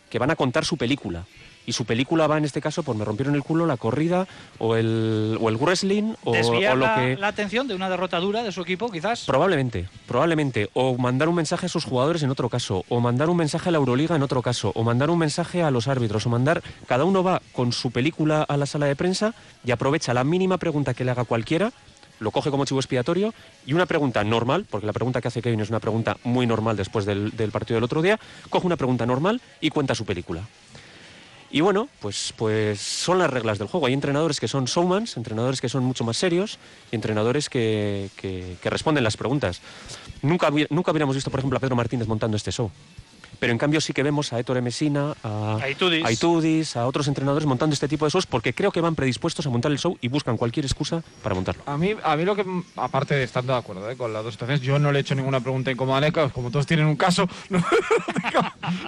que 0.09 0.19
van 0.19 0.31
a 0.31 0.35
contar 0.35 0.65
su 0.65 0.77
película. 0.77 1.25
Y 1.65 1.71
su 1.71 1.85
película 1.85 2.27
va 2.27 2.37
en 2.37 2.43
este 2.43 2.59
caso 2.59 2.83
por 2.83 2.93
me 2.97 3.05
rompieron 3.05 3.35
el 3.35 3.41
culo 3.41 3.65
la 3.65 3.77
corrida 3.77 4.27
o 4.59 4.75
el, 4.75 5.37
o 5.39 5.47
el 5.47 5.55
wrestling 5.55 6.13
o, 6.25 6.33
Desviar 6.33 6.73
o 6.73 6.75
lo 6.75 6.85
la, 6.85 6.95
que... 6.95 7.15
la 7.15 7.27
atención 7.29 7.69
de 7.69 7.73
una 7.73 7.89
derrota 7.89 8.19
dura 8.19 8.43
de 8.43 8.51
su 8.51 8.59
equipo, 8.61 8.91
quizás. 8.91 9.23
Probablemente, 9.25 9.87
probablemente. 10.05 10.69
O 10.73 10.97
mandar 10.97 11.29
un 11.29 11.35
mensaje 11.35 11.67
a 11.67 11.69
sus 11.69 11.85
jugadores 11.85 12.21
en 12.21 12.29
otro 12.31 12.49
caso, 12.49 12.83
o 12.89 12.99
mandar 12.99 13.29
un 13.29 13.37
mensaje 13.37 13.69
a 13.69 13.71
la 13.71 13.77
Euroliga 13.77 14.13
en 14.13 14.23
otro 14.23 14.41
caso, 14.41 14.73
o 14.75 14.83
mandar 14.83 15.09
un 15.09 15.19
mensaje 15.19 15.63
a 15.63 15.71
los 15.71 15.87
árbitros, 15.87 16.25
o 16.25 16.29
mandar... 16.29 16.61
Cada 16.85 17.05
uno 17.05 17.23
va 17.23 17.41
con 17.53 17.71
su 17.71 17.91
película 17.91 18.43
a 18.43 18.57
la 18.57 18.65
sala 18.65 18.87
de 18.87 18.97
prensa 18.97 19.33
y 19.65 19.71
aprovecha 19.71 20.13
la 20.13 20.25
mínima 20.25 20.57
pregunta 20.57 20.93
que 20.93 21.05
le 21.05 21.11
haga 21.11 21.23
cualquiera, 21.23 21.71
lo 22.19 22.31
coge 22.31 22.51
como 22.51 22.65
chivo 22.65 22.79
expiatorio 22.79 23.33
y 23.65 23.73
una 23.73 23.85
pregunta 23.85 24.23
normal, 24.23 24.65
porque 24.69 24.85
la 24.87 24.93
pregunta 24.93 25.21
que 25.21 25.27
hace 25.27 25.41
Kevin 25.41 25.59
es 25.61 25.69
una 25.69 25.79
pregunta 25.79 26.17
muy 26.23 26.45
normal 26.47 26.77
después 26.77 27.05
del, 27.05 27.31
partido 27.51 27.75
del 27.77 27.83
otro 27.83 28.01
día, 28.01 28.19
coge 28.49 28.65
una 28.67 28.77
pregunta 28.77 29.05
normal 29.05 29.41
y 29.61 29.69
cuenta 29.69 29.95
su 29.95 30.05
película. 30.05 30.41
Y 31.51 31.61
bueno, 31.61 31.87
pues, 31.99 32.33
pues 32.35 32.81
son 32.81 33.19
las 33.19 33.29
reglas 33.29 33.59
del 33.59 33.67
juego. 33.67 33.85
Hay 33.85 33.93
entrenadores 33.93 34.39
que 34.39 34.47
son 34.47 34.65
showmans, 34.65 35.17
entrenadores 35.17 35.61
que 35.61 35.69
son 35.69 35.83
mucho 35.83 36.03
más 36.03 36.17
serios 36.17 36.57
y 36.91 36.95
entrenadores 36.95 37.47
que, 37.47 38.09
que- 38.15 38.55
que 38.59 38.69
responden 38.71 39.03
las 39.03 39.17
preguntas. 39.17 39.61
Nunca, 40.23 40.49
nunca 40.71 40.91
hubiéramos 40.91 41.13
visto, 41.15 41.29
por 41.29 41.39
ejemplo, 41.41 41.57
a 41.57 41.59
Pedro 41.59 41.75
Martínez 41.75 42.07
montando 42.07 42.37
este 42.37 42.51
show. 42.51 42.71
Pero 43.39 43.51
en 43.51 43.57
cambio 43.57 43.81
sí 43.81 43.93
que 43.93 44.03
vemos 44.03 44.31
a 44.33 44.39
Héctor 44.39 44.61
Messina, 44.61 45.13
a, 45.23 45.57
A 45.61 45.69
Itudis. 45.69 46.05
a 46.05 46.11
Itudis, 46.11 46.75
a 46.77 46.85
otros 46.87 47.07
entrenadores 47.07 47.45
montando 47.45 47.73
este 47.73 47.87
tipo 47.87 48.05
de 48.05 48.11
shows 48.11 48.25
porque 48.25 48.53
creo 48.53 48.71
que 48.71 48.81
van 48.81 48.95
predispuestos 48.95 49.45
a 49.45 49.49
montar 49.49 49.71
el 49.71 49.79
show 49.79 49.97
y 50.01 50.07
buscan 50.07 50.37
cualquier 50.37 50.65
excusa 50.65 51.03
para 51.21 51.35
montarlo. 51.35 51.63
A 51.65 51.77
mí, 51.77 51.93
a 52.03 52.15
mí 52.15 52.23
lo 52.25 52.35
que, 52.35 52.45
aparte 52.77 53.15
de 53.15 53.23
estar 53.23 53.43
de 53.43 53.53
acuerdo 53.53 53.89
¿eh? 53.89 53.97
con 53.97 54.13
las 54.13 54.23
dos 54.23 54.33
situaciones, 54.33 54.61
yo 54.61 54.79
no 54.79 54.91
le 54.91 54.99
he 54.99 55.01
hecho 55.01 55.15
ninguna 55.15 55.39
pregunta 55.41 55.71
incómoda 55.71 55.97
a 55.97 56.01
Neca, 56.01 56.29
como 56.29 56.51
todos 56.51 56.65
tienen 56.65 56.85
un 56.85 56.95
caso, 56.95 57.27
no, 57.49 57.63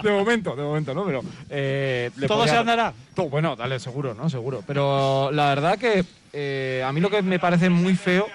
de 0.02 0.10
momento, 0.10 0.56
de 0.56 0.62
momento, 0.62 0.94
¿no? 0.94 1.04
Pero 1.04 1.22
eh, 1.50 2.10
le 2.16 2.26
Todo 2.26 2.38
podría- 2.38 2.54
se 2.54 2.58
andará. 2.60 2.92
Todo, 3.14 3.28
bueno, 3.28 3.56
dale, 3.56 3.78
seguro, 3.80 4.14
¿no? 4.14 4.28
Seguro. 4.30 4.62
Pero 4.66 5.30
la 5.32 5.48
verdad 5.50 5.78
que 5.78 6.04
eh, 6.32 6.82
a 6.86 6.92
mí 6.92 7.00
lo 7.00 7.10
que 7.10 7.22
me 7.22 7.38
parece 7.38 7.70
muy 7.70 7.94
feo 7.94 8.26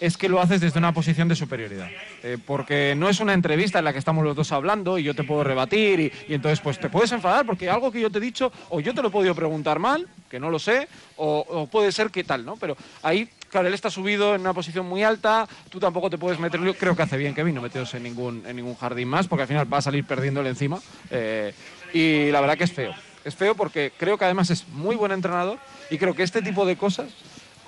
es 0.00 0.16
que 0.16 0.28
lo 0.28 0.40
haces 0.40 0.60
desde 0.60 0.78
una 0.78 0.92
posición 0.92 1.28
de 1.28 1.36
superioridad. 1.36 1.88
Eh, 2.22 2.38
porque 2.44 2.94
no 2.96 3.08
es 3.08 3.20
una 3.20 3.34
entrevista 3.34 3.78
en 3.78 3.84
la 3.84 3.92
que 3.92 3.98
estamos 3.98 4.24
los 4.24 4.34
dos 4.34 4.50
hablando 4.50 4.98
y 4.98 5.02
yo 5.02 5.14
te 5.14 5.24
puedo 5.24 5.44
rebatir 5.44 6.00
y, 6.00 6.34
entonces 6.34 6.60
pues 6.60 6.80
te 6.80 6.88
puedes 6.88 7.12
enfadar 7.12 7.44
porque 7.46 7.68
algo 7.68 7.92
que 7.92 8.00
yo 8.00 8.10
te 8.10 8.18
he 8.18 8.20
dicho 8.20 8.50
o 8.70 8.80
yo 8.80 8.94
te 8.94 9.02
lo 9.02 9.08
he 9.08 9.10
podido 9.10 9.34
preguntar 9.34 9.78
mal, 9.78 10.08
que 10.30 10.40
no 10.40 10.50
lo 10.50 10.58
sé, 10.58 10.88
o, 11.16 11.44
o 11.48 11.66
puede 11.66 11.92
ser 11.92 12.10
que 12.10 12.24
tal, 12.24 12.44
¿no? 12.44 12.56
Pero 12.56 12.76
ahí, 13.02 13.28
claro, 13.50 13.68
él 13.68 13.74
está 13.74 13.90
subido 13.90 14.34
en 14.34 14.40
una 14.40 14.54
posición 14.54 14.86
muy 14.86 15.02
alta, 15.02 15.46
tú 15.68 15.78
tampoco 15.78 16.08
te 16.08 16.18
puedes 16.18 16.38
meter, 16.38 16.60
yo 16.62 16.74
creo 16.74 16.96
que 16.96 17.02
hace 17.02 17.18
bien 17.18 17.34
Kevin 17.34 17.54
no 17.54 17.60
meteros 17.60 17.92
en 17.94 18.02
ningún, 18.02 18.42
en 18.46 18.56
ningún 18.56 18.76
jardín 18.76 19.08
más 19.08 19.28
porque 19.28 19.42
al 19.42 19.48
final 19.48 19.72
va 19.72 19.78
a 19.78 19.82
salir 19.82 20.04
perdiéndole 20.04 20.48
encima 20.48 20.80
eh, 21.10 21.52
y 21.92 22.30
la 22.30 22.40
verdad 22.40 22.56
que 22.56 22.64
es 22.64 22.72
feo. 22.72 22.94
Es 23.22 23.34
feo 23.34 23.54
porque 23.54 23.92
creo 23.98 24.16
que 24.16 24.24
además 24.24 24.48
es 24.48 24.66
muy 24.68 24.96
buen 24.96 25.12
entrenador 25.12 25.58
y 25.90 25.98
creo 25.98 26.14
que 26.14 26.22
este 26.22 26.40
tipo 26.40 26.64
de 26.64 26.76
cosas 26.76 27.08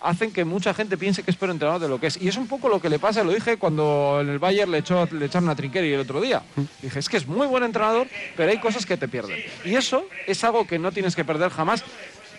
hacen 0.03 0.33
que 0.33 0.45
mucha 0.45 0.75
gente 0.75 0.97
piense 0.97 1.23
que 1.23 1.31
es 1.31 1.37
peor 1.37 1.51
entrenador 1.51 1.81
de 1.81 1.88
lo 1.88 2.01
que 2.01 2.09
es. 2.09 2.21
Y 2.21 2.29
es 2.29 2.37
un 2.37 2.47
poco 2.47 2.69
lo 2.69 2.81
que 2.81 2.88
le 2.88 2.99
pasa, 2.99 3.23
lo 3.25 3.33
dije 3.33 3.57
cuando 3.57 4.19
en 4.21 4.29
el 4.29 4.38
Bayern 4.38 4.71
le, 4.71 4.79
echó, 4.79 5.09
le 5.11 5.27
echaron 5.27 5.49
a 5.49 5.55
Trinqueri 5.55 5.93
el 5.93 6.01
otro 6.01 6.21
día. 6.21 6.43
Dije, 6.81 6.99
es 6.99 7.09
que 7.09 7.17
es 7.17 7.27
muy 7.27 7.47
buen 7.47 7.62
entrenador, 7.62 8.09
pero 8.37 8.51
hay 8.51 8.59
cosas 8.59 8.87
que 8.87 8.97
te 8.97 9.09
pierden. 9.09 9.38
Y 9.65 9.75
eso 9.75 10.05
es 10.27 10.43
algo 10.45 10.67
que 10.67 10.79
no 10.79 10.93
tienes 10.93 11.17
que 11.17 11.25
perder 11.25 11.51
jamás. 11.51 11.85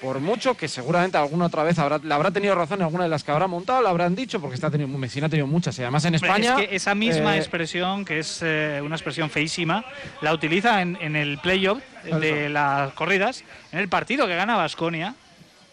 Por 0.01 0.19
mucho 0.19 0.57
que 0.57 0.67
seguramente 0.67 1.17
alguna 1.17 1.45
otra 1.45 1.63
vez 1.63 1.79
habrá, 1.79 1.97
le 1.97 2.13
habrá 2.13 2.29
tenido 2.29 2.53
razón 2.55 2.79
en 2.79 2.83
alguna 2.83 3.05
de 3.05 3.09
las 3.09 3.23
que 3.23 3.31
habrá 3.31 3.47
montado, 3.47 3.81
le 3.81 3.87
habrán 3.87 4.15
dicho, 4.15 4.41
porque 4.41 4.55
está 4.55 4.69
teniendo, 4.69 4.97
ha 4.97 5.29
tenido 5.29 5.47
muchas. 5.47 5.79
Y 5.79 5.81
además 5.81 6.03
en 6.03 6.15
España. 6.15 6.59
Es 6.59 6.67
que 6.67 6.75
esa 6.75 6.93
misma 6.93 7.37
eh, 7.37 7.39
expresión, 7.39 8.03
que 8.03 8.19
es 8.19 8.41
eh, 8.41 8.81
una 8.83 8.95
expresión 8.95 9.29
feísima, 9.29 9.85
la 10.19 10.33
utiliza 10.33 10.81
en, 10.81 10.97
en 10.99 11.15
el 11.15 11.37
playoff 11.37 11.81
de 12.03 12.49
las 12.49 12.91
corridas, 12.91 13.45
en 13.71 13.79
el 13.79 13.87
partido 13.87 14.27
que 14.27 14.35
gana 14.35 14.57
Vasconia. 14.57 15.15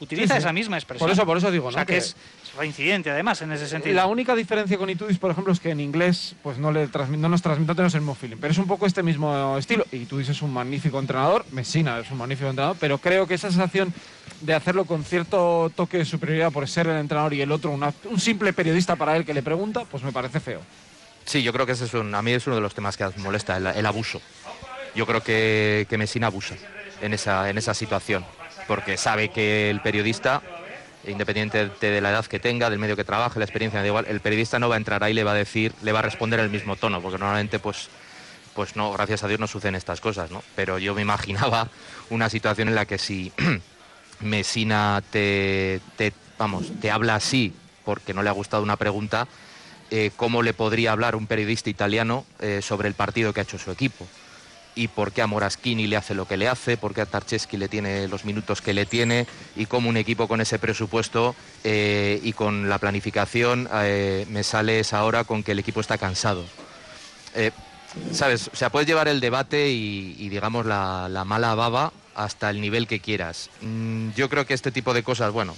Utiliza 0.00 0.34
Sí, 0.34 0.40
sí. 0.40 0.44
esa 0.44 0.52
misma 0.52 0.76
expresión. 0.78 1.06
Por 1.06 1.12
eso, 1.12 1.26
por 1.26 1.36
eso 1.36 1.50
digo, 1.50 1.68
O 1.68 1.72
sea, 1.72 1.82
¿no? 1.82 1.86
que, 1.86 1.92
Que- 1.92 1.98
es, 1.98 2.16
reincidente, 2.58 3.10
además, 3.10 3.42
en 3.42 3.52
ese 3.52 3.68
sentido. 3.68 3.94
La 3.94 4.06
única 4.06 4.34
diferencia 4.34 4.76
con 4.78 4.88
Itudis, 4.90 5.18
por 5.18 5.30
ejemplo, 5.30 5.52
es 5.52 5.60
que 5.60 5.70
en 5.70 5.78
inglés 5.80 6.34
pues 6.42 6.58
no, 6.58 6.72
le 6.72 6.88
no 7.16 7.28
nos 7.28 7.42
transmite 7.42 7.68
no 7.68 7.74
tenemos 7.76 7.94
el 7.94 8.00
mismo 8.00 8.14
feeling, 8.14 8.38
pero 8.40 8.50
es 8.52 8.58
un 8.58 8.66
poco 8.66 8.86
este 8.86 9.02
mismo 9.02 9.56
estilo. 9.58 9.84
Y 9.92 9.96
Itudis 9.98 10.30
es 10.30 10.42
un 10.42 10.52
magnífico 10.52 10.98
entrenador, 10.98 11.44
Messina 11.52 11.98
es 12.00 12.10
un 12.10 12.18
magnífico 12.18 12.48
entrenador, 12.50 12.76
pero 12.80 12.98
creo 12.98 13.26
que 13.26 13.34
esa 13.34 13.50
sensación 13.50 13.92
de 14.40 14.54
hacerlo 14.54 14.84
con 14.86 15.04
cierto 15.04 15.70
toque 15.76 15.98
de 15.98 16.04
superioridad 16.06 16.50
por 16.50 16.66
ser 16.66 16.86
el 16.86 16.96
entrenador 16.96 17.34
y 17.34 17.42
el 17.42 17.52
otro 17.52 17.70
una- 17.70 17.92
un 18.10 18.18
simple 18.18 18.52
periodista 18.54 18.96
para 18.96 19.16
él 19.16 19.24
que 19.26 19.34
le 19.34 19.42
pregunta, 19.42 19.84
pues 19.84 20.02
me 20.02 20.12
parece 20.12 20.40
feo. 20.40 20.60
Sí, 21.26 21.42
yo 21.42 21.52
creo 21.52 21.66
que 21.66 21.72
ese 21.72 21.84
es 21.84 21.94
un, 21.94 22.14
a 22.14 22.22
mí 22.22 22.32
es 22.32 22.46
uno 22.46 22.56
de 22.56 22.62
los 22.62 22.74
temas 22.74 22.96
que 22.96 23.06
molesta, 23.18 23.58
el, 23.58 23.66
el 23.66 23.86
abuso. 23.86 24.20
Yo 24.96 25.06
creo 25.06 25.22
que, 25.22 25.86
que 25.88 25.98
Messina 25.98 26.26
abusa 26.28 26.56
en 27.02 27.12
esa, 27.14 27.48
en 27.50 27.58
esa 27.58 27.74
situación, 27.74 28.24
porque 28.66 28.96
sabe 28.96 29.28
que 29.30 29.70
el 29.70 29.80
periodista, 29.80 30.42
independiente 31.06 31.70
de 31.80 32.00
la 32.00 32.10
edad 32.10 32.26
que 32.26 32.38
tenga, 32.38 32.70
del 32.70 32.78
medio 32.78 32.96
que 32.96 33.04
trabaje, 33.04 33.38
la 33.38 33.44
experiencia, 33.44 33.80
da 33.80 33.86
igual, 33.86 34.06
el 34.08 34.20
periodista 34.20 34.58
no 34.58 34.68
va 34.68 34.76
a 34.76 34.78
entrar 34.78 35.02
ahí 35.02 35.12
y 35.12 35.14
le 35.14 35.24
va 35.24 35.32
a 35.32 35.34
decir, 35.34 35.72
le 35.82 35.92
va 35.92 36.00
a 36.00 36.02
responder 36.02 36.40
el 36.40 36.50
mismo 36.50 36.76
tono, 36.76 37.00
porque 37.00 37.18
normalmente 37.18 37.58
pues, 37.58 37.88
pues 38.54 38.76
no, 38.76 38.92
gracias 38.92 39.24
a 39.24 39.28
Dios 39.28 39.40
no 39.40 39.46
suceden 39.46 39.74
estas 39.74 40.00
cosas, 40.00 40.30
¿no? 40.30 40.42
Pero 40.56 40.78
yo 40.78 40.94
me 40.94 41.02
imaginaba 41.08 41.68
una 42.10 42.28
situación 42.28 42.68
en 42.68 42.74
la 42.74 42.86
que 42.86 42.98
si 42.98 43.32
Messina 44.20 45.02
te, 45.10 45.80
te, 45.96 46.12
vamos, 46.38 46.72
te 46.80 46.90
habla 46.90 47.14
así 47.14 47.52
porque 47.84 48.14
no 48.14 48.22
le 48.22 48.28
ha 48.28 48.32
gustado 48.32 48.62
una 48.62 48.76
pregunta, 48.76 49.26
eh, 49.90 50.12
cómo 50.14 50.42
le 50.42 50.54
podría 50.54 50.92
hablar 50.92 51.16
un 51.16 51.26
periodista 51.26 51.70
italiano 51.70 52.24
eh, 52.38 52.60
sobre 52.62 52.86
el 52.86 52.94
partido 52.94 53.32
que 53.32 53.40
ha 53.40 53.42
hecho 53.42 53.58
su 53.58 53.72
equipo. 53.72 54.06
Y 54.80 54.88
por 54.88 55.12
qué 55.12 55.20
a 55.20 55.26
Moraschini 55.26 55.86
le 55.86 55.98
hace 55.98 56.14
lo 56.14 56.26
que 56.26 56.38
le 56.38 56.48
hace, 56.48 56.78
por 56.78 56.94
qué 56.94 57.02
a 57.02 57.06
Tarcheski 57.06 57.58
le 57.58 57.68
tiene 57.68 58.08
los 58.08 58.24
minutos 58.24 58.62
que 58.62 58.72
le 58.72 58.86
tiene 58.86 59.26
y 59.54 59.66
cómo 59.66 59.90
un 59.90 59.98
equipo 59.98 60.26
con 60.26 60.40
ese 60.40 60.58
presupuesto 60.58 61.34
eh, 61.64 62.18
y 62.22 62.32
con 62.32 62.70
la 62.70 62.78
planificación 62.78 63.68
eh, 63.74 64.24
me 64.30 64.42
sale 64.42 64.80
esa 64.80 65.04
hora 65.04 65.24
con 65.24 65.42
que 65.42 65.52
el 65.52 65.58
equipo 65.58 65.80
está 65.80 65.98
cansado. 65.98 66.46
Eh, 67.34 67.50
¿Sabes? 68.12 68.48
O 68.50 68.56
sea, 68.56 68.70
puedes 68.70 68.88
llevar 68.88 69.08
el 69.08 69.20
debate 69.20 69.68
y, 69.68 70.28
digamos, 70.30 70.64
la, 70.64 71.08
la 71.10 71.26
mala 71.26 71.54
baba 71.54 71.92
hasta 72.14 72.48
el 72.48 72.62
nivel 72.62 72.86
que 72.86 73.00
quieras. 73.00 73.50
Mm, 73.60 74.12
yo 74.16 74.30
creo 74.30 74.46
que 74.46 74.54
este 74.54 74.70
tipo 74.70 74.94
de 74.94 75.02
cosas, 75.02 75.30
bueno, 75.30 75.56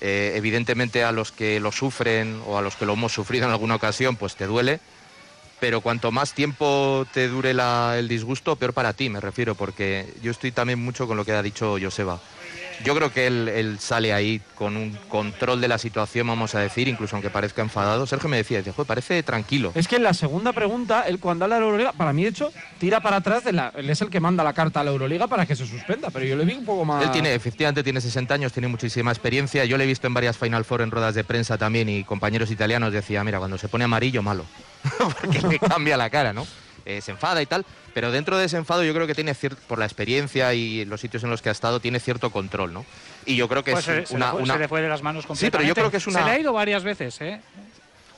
eh, 0.00 0.32
evidentemente 0.36 1.04
a 1.04 1.12
los 1.12 1.32
que 1.32 1.60
lo 1.60 1.72
sufren 1.72 2.40
o 2.46 2.58
a 2.58 2.62
los 2.62 2.76
que 2.76 2.86
lo 2.86 2.94
hemos 2.94 3.12
sufrido 3.12 3.46
en 3.46 3.52
alguna 3.52 3.76
ocasión, 3.76 4.16
pues 4.16 4.36
te 4.36 4.46
duele. 4.46 4.80
Pero 5.64 5.80
cuanto 5.80 6.12
más 6.12 6.34
tiempo 6.34 7.06
te 7.14 7.26
dure 7.26 7.52
el 7.52 8.06
disgusto, 8.06 8.54
peor 8.54 8.74
para 8.74 8.92
ti, 8.92 9.08
me 9.08 9.18
refiero, 9.18 9.54
porque 9.54 10.04
yo 10.20 10.30
estoy 10.30 10.52
también 10.52 10.78
mucho 10.78 11.06
con 11.06 11.16
lo 11.16 11.24
que 11.24 11.32
ha 11.32 11.42
dicho 11.42 11.78
Joseba. 11.80 12.20
Yo 12.82 12.94
creo 12.94 13.12
que 13.12 13.26
él, 13.26 13.48
él 13.48 13.78
sale 13.78 14.12
ahí 14.12 14.40
con 14.54 14.76
un 14.76 14.96
control 15.08 15.60
de 15.60 15.68
la 15.68 15.78
situación, 15.78 16.26
vamos 16.26 16.54
a 16.54 16.60
decir, 16.60 16.88
incluso 16.88 17.16
aunque 17.16 17.30
parezca 17.30 17.62
enfadado. 17.62 18.06
Sergio 18.06 18.28
me 18.28 18.36
decía, 18.36 18.62
"Joder, 18.62 18.86
parece 18.86 19.22
tranquilo. 19.22 19.72
Es 19.74 19.88
que 19.88 19.96
en 19.96 20.02
la 20.02 20.14
segunda 20.14 20.52
pregunta, 20.52 21.02
él 21.06 21.18
cuando 21.18 21.44
habla 21.44 21.56
de 21.56 21.60
la 21.60 21.66
Euroliga, 21.66 21.92
para 21.92 22.12
mí 22.12 22.24
de 22.24 22.30
hecho, 22.30 22.52
tira 22.78 23.00
para 23.00 23.16
atrás, 23.16 23.44
de 23.44 23.52
la, 23.52 23.72
él 23.76 23.88
es 23.90 24.00
el 24.00 24.10
que 24.10 24.20
manda 24.20 24.42
la 24.42 24.52
carta 24.52 24.80
a 24.80 24.84
la 24.84 24.90
Euroliga 24.90 25.26
para 25.26 25.46
que 25.46 25.56
se 25.56 25.66
suspenda, 25.66 26.10
pero 26.10 26.24
yo 26.24 26.36
le 26.36 26.44
vi 26.44 26.54
un 26.54 26.64
poco 26.64 26.84
más... 26.84 27.02
Él 27.04 27.10
tiene, 27.10 27.34
efectivamente, 27.34 27.82
tiene 27.82 28.00
60 28.00 28.34
años, 28.34 28.52
tiene 28.52 28.68
muchísima 28.68 29.10
experiencia. 29.10 29.64
Yo 29.64 29.76
le 29.76 29.84
he 29.84 29.86
visto 29.86 30.06
en 30.06 30.14
varias 30.14 30.36
Final 30.38 30.64
Four 30.64 30.82
en 30.82 30.90
ruedas 30.90 31.14
de 31.14 31.24
prensa 31.24 31.58
también 31.58 31.88
y 31.88 32.04
compañeros 32.04 32.50
italianos 32.50 32.92
decían, 32.92 33.24
mira, 33.24 33.38
cuando 33.38 33.58
se 33.58 33.68
pone 33.68 33.84
amarillo, 33.84 34.22
malo. 34.22 34.44
Porque 34.98 35.40
le 35.40 35.58
cambia 35.58 35.96
la 35.96 36.10
cara, 36.10 36.32
¿no? 36.32 36.46
Eh, 36.86 37.00
se 37.00 37.12
enfada 37.12 37.40
y 37.40 37.46
tal. 37.46 37.64
Pero 37.94 38.10
dentro 38.10 38.36
de 38.36 38.44
ese 38.44 38.56
enfado 38.56 38.82
yo 38.84 38.92
creo 38.92 39.06
que 39.06 39.14
tiene 39.14 39.34
cierto, 39.34 39.60
por 39.68 39.78
la 39.78 39.84
experiencia 39.86 40.52
y 40.52 40.84
los 40.84 41.00
sitios 41.00 41.22
en 41.24 41.30
los 41.30 41.40
que 41.40 41.48
ha 41.48 41.52
estado, 41.52 41.80
tiene 41.80 41.98
cierto 42.00 42.30
control, 42.30 42.72
¿no? 42.72 42.84
Y 43.24 43.36
yo 43.36 43.48
creo 43.48 43.64
que 43.64 43.72
Pues 43.72 43.88
es 43.88 44.00
se, 44.00 44.06
se 44.06 44.14
una... 44.14 44.26
le 44.26 44.32
fue, 44.32 44.42
una- 44.42 44.54
se 44.54 44.60
le 44.60 44.68
fue 44.68 44.82
de 44.82 44.88
las 44.88 45.02
manos 45.02 45.22
Sí, 45.22 45.28
completamente. 45.28 45.58
pero 45.58 45.68
yo 45.68 45.74
creo 45.74 45.90
que 45.90 45.96
es 45.96 46.06
una- 46.06 46.18
Se 46.18 46.24
le 46.26 46.30
ha 46.32 46.38
ido 46.38 46.52
varias 46.52 46.84
veces, 46.84 47.18
¿eh? 47.22 47.40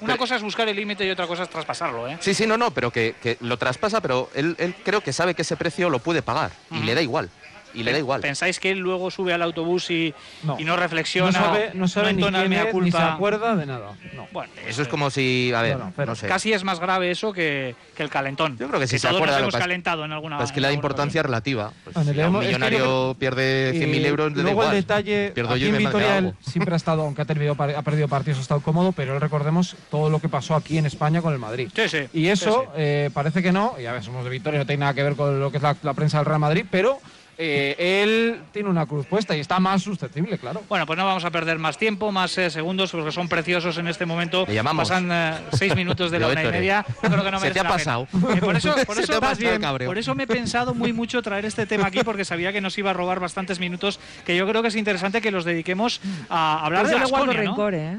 Una 0.00 0.09
Pero- 0.09 0.18
cosa 0.18 0.37
es 0.37 0.42
buscar 0.42 0.68
el 0.68 0.76
límite 0.76 1.07
y 1.07 1.11
otra 1.11 1.26
cosa 1.26 1.44
es 1.44 1.48
traspasarlo, 1.48 2.07
¿eh? 2.09 2.18
Sí, 2.20 2.35
sí, 2.35 2.46
no, 2.46 2.59
no, 2.59 2.70
pero 2.70 2.90
que, 2.90 3.14
que 3.22 3.38
lo 3.40 3.57
traspasa, 3.57 4.00
pero 4.02 4.31
él, 4.35 4.55
él 4.59 4.74
creo 4.85 5.00
que 5.00 5.12
sabe 5.12 5.35
que 5.35 5.42
ese 5.42 5.57
precio 5.57 5.88
lo 5.88 6.00
puede 6.00 6.20
pagar 6.20 6.50
y 6.70 6.81
le 6.81 6.94
da 6.94 7.00
igual. 7.00 7.31
Y 7.76 7.82
le 7.82 7.92
da 7.92 7.98
igual. 7.98 8.20
¿Pensáis 8.20 8.58
que 8.58 8.70
él 8.70 8.78
luego 8.78 9.10
sube 9.10 9.32
al 9.32 9.42
autobús 9.42 9.90
y 9.90 10.14
No. 10.42 10.56
y 10.58 10.64
no 10.64 10.76
reflexiona? 10.76 11.30
no 11.38 11.44
sabe, 11.46 11.70
no 11.74 11.88
sabe 11.88 12.06
ni 12.12 12.22
entona 12.22 12.42
el 12.42 12.48
quién 12.48 12.52
es, 12.60 12.64
ni 12.64 12.66
se 12.66 12.72
culpa? 12.72 13.12
acuerda 13.14 13.54
de 13.56 13.66
nada. 13.66 13.92
No. 14.14 14.26
Bueno, 14.32 14.52
Eso 14.66 14.82
es 14.82 14.88
como 14.88 15.10
si, 15.10 15.52
a 15.54 15.62
ver, 15.62 15.78
No, 15.78 15.92
no, 15.96 16.06
no, 16.06 16.14
sé. 16.14 16.26
Casi 16.26 16.52
es 16.52 16.64
más 16.64 16.80
grave 16.80 17.10
eso 17.10 17.32
que, 17.32 17.74
que 17.94 18.02
el 18.02 18.08
calentón. 18.10 18.56
Yo 18.58 18.68
creo 18.68 18.80
que 18.80 18.86
sí 18.86 18.98
se 18.98 19.06
todos 19.08 19.18
acuerda 19.20 19.34
nos 19.40 19.42
hemos 19.54 19.56
calentado 19.56 20.04
en 20.04 20.12
alguna 20.12 20.42
es 20.42 20.52
que 20.52 20.60
le 20.60 20.68
da 20.68 20.72
importancia 20.72 21.22
relativa. 21.22 21.72
Pues, 21.84 21.94
si 21.96 22.10
un 22.12 22.18
hemos- 22.18 22.42
es 22.44 22.48
que 22.50 22.54
millonario 22.58 23.16
pierde 23.18 23.72
100.000 23.74 24.02
Y 24.02 24.06
euros, 24.06 24.30
le 24.32 24.36
da 24.38 24.42
luego 24.42 24.62
igual. 24.62 24.74
el 24.76 24.82
detalle, 24.82 25.32
Pierdo 25.34 25.50
aquí 25.52 25.60
yo 25.60 25.68
en 25.68 25.78
Vitoria 25.78 26.18
él 26.18 26.34
siempre 26.40 26.74
ha 26.74 26.76
estado, 26.76 27.02
aunque 27.02 27.22
ha, 27.22 27.24
terminado 27.24 27.56
ha 27.62 27.82
perdido 27.82 28.08
partidos, 28.08 28.38
ha 28.38 28.42
estado 28.42 28.60
cómodo, 28.60 28.92
pero 28.92 29.18
recordemos 29.18 29.76
todo 29.90 30.08
lo 30.10 30.20
que 30.20 30.28
pasó 30.28 30.54
aquí 30.54 30.78
en 30.78 30.86
España 30.86 31.20
con 31.22 31.32
el 31.32 31.38
Madrid. 31.38 31.68
Sí, 31.74 31.88
sí. 31.88 31.98
Y 32.12 32.28
eso 32.28 32.50
Sí, 32.50 32.66
sí. 32.66 32.70
eh, 32.76 33.10
parece 33.12 33.42
que 33.42 33.52
no, 33.52 33.74
y 33.80 33.86
a 33.86 33.92
ver, 33.92 34.02
somos 34.02 34.24
de 34.24 34.30
Vitoria, 34.30 34.58
no 34.60 34.66
tiene 34.66 34.80
nada 34.80 34.94
que 34.94 35.02
ver 35.02 35.16
con 35.16 35.38
lo 35.40 35.50
que 35.50 35.56
es 35.58 35.62
la, 35.62 35.76
la 35.82 35.94
prensa 35.94 36.18
del 36.18 36.26
Real 36.26 36.40
Madrid, 36.40 36.64
pero 36.70 36.98
eh, 37.38 38.03
él 38.03 38.40
tiene 38.53 38.68
una 38.70 38.87
cruz 38.87 39.07
puesta 39.07 39.37
y 39.37 39.40
está 39.40 39.61
más 39.61 39.83
susceptible, 39.83 40.38
claro. 40.38 40.62
Bueno, 40.68 40.87
pues 40.87 40.99
no 40.99 41.05
vamos 41.05 41.25
a 41.25 41.31
perder 41.31 41.59
más 41.59 41.77
tiempo, 41.77 42.11
más 42.11 42.37
eh, 42.38 42.51
segundos, 42.51 42.90
porque 42.90 43.12
son 43.12 43.29
preciosos 43.29 43.77
en 43.79 43.88
este 43.88 44.07
momento. 44.07 44.44
Le 44.46 44.55
llamamos. 44.55 44.88
Pasan 44.88 45.11
eh, 45.12 45.35
seis 45.53 45.75
minutos 45.77 46.11
de 46.11 46.18
la 46.20 46.29
una 46.29 46.42
y 46.42 46.51
media. 46.51 46.85
Yo 47.03 47.11
creo 47.11 47.25
que 47.25 47.31
no 47.31 47.40
Se 47.40 47.51
te 47.51 47.55
merece 47.55 47.61
ha 47.61 47.62
la 47.64 47.68
pasado. 47.68 48.09
Eh, 48.35 48.40
por 48.40 48.57
eso, 48.57 48.75
por 48.87 48.96
bien. 49.38 49.61
Por 49.61 50.16
me 50.16 50.22
he 50.22 50.27
pensado 50.27 50.75
muy 50.75 50.92
mucho 50.92 51.20
traer 51.22 51.44
este 51.44 51.66
tema 51.66 51.88
aquí, 51.88 52.01
porque 52.05 52.25
sabía 52.25 52.53
que 52.53 52.61
nos 52.61 52.77
iba 52.79 52.90
a 52.90 52.94
robar 52.94 53.20
bastantes 53.20 53.61
minutos, 53.61 54.01
que 54.25 54.37
yo 54.37 54.46
creo 54.49 54.62
que 54.62 54.68
es 54.68 54.77
interesante 54.77 55.20
que 55.20 55.31
los 55.31 55.44
dediquemos 55.44 56.01
a 56.31 56.64
hablar 56.64 56.83
Pues 56.83 56.94
de 56.94 57.01
le 57.01 57.07
guardo 57.07 57.27
¿no? 57.27 57.33
rencor, 57.33 57.75
¿eh? 57.75 57.99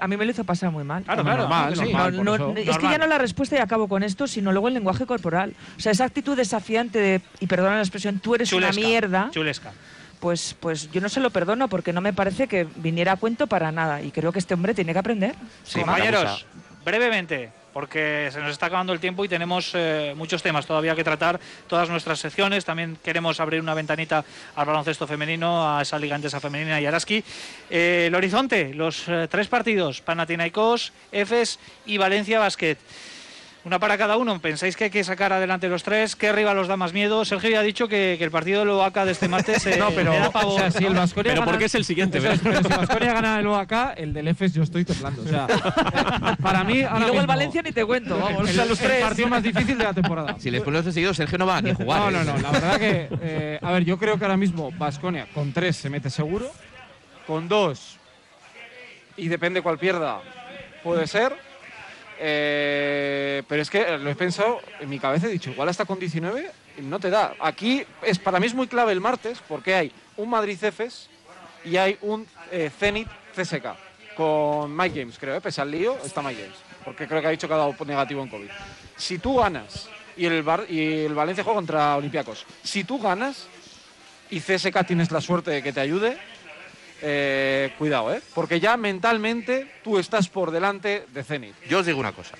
A 0.00 0.06
mí 0.06 0.16
me 0.16 0.24
lo 0.24 0.30
hizo 0.30 0.44
pasar 0.44 0.70
muy 0.70 0.84
mal. 0.84 1.02
Claro, 1.02 1.22
claro. 1.24 1.42
normal, 1.42 1.76
sí. 1.76 1.82
normal. 1.82 2.24
No, 2.24 2.38
no, 2.38 2.54
es 2.56 2.78
que 2.78 2.88
ya 2.88 2.96
no 2.98 3.06
la 3.06 3.18
respuesta 3.18 3.56
y 3.56 3.58
acabo 3.58 3.88
con 3.88 4.02
esto, 4.02 4.26
sino 4.26 4.52
luego 4.52 4.68
el 4.68 4.74
lenguaje 4.74 5.04
corporal. 5.04 5.54
O 5.76 5.80
sea, 5.80 5.92
esa 5.92 6.04
actitud 6.04 6.36
desafiante 6.36 6.98
de, 6.98 7.20
y 7.40 7.46
perdona 7.46 7.76
la 7.76 7.80
expresión, 7.82 8.20
tú 8.20 8.34
eres 8.34 8.48
Chulesca, 8.48 8.78
una 8.78 8.86
mierda, 8.86 9.28
Chulesca. 9.32 9.72
pues, 10.20 10.56
pues 10.60 10.90
yo 10.92 11.00
no 11.00 11.08
se 11.08 11.20
lo 11.20 11.30
perdono 11.30 11.68
porque 11.68 11.92
no 11.92 12.00
me 12.00 12.12
parece 12.12 12.46
que 12.46 12.66
viniera 12.76 13.12
a 13.12 13.16
cuento 13.16 13.46
para 13.46 13.72
nada. 13.72 14.00
Y 14.00 14.10
creo 14.10 14.32
que 14.32 14.38
este 14.38 14.54
hombre 14.54 14.74
tiene 14.74 14.92
que 14.92 14.98
aprender. 15.00 15.34
Sí, 15.64 15.80
Compañeros, 15.80 16.46
brevemente, 16.84 17.50
porque 17.74 18.30
se 18.32 18.40
nos 18.40 18.52
está 18.52 18.66
acabando 18.66 18.92
el 18.92 19.00
tiempo 19.00 19.24
y 19.24 19.28
tenemos 19.28 19.72
eh, 19.74 20.14
muchos 20.16 20.42
temas 20.42 20.64
todavía 20.64 20.94
que 20.94 21.04
tratar, 21.04 21.38
todas 21.66 21.90
nuestras 21.90 22.20
secciones. 22.20 22.64
También 22.64 22.96
queremos 23.02 23.40
abrir 23.40 23.60
una 23.60 23.74
ventanita 23.74 24.24
al 24.54 24.64
baloncesto 24.64 25.06
femenino, 25.06 25.76
a 25.76 25.82
esa 25.82 25.98
liga 25.98 26.14
esa 26.22 26.40
femenina 26.40 26.80
y 26.80 26.86
Araski. 26.86 27.22
Eh, 27.68 28.04
el 28.06 28.14
horizonte, 28.14 28.72
los 28.72 29.08
eh, 29.08 29.26
tres 29.28 29.48
partidos, 29.48 30.00
Panathinaikos, 30.00 30.92
Efes 31.10 31.58
y 31.84 31.98
Valencia 31.98 32.38
Basket. 32.38 32.78
Una 33.64 33.78
para 33.78 33.96
cada 33.96 34.18
uno. 34.18 34.38
¿Pensáis 34.40 34.76
que 34.76 34.84
hay 34.84 34.90
que 34.90 35.02
sacar 35.04 35.32
adelante 35.32 35.68
los 35.70 35.82
tres? 35.82 36.16
¿Qué 36.16 36.32
rival 36.32 36.58
os 36.58 36.68
da 36.68 36.76
más 36.76 36.92
miedo? 36.92 37.24
Sergio 37.24 37.48
ya 37.48 37.60
ha 37.60 37.62
dicho 37.62 37.88
que, 37.88 38.16
que 38.18 38.24
el 38.24 38.30
partido 38.30 38.60
de 38.60 38.66
Loaca 38.66 39.06
de 39.06 39.12
este 39.12 39.26
martes 39.26 39.64
eh, 39.66 39.76
No, 39.78 39.90
pero 39.90 40.12
le 40.12 40.18
da 40.18 40.30
pavor. 40.30 40.56
o 40.56 40.58
sea, 40.58 40.70
si 40.70 40.84
el 40.84 40.92
Pero 41.14 41.30
gana- 41.30 41.44
porque 41.46 41.64
es 41.64 41.74
el 41.74 41.84
siguiente, 41.86 42.18
es, 42.18 42.24
¿verdad? 42.24 42.40
pero 42.42 42.62
si 42.62 42.68
Baskonia 42.68 43.14
gana 43.14 43.40
el 43.40 43.46
acá, 43.54 43.94
el 43.96 44.12
del 44.12 44.28
EFES 44.28 44.52
yo 44.52 44.62
estoy 44.64 44.84
temblando. 44.84 45.22
O 45.22 45.26
sea, 45.26 45.46
eh, 45.48 46.36
para 46.42 46.62
mí 46.62 46.80
Y 46.80 46.82
ahora 46.82 46.98
luego 47.06 47.20
el 47.20 47.26
Valencia 47.26 47.62
ni 47.62 47.72
te 47.72 47.86
cuento, 47.86 48.18
vamos. 48.18 48.42
el, 48.42 48.48
o 48.50 48.52
sea, 48.52 48.64
los 48.66 48.80
el 48.82 48.86
tres. 48.86 49.02
partido 49.02 49.28
más 49.28 49.42
difícil 49.42 49.78
de 49.78 49.84
la 49.84 49.94
temporada. 49.94 50.36
Si 50.38 50.50
les 50.50 50.60
pones 50.60 50.84
seguido, 50.84 51.14
Sergio 51.14 51.38
no 51.38 51.46
va 51.46 51.62
ni 51.62 51.70
a 51.70 51.74
jugar. 51.74 52.12
No, 52.12 52.20
¿eh? 52.20 52.24
no, 52.24 52.32
no. 52.34 52.42
La 52.42 52.50
verdad 52.50 52.78
que, 52.78 53.08
eh, 53.22 53.58
a 53.62 53.72
ver, 53.72 53.84
yo 53.86 53.98
creo 53.98 54.18
que 54.18 54.24
ahora 54.26 54.36
mismo 54.36 54.72
Vasconia 54.76 55.26
con 55.32 55.54
tres 55.54 55.76
se 55.76 55.88
mete 55.88 56.10
seguro, 56.10 56.50
con 57.26 57.48
dos, 57.48 57.96
y 59.16 59.28
depende 59.28 59.62
cuál 59.62 59.78
pierda, 59.78 60.20
puede 60.82 61.06
ser. 61.06 61.53
Eh, 62.20 63.42
pero 63.48 63.62
es 63.62 63.70
que 63.70 63.98
lo 63.98 64.10
he 64.10 64.14
pensado 64.14 64.60
en 64.80 64.88
mi 64.88 64.98
cabeza, 64.98 65.26
he 65.26 65.30
dicho, 65.30 65.50
igual 65.50 65.68
hasta 65.68 65.84
con 65.84 65.98
19 65.98 66.50
no 66.82 66.98
te 67.00 67.10
da. 67.10 67.34
Aquí 67.40 67.84
es 68.02 68.18
para 68.18 68.40
mí 68.40 68.46
es 68.46 68.54
muy 68.54 68.66
clave 68.66 68.92
el 68.92 69.00
martes 69.00 69.38
porque 69.48 69.74
hay 69.74 69.92
un 70.16 70.30
Madrid 70.30 70.56
Cefes 70.58 71.08
y 71.64 71.76
hay 71.76 71.96
un 72.02 72.26
eh, 72.50 72.70
Zenit 72.78 73.08
CSK 73.36 73.66
con 74.16 74.76
Mike 74.76 75.00
James, 75.00 75.18
creo, 75.18 75.36
¿eh? 75.36 75.40
pese 75.40 75.60
al 75.60 75.70
lío, 75.70 75.96
está 76.04 76.22
Mike 76.22 76.40
James, 76.42 76.56
porque 76.84 77.06
creo 77.08 77.20
que 77.20 77.26
ha 77.26 77.30
dicho 77.30 77.48
que 77.48 77.54
ha 77.54 77.58
dado 77.58 77.74
negativo 77.84 78.22
en 78.22 78.28
COVID. 78.28 78.48
Si 78.96 79.18
tú 79.18 79.36
ganas 79.38 79.88
y 80.16 80.26
el, 80.26 80.42
Bar- 80.44 80.66
y 80.68 81.04
el 81.04 81.14
Valencia 81.14 81.42
juega 81.42 81.56
contra 81.58 81.96
Olympiacos, 81.96 82.46
si 82.62 82.84
tú 82.84 83.00
ganas 83.00 83.46
y 84.30 84.40
CSK 84.40 84.86
tienes 84.86 85.10
la 85.10 85.20
suerte 85.20 85.50
de 85.50 85.62
que 85.62 85.72
te 85.72 85.80
ayude, 85.80 86.16
eh, 87.06 87.74
cuidado, 87.76 88.14
¿eh? 88.14 88.22
porque 88.34 88.60
ya 88.60 88.76
mentalmente 88.78 89.70
tú 89.84 89.98
estás 89.98 90.28
por 90.28 90.50
delante 90.50 91.04
de 91.12 91.22
Zenit. 91.22 91.54
Yo 91.68 91.80
os 91.80 91.86
digo 91.86 92.00
una 92.00 92.12
cosa. 92.12 92.34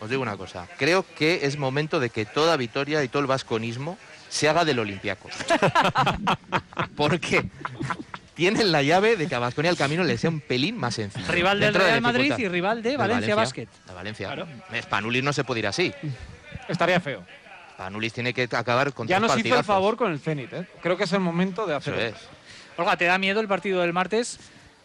Os 0.00 0.08
digo 0.08 0.22
una 0.22 0.36
cosa. 0.36 0.66
Creo 0.78 1.04
que 1.14 1.40
es 1.42 1.58
momento 1.58 2.00
de 2.00 2.10
que 2.10 2.24
toda 2.24 2.56
Vitoria 2.56 3.04
y 3.04 3.08
todo 3.08 3.20
el 3.20 3.28
vasconismo 3.28 3.98
se 4.30 4.48
haga 4.48 4.64
del 4.64 4.78
Olympiacos. 4.78 5.32
Porque 6.96 7.44
tienen 8.34 8.72
la 8.72 8.82
llave 8.82 9.16
de 9.16 9.28
que 9.28 9.34
a 9.34 9.38
Vasconia 9.38 9.70
el 9.70 9.76
camino 9.76 10.02
le 10.04 10.16
sea 10.16 10.30
un 10.30 10.40
pelín 10.40 10.78
más 10.78 10.94
sencillo. 10.94 11.30
Rival 11.30 11.60
del 11.60 11.66
Dentro 11.66 11.84
de 11.84 11.90
Real 11.90 12.00
Madrid 12.00 12.32
y 12.38 12.48
rival 12.48 12.82
de 12.82 12.96
Valencia 12.96 13.34
Basket. 13.34 13.68
De 13.86 13.94
Valencia. 13.94 14.26
Claro. 14.28 14.48
Spanulis 14.82 15.22
no 15.22 15.32
se 15.32 15.44
puede 15.44 15.60
ir 15.60 15.66
así. 15.66 15.92
Estaría 16.66 16.98
feo. 16.98 17.22
Spanulis 17.74 18.12
tiene 18.12 18.32
que 18.32 18.48
acabar 18.50 18.92
con 18.92 19.06
Ya 19.06 19.20
nos 19.20 19.36
hizo 19.38 19.56
el 19.56 19.64
favor 19.64 19.96
con 19.96 20.12
el 20.12 20.18
Zenit, 20.18 20.52
¿eh? 20.52 20.66
Creo 20.82 20.96
que 20.96 21.04
es 21.04 21.12
el 21.12 21.20
momento 21.20 21.66
de 21.66 21.76
Eso 21.76 21.90
hacerlo. 21.90 22.00
es. 22.00 22.14
Olga, 22.76 22.96
¿te 22.96 23.04
da 23.04 23.18
miedo 23.18 23.40
el 23.40 23.48
partido 23.48 23.80
del 23.80 23.92
martes? 23.92 24.38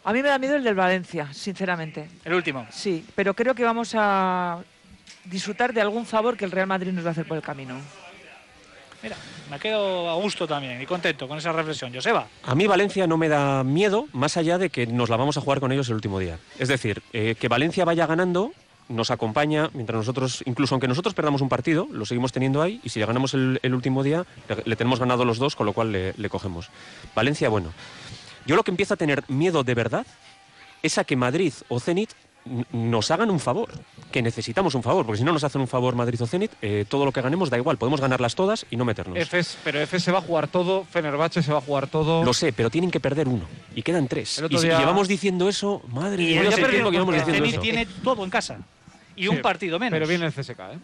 A 0.04 0.12
mí 0.12 0.22
me 0.22 0.28
da 0.28 0.38
miedo 0.38 0.56
el 0.56 0.64
del 0.64 0.74
Valencia, 0.74 1.32
sinceramente. 1.32 2.08
El 2.24 2.34
último. 2.34 2.66
Sí, 2.70 3.04
pero 3.14 3.34
creo 3.34 3.54
que 3.54 3.64
vamos 3.64 3.92
a 3.94 4.58
disfrutar 5.24 5.72
de 5.72 5.80
algún 5.80 6.06
favor 6.06 6.36
que 6.36 6.44
el 6.44 6.50
Real 6.50 6.66
Madrid 6.66 6.92
nos 6.92 7.04
va 7.04 7.08
a 7.08 7.12
hacer 7.12 7.26
por 7.26 7.36
el 7.36 7.42
camino. 7.42 7.80
Mira, 9.02 9.16
me 9.50 9.58
quedo 9.58 10.10
a 10.10 10.14
gusto 10.14 10.46
también 10.46 10.82
y 10.82 10.86
contento 10.86 11.28
con 11.28 11.38
esa 11.38 11.52
reflexión. 11.52 11.94
Joseba. 11.94 12.26
A 12.42 12.54
mí 12.54 12.66
Valencia 12.66 13.06
no 13.06 13.16
me 13.16 13.28
da 13.28 13.62
miedo, 13.62 14.06
más 14.12 14.36
allá 14.36 14.58
de 14.58 14.70
que 14.70 14.86
nos 14.86 15.08
la 15.08 15.16
vamos 15.16 15.36
a 15.36 15.40
jugar 15.40 15.60
con 15.60 15.70
ellos 15.70 15.88
el 15.88 15.94
último 15.94 16.18
día. 16.18 16.38
Es 16.58 16.68
decir, 16.68 17.02
eh, 17.12 17.36
que 17.38 17.48
Valencia 17.48 17.84
vaya 17.84 18.06
ganando 18.06 18.52
nos 18.88 19.10
acompaña, 19.10 19.70
mientras 19.74 19.98
nosotros, 19.98 20.42
incluso 20.46 20.74
aunque 20.74 20.88
nosotros 20.88 21.14
perdamos 21.14 21.40
un 21.40 21.48
partido, 21.48 21.86
lo 21.92 22.06
seguimos 22.06 22.32
teniendo 22.32 22.62
ahí 22.62 22.80
y 22.82 22.88
si 22.88 22.98
le 23.00 23.06
ganamos 23.06 23.34
el, 23.34 23.60
el 23.62 23.74
último 23.74 24.02
día, 24.02 24.24
le, 24.48 24.56
le 24.64 24.76
tenemos 24.76 24.98
ganado 24.98 25.24
los 25.24 25.38
dos, 25.38 25.56
con 25.56 25.66
lo 25.66 25.72
cual 25.72 25.92
le, 25.92 26.14
le 26.16 26.28
cogemos. 26.30 26.68
Valencia, 27.14 27.48
bueno. 27.48 27.72
Yo 28.46 28.56
lo 28.56 28.62
que 28.64 28.70
empiezo 28.70 28.94
a 28.94 28.96
tener 28.96 29.24
miedo 29.28 29.62
de 29.62 29.74
verdad 29.74 30.06
es 30.82 30.96
a 30.96 31.04
que 31.04 31.16
Madrid 31.16 31.52
o 31.68 31.80
Zenit 31.80 32.10
nos 32.72 33.10
hagan 33.10 33.30
un 33.30 33.40
favor, 33.40 33.68
que 34.10 34.22
necesitamos 34.22 34.74
un 34.74 34.82
favor, 34.82 35.04
porque 35.04 35.18
si 35.18 35.24
no 35.24 35.32
nos 35.32 35.44
hacen 35.44 35.60
un 35.60 35.68
favor 35.68 35.94
Madrid 35.94 36.22
o 36.22 36.26
Zenit, 36.26 36.50
eh, 36.62 36.86
todo 36.88 37.04
lo 37.04 37.12
que 37.12 37.20
ganemos 37.20 37.50
da 37.50 37.58
igual, 37.58 37.76
podemos 37.76 38.00
ganarlas 38.00 38.34
todas 38.34 38.64
y 38.70 38.76
no 38.76 38.86
meternos. 38.86 39.18
Efes, 39.18 39.58
pero 39.64 39.80
Efes 39.80 40.02
se 40.02 40.12
va 40.12 40.18
a 40.18 40.22
jugar 40.22 40.48
todo, 40.48 40.84
Fenerbahce 40.90 41.42
se 41.42 41.52
va 41.52 41.58
a 41.58 41.60
jugar 41.60 41.88
todo. 41.88 42.24
Lo 42.24 42.32
sé, 42.32 42.54
pero 42.54 42.70
tienen 42.70 42.90
que 42.90 43.00
perder 43.00 43.28
uno. 43.28 43.44
Y 43.74 43.82
quedan 43.82 44.08
tres. 44.08 44.38
Otro 44.38 44.56
y 44.56 44.60
si 44.60 44.66
día- 44.68 44.78
llevamos 44.78 45.08
diciendo 45.08 45.46
eso, 45.46 45.82
madre 45.92 46.22
Y 46.22 46.26
mía, 46.38 46.48
tiempo 46.48 46.66
que 46.90 46.92
llevamos 46.92 47.14
diciendo 47.16 47.34
Zenit 47.34 47.52
eso. 47.52 47.60
tiene 47.60 47.86
todo 48.02 48.24
en 48.24 48.30
casa. 48.30 48.60
Y 49.18 49.22
Sí, 49.22 49.28
un 49.28 49.40
partido 49.42 49.78
menos. 49.78 49.96
Pero 49.96 50.06
viene 50.08 50.26
el 50.26 50.32
CSK, 50.32 50.58
¿eh? 50.60 50.78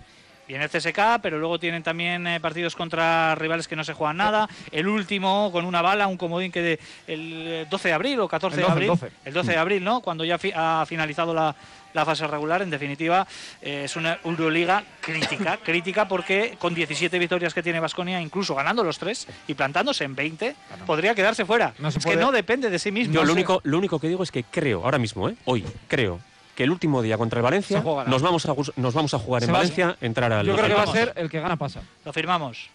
Viene 0.47 0.64
el 0.64 0.70
CSK, 0.70 1.22
pero 1.22 1.39
luego 1.39 1.59
tienen 1.59 1.82
también 1.82 2.26
eh, 2.26 2.39
partidos 2.39 2.76
contra 2.76 3.35
rivales 3.35 3.66
que 3.66 3.76
no 3.76 3.82
se 3.82 3.95
juegan 3.95 4.18
nada. 4.18 4.47
El 4.72 4.89
último 4.89 5.49
con 5.51 5.64
una 5.64 5.80
bala, 5.80 6.07
un 6.07 6.18
comodín 6.18 6.53
que 6.53 6.61
de, 6.61 6.78
el 7.07 7.66
12 7.70 7.89
de 7.89 7.95
abril 7.95 8.20
o 8.20 8.28
14 8.28 8.57
El 8.57 8.61
de 8.61 8.62
12, 8.68 8.72
abril. 8.72 8.91
el 8.91 8.99
12. 8.99 9.11
El 9.24 9.32
12 9.35 9.51
de 9.53 9.57
abril, 9.57 9.85
¿no? 9.85 10.01
Cuando 10.03 10.22
ya 10.22 10.37
fi- 10.37 10.53
ha 10.55 10.85
finalizado 10.87 11.32
la, 11.32 11.57
la 11.95 12.05
fase 12.05 12.26
regular. 12.26 12.61
En 12.61 12.68
definitiva, 12.68 13.26
eh, 13.62 13.85
es 13.87 13.97
una 13.97 14.18
Euroliga 14.22 14.85
crítica, 15.01 15.57
crítica 15.64 16.07
porque 16.07 16.57
con 16.59 16.74
17 16.74 17.18
victorias 17.18 17.55
que 17.55 17.62
tiene 17.62 17.80
Vasconia, 17.80 18.20
incluso 18.20 18.55
ganando 18.55 18.85
los 18.85 18.99
tres 18.99 19.26
y 19.49 19.55
plantándose 19.55 20.05
en 20.05 20.14
20, 20.14 20.55
podría 20.85 21.14
quedarse 21.14 21.47
fuera. 21.47 21.72
No 21.78 21.89
es 21.89 21.99
puede- 21.99 22.16
que 22.18 22.22
no 22.22 22.32
depende 22.32 22.68
de 22.68 22.78
sí 22.78 22.93
mismo. 22.93 23.14
Yo 23.14 23.20
No 23.20 23.28
lo 23.28 23.32
único, 23.32 23.62
lo 23.64 23.78
único 23.78 23.99
que 23.99 24.09
digo 24.09 24.22
es 24.22 24.30
que 24.30 24.45
creo, 24.45 24.85
ahora 24.85 24.99
mismo, 24.99 25.30
¿eh? 25.30 25.37
hoy, 25.47 25.64
creo 25.89 26.20
que 26.55 26.64
el 26.64 26.70
último 26.70 27.02
día 27.02 27.18
contra 27.18 27.38
el 27.40 27.42
Valencia 27.44 27.82
nos 27.82 28.22
vamos 28.22 28.46
a, 28.46 28.55
nos 28.76 28.94
vamos 28.94 29.14
a 29.14 29.18
jugar 29.18 29.42
Se 29.42 29.46
en 29.46 29.52
va 29.55 29.59
a- 29.59 29.61
Valencia, 29.62 29.96
entrar 30.00 30.32
al. 30.32 30.46
Yo 30.46 30.55
creo 30.55 30.68
que 30.68 30.74
va 30.74 30.82
a 30.82 30.86
ser 30.86 31.12
el 31.16 31.28
que 31.30 31.40
gana 31.40 31.57
pasa. 31.57 31.80
Lo 32.05 32.12
firmamos. 32.12 32.68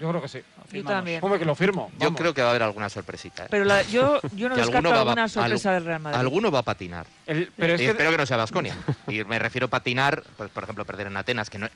Yo 0.00 0.08
creo 0.08 0.22
que 0.22 0.28
sí. 0.28 0.38
Yo 0.72 0.82
también. 0.82 1.22
Hombre, 1.22 1.38
que 1.38 1.44
lo 1.44 1.54
firmo. 1.54 1.90
Yo 1.98 2.14
creo 2.14 2.32
que 2.32 2.40
va 2.40 2.46
a 2.48 2.50
haber 2.52 2.62
alguna 2.62 2.88
sorpresita. 2.88 3.44
¿eh? 3.44 3.48
Pero 3.50 3.64
la- 3.66 3.82
yo, 3.82 4.18
yo 4.34 4.48
no 4.48 4.56
descarto 4.56 4.88
va- 4.88 5.00
alguna 5.00 5.24
al- 5.24 5.30
sorpresa 5.30 5.72
del 5.74 5.84
Real 5.84 6.00
Madrid. 6.00 6.18
Alguno 6.18 6.50
va 6.50 6.60
a 6.60 6.62
patinar. 6.62 7.06
El- 7.26 7.52
pero 7.54 7.74
es 7.74 7.80
y 7.80 7.84
que 7.84 7.90
espero 7.90 8.10
que 8.10 8.16
no 8.16 8.24
sea 8.26 8.38
Vasconia. 8.38 8.74
Y 9.08 9.22
me 9.24 9.38
refiero 9.38 9.66
a 9.66 9.70
patinar, 9.70 10.22
pues, 10.38 10.48
por 10.50 10.62
ejemplo, 10.64 10.84
perder 10.86 11.08
en 11.08 11.16
Atenas, 11.18 11.50
que 11.50 11.58
no 11.58 11.68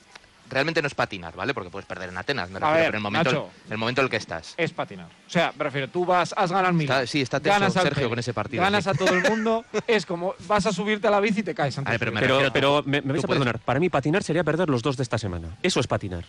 realmente 0.51 0.81
no 0.83 0.89
es 0.89 0.95
patinar, 0.95 1.35
¿vale? 1.35 1.55
Porque 1.55 1.71
puedes 1.71 1.87
perder 1.87 2.09
en 2.11 2.17
Atenas, 2.19 2.51
me 2.51 2.57
A 2.57 2.61
refiero, 2.61 2.75
ver, 2.77 2.87
pero 2.87 2.97
el 2.99 3.03
momento, 3.03 3.31
Nacho. 3.31 3.51
el 3.71 3.79
momento 3.79 4.01
en 4.01 4.05
el 4.07 4.11
que 4.11 4.17
estás. 4.17 4.55
es 4.57 4.73
patinar. 4.73 5.07
O 5.07 5.31
sea, 5.31 5.53
me 5.57 5.65
refiero, 5.65 5.89
tú 5.89 6.05
vas, 6.05 6.35
has 6.37 6.51
ganado 6.51 6.69
al 6.69 6.75
Milan. 6.75 6.99
Está- 7.03 7.07
sí, 7.11 7.21
está 7.23 7.41
tenso 7.41 7.59
ganas 7.61 7.73
Sergio 7.73 8.09
con 8.09 8.19
ese 8.19 8.33
partido, 8.35 8.63
Ganas 8.63 8.85
sí. 8.85 8.91
a 8.91 8.95
todo 8.95 9.09
el 9.15 9.23
mundo. 9.29 9.65
es 9.87 10.07
como 10.07 10.35
vas 10.47 10.67
a 10.67 10.73
subirte 10.73 11.07
a 11.09 11.11
la 11.11 11.21
bici 11.21 11.41
y 11.41 11.43
te 11.43 11.55
caes 11.55 11.77
antes. 11.79 11.89
A 11.89 11.93
ver, 11.93 12.01
pero 12.01 12.39
de- 12.39 12.45
me 12.45 12.51
Pero, 12.51 12.83
me, 12.85 13.01
me 13.01 13.13
vais 13.13 13.25
a 13.25 13.27
puedes- 13.27 13.41
perdonar. 13.41 13.59
Para 13.61 13.81
mí, 13.81 13.89
patinar 13.89 14.23
sería 14.23 14.45
perder 14.45 14.69
los 14.71 14.83
dos 14.83 14.97
de 14.97 15.03
esta 15.03 15.19
semana. 15.19 15.57
Eso 15.63 15.81
es 15.81 15.87
patinar. 15.87 16.25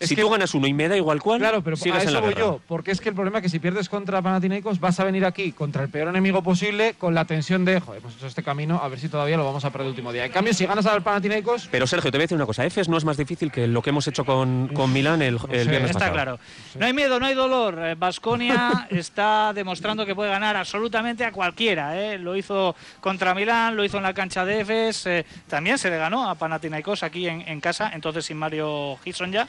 Es 0.00 0.08
si 0.08 0.16
que- 0.16 0.22
tú 0.22 0.30
ganas 0.30 0.54
uno 0.54 0.66
y 0.66 0.72
me 0.72 0.88
da 0.88 0.96
igual 0.96 1.20
cuál, 1.20 1.40
Claro, 1.40 1.62
pero 1.62 1.76
sigues 1.76 1.98
a 1.98 2.02
en 2.02 2.08
eso 2.08 2.14
la 2.14 2.20
voy 2.20 2.30
guerra. 2.30 2.40
yo. 2.40 2.60
Porque 2.66 2.90
es 2.90 3.02
que 3.02 3.10
el 3.10 3.14
problema 3.14 3.38
es 3.38 3.42
que 3.42 3.48
si 3.50 3.58
pierdes 3.58 3.90
contra 3.90 4.22
Panathinaikos 4.22 4.80
vas 4.80 4.98
a 4.98 5.04
venir 5.04 5.26
aquí 5.26 5.52
contra 5.52 5.82
el 5.82 5.90
peor 5.90 6.08
enemigo 6.08 6.42
posible 6.42 6.94
con 6.98 7.14
la 7.14 7.26
tensión 7.26 7.66
de, 7.66 7.80
joder, 7.80 8.00
hemos 8.00 8.16
hecho 8.16 8.26
este 8.26 8.42
camino, 8.42 8.80
a 8.82 8.88
ver 8.88 8.98
si 8.98 9.10
todavía 9.10 9.36
lo 9.36 9.44
vamos 9.44 9.62
a 9.66 9.70
perder 9.70 9.84
el 9.88 9.90
último 9.90 10.10
día. 10.10 10.24
En 10.24 10.32
cambio, 10.32 10.54
si 10.54 10.64
ganas 10.64 10.86
al 10.86 11.02
Panathinaikos, 11.02 11.68
Pero 11.70 11.86
Sergio, 11.86 12.10
te 12.10 12.16
voy 12.16 12.22
a 12.22 12.24
decir 12.24 12.36
una 12.36 12.46
cosa. 12.46 12.64
Efes 12.64 12.88
no 12.88 12.96
es 12.96 13.04
más 13.04 13.18
difícil 13.18 13.52
que 13.52 13.66
lo 13.66 13.82
que 13.82 13.90
hemos 13.90 14.08
hecho 14.08 14.24
con, 14.24 14.68
con 14.68 14.90
Milán 14.90 15.20
el, 15.20 15.34
el 15.50 15.64
sé. 15.64 15.70
viernes 15.70 15.90
Está 15.90 15.98
pasado. 15.98 16.12
claro. 16.14 16.38
No 16.78 16.86
hay 16.86 16.94
miedo, 16.94 17.20
no 17.20 17.26
hay 17.26 17.34
dolor. 17.34 17.78
Vasconia 17.96 18.86
está 18.90 19.52
demostrando 19.54 20.06
que 20.06 20.14
puede 20.14 20.30
ganar 20.30 20.56
absolutamente 20.56 21.26
a 21.26 21.32
cualquiera. 21.32 22.00
¿eh? 22.00 22.16
Lo 22.18 22.36
hizo 22.36 22.74
contra 23.02 23.34
Milán, 23.34 23.76
lo 23.76 23.84
hizo 23.84 23.98
en 23.98 24.04
la 24.04 24.14
cancha 24.14 24.46
de 24.46 24.60
Efes. 24.62 25.04
eh, 25.06 25.26
también 25.46 25.76
se 25.76 25.90
le 25.90 25.98
ganó 25.98 26.28
a 26.30 26.34
Panathinaikos 26.36 27.02
aquí 27.02 27.28
en, 27.28 27.42
en 27.46 27.60
casa, 27.60 27.90
entonces 27.92 28.24
sin 28.24 28.38
Mario 28.38 28.96
Gibson 29.04 29.30
ya. 29.30 29.46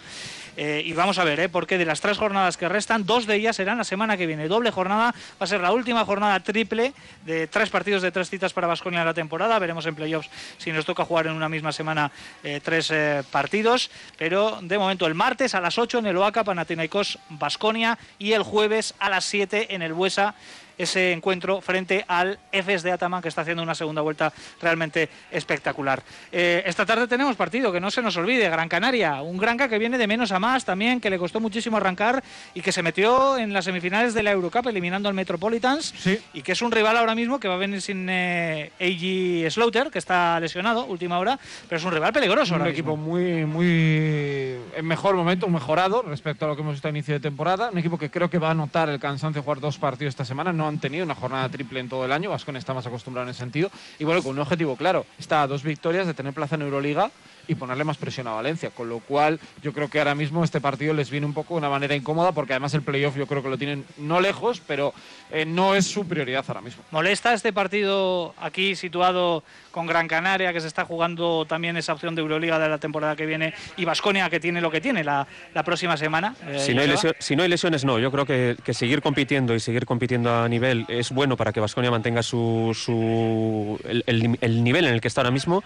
Eh, 0.58 0.82
y 0.86 0.94
vamos 0.94 1.18
a 1.18 1.24
ver, 1.24 1.40
¿eh? 1.40 1.50
porque 1.50 1.78
de 1.78 1.86
las 1.86 2.02
tres 2.02 2.18
jornadas 2.18 2.58
que 2.58 2.70
restan, 2.70 3.06
dos 3.06 3.28
de 3.28 3.36
ellas 3.36 3.56
serán 3.56 3.78
la 3.78 3.84
semana 3.84 4.18
que 4.18 4.26
viene. 4.26 4.48
Doble 4.48 4.72
jornada, 4.72 5.12
va 5.12 5.44
a 5.44 5.48
ser 5.48 5.62
la 5.62 5.72
última 5.72 6.06
jornada 6.06 6.40
triple 6.40 6.94
de 7.26 7.48
tres 7.48 7.70
partidos 7.70 8.02
de 8.02 8.12
tres 8.12 8.30
citas 8.30 8.54
para 8.54 8.68
Vasconia 8.68 9.02
en 9.02 9.06
la 9.06 9.14
temporada. 9.14 9.58
Veremos 9.60 9.86
en 9.86 9.96
playoffs 9.96 10.30
si 10.58 10.72
nos 10.72 10.86
toca 10.86 11.06
jugar 11.06 11.28
en 11.28 11.34
una 11.34 11.50
misma 11.50 11.72
semana 11.72 12.12
eh, 12.44 12.60
tres 12.64 12.92
eh, 12.92 13.24
partidos. 13.32 13.92
Pero 14.18 14.60
de 14.62 14.78
momento 14.78 15.06
el 15.08 15.16
martes 15.16 15.56
a 15.56 15.62
las 15.62 15.78
8 15.78 16.00
en 16.00 16.08
el 16.08 16.18
Oaca, 16.18 16.44
Panathinaikos 16.44 17.20
Vasconia 17.30 17.98
y 18.20 18.34
el 18.34 18.44
jueves 18.44 18.94
a 19.00 19.10
las 19.10 19.26
7 19.26 19.76
en 19.76 19.82
el 19.82 19.94
Buesa 19.94 20.36
ese 20.84 21.12
encuentro 21.12 21.62
frente 21.62 22.04
al 22.08 22.40
EFES 22.52 22.84
de 22.84 22.92
Ataman, 22.92 23.22
que 23.22 23.28
está 23.30 23.42
haciendo 23.42 23.64
una 23.64 23.76
segunda 23.76 24.02
vuelta 24.02 24.32
realmente 24.62 25.10
espectacular. 25.32 26.02
Eh, 26.32 26.64
esta 26.66 26.86
tarde 26.86 27.08
tenemos 27.08 27.36
partido, 27.36 27.72
que 27.72 27.80
no 27.80 27.92
se 27.92 28.02
nos 28.02 28.16
olvide, 28.18 28.50
Gran 28.50 28.70
Canaria, 28.70 29.22
un 29.22 29.38
Granca 29.38 29.68
que 29.68 29.78
viene 29.78 29.98
de 29.98 30.08
menos 30.08 30.32
a 30.32 30.40
más 30.40 30.66
también, 30.66 31.00
que 31.00 31.10
le 31.10 31.18
costó 31.20 31.40
muchísimo 31.40 31.78
arrancar 31.78 32.24
y 32.54 32.62
que 32.62 32.72
se 32.72 32.82
metió 32.84 33.38
en 33.38 33.54
las 33.54 33.66
semifinales 33.66 34.14
de 34.14 34.24
la 34.24 34.32
Eurocup 34.32 34.68
eliminando 34.68 35.10
al 35.10 35.16
Metropolitans 35.16 35.94
Sí. 35.98 36.18
y 36.34 36.42
que 36.42 36.54
es 36.54 36.62
un 36.62 36.72
rival 36.72 36.98
ahora 36.98 37.16
mismo 37.16 37.40
que 37.40 37.48
va 37.48 37.56
a 37.56 37.58
venir 37.58 37.82
sin 37.82 38.08
eh, 38.10 38.72
A.G. 38.80 39.50
Slaughter, 39.50 39.90
que 39.92 40.00
está 40.00 40.40
lesionado 40.40 40.86
última 40.86 41.20
hora, 41.20 41.40
pero 41.68 41.78
es 41.80 41.86
un 41.86 41.92
rival 41.92 42.14
peligroso. 42.14 42.54
un 42.56 42.62
ahora 42.62 42.72
equipo 42.72 42.96
mismo. 42.98 43.12
muy, 43.12 43.46
muy 43.46 44.58
en 44.76 44.86
mejor 44.86 45.16
momento, 45.16 45.48
mejorado 45.48 46.02
respecto 46.02 46.46
a 46.46 46.50
lo 46.50 46.56
que 46.56 46.62
hemos 46.62 46.74
visto 46.74 46.88
a 46.88 46.92
inicio 46.92 47.14
de 47.14 47.20
temporada. 47.20 47.70
Un 47.72 47.78
equipo 47.78 47.98
que 47.98 48.10
creo 48.10 48.30
que 48.30 48.38
va 48.38 48.52
a 48.52 48.54
notar 48.54 48.90
el 48.90 49.00
cansancio 49.00 49.42
de 49.42 49.46
jugar 49.46 49.60
dos 49.60 49.78
partidos 49.78 50.12
esta 50.14 50.26
semana. 50.26 50.52
No 50.54 50.71
han 50.72 50.80
tenido 50.80 51.06
una 51.06 51.16
jornada 51.16 51.50
triple 51.50 51.80
en 51.80 51.90
todo 51.90 52.06
el 52.06 52.12
año. 52.12 52.30
Vascon 52.30 52.56
está 52.56 52.74
más 52.74 52.88
acostumbrado 52.88 53.28
en 53.28 53.32
ese 53.32 53.40
sentido. 53.40 53.70
Y 54.00 54.04
bueno, 54.04 54.24
con 54.24 54.32
un 54.34 54.40
objetivo 54.40 54.76
claro. 54.76 55.06
Está 55.20 55.44
a 55.44 55.48
dos 55.48 55.64
victorias 55.64 56.08
de 56.08 56.14
tener 56.14 56.34
plaza 56.34 56.56
en 56.56 56.64
Euroliga 56.64 57.12
y 57.48 57.56
ponerle 57.56 57.84
más 57.84 57.98
presión 57.98 58.28
a 58.28 58.32
Valencia. 58.32 58.70
Con 58.70 58.90
lo 58.90 59.00
cual, 59.00 59.40
yo 59.62 59.74
creo 59.74 59.90
que 59.90 60.00
ahora 60.00 60.16
mismo 60.16 60.44
este 60.44 60.62
partido 60.62 60.94
les 60.94 61.10
viene 61.10 61.26
un 61.26 61.34
poco 61.34 61.54
de 61.56 61.60
una 61.60 61.70
manera 61.70 61.96
incómoda 61.96 62.32
porque 62.32 62.54
además 62.54 62.74
el 62.74 62.82
playoff 62.82 63.16
yo 63.18 63.28
creo 63.28 63.44
que 63.44 63.50
lo 63.50 63.58
tienen 63.58 63.86
no 63.98 64.20
lejos, 64.22 64.62
pero 64.66 64.94
eh, 65.32 65.46
no 65.46 65.76
es 65.76 65.86
su 65.86 66.08
prioridad 66.08 66.46
ahora 66.48 66.62
mismo. 66.62 66.84
¿Molesta 66.92 67.34
este 67.34 67.54
partido 67.54 68.34
aquí 68.40 68.76
situado 68.76 69.44
con 69.72 69.86
Gran 69.88 70.08
Canaria, 70.08 70.52
que 70.52 70.60
se 70.62 70.68
está 70.68 70.84
jugando 70.86 71.46
también 71.46 71.78
esa 71.78 71.94
opción 71.94 72.14
de 72.16 72.22
Euroliga 72.22 72.60
de 72.60 72.68
la 72.68 72.78
temporada 72.78 73.16
que 73.16 73.26
viene, 73.26 73.54
y 73.78 73.86
Vasconia, 73.86 74.30
que 74.30 74.40
tiene 74.40 74.60
lo 74.60 74.70
que 74.70 74.82
tiene 74.82 75.04
la, 75.04 75.26
la 75.54 75.64
próxima 75.64 75.96
semana? 75.96 76.36
eh, 76.46 76.60
Si 76.60 76.74
no, 76.74 76.82
hay 76.82 76.90
Joseba? 76.90 77.14
lesio- 77.14 77.16
si 77.20 77.36
no 77.36 77.44
hay 77.44 77.50
lesiones, 77.50 77.86
no. 77.86 77.98
Yo 78.00 78.12
creo 78.12 78.26
que, 78.26 78.58
que 78.64 78.74
seguir 78.74 79.02
compitiendo 79.02 79.56
y 79.56 79.60
seguir 79.62 79.86
compitiendo 79.86 80.34
a 80.44 80.50
nivel 80.50 80.86
es 80.90 81.12
bueno 81.12 81.38
para 81.38 81.54
que 81.54 81.60
Vasconia 81.62 81.90
mantenga 81.92 82.22
su, 82.22 82.72
su 82.76 83.80
el, 83.88 84.04
el- 84.08 84.38
el 84.42 84.64
nivel 84.64 84.86
en 84.86 84.94
el 84.94 85.02
que 85.02 85.08
está 85.08 85.22
ahora 85.22 85.32
mismo. 85.32 85.64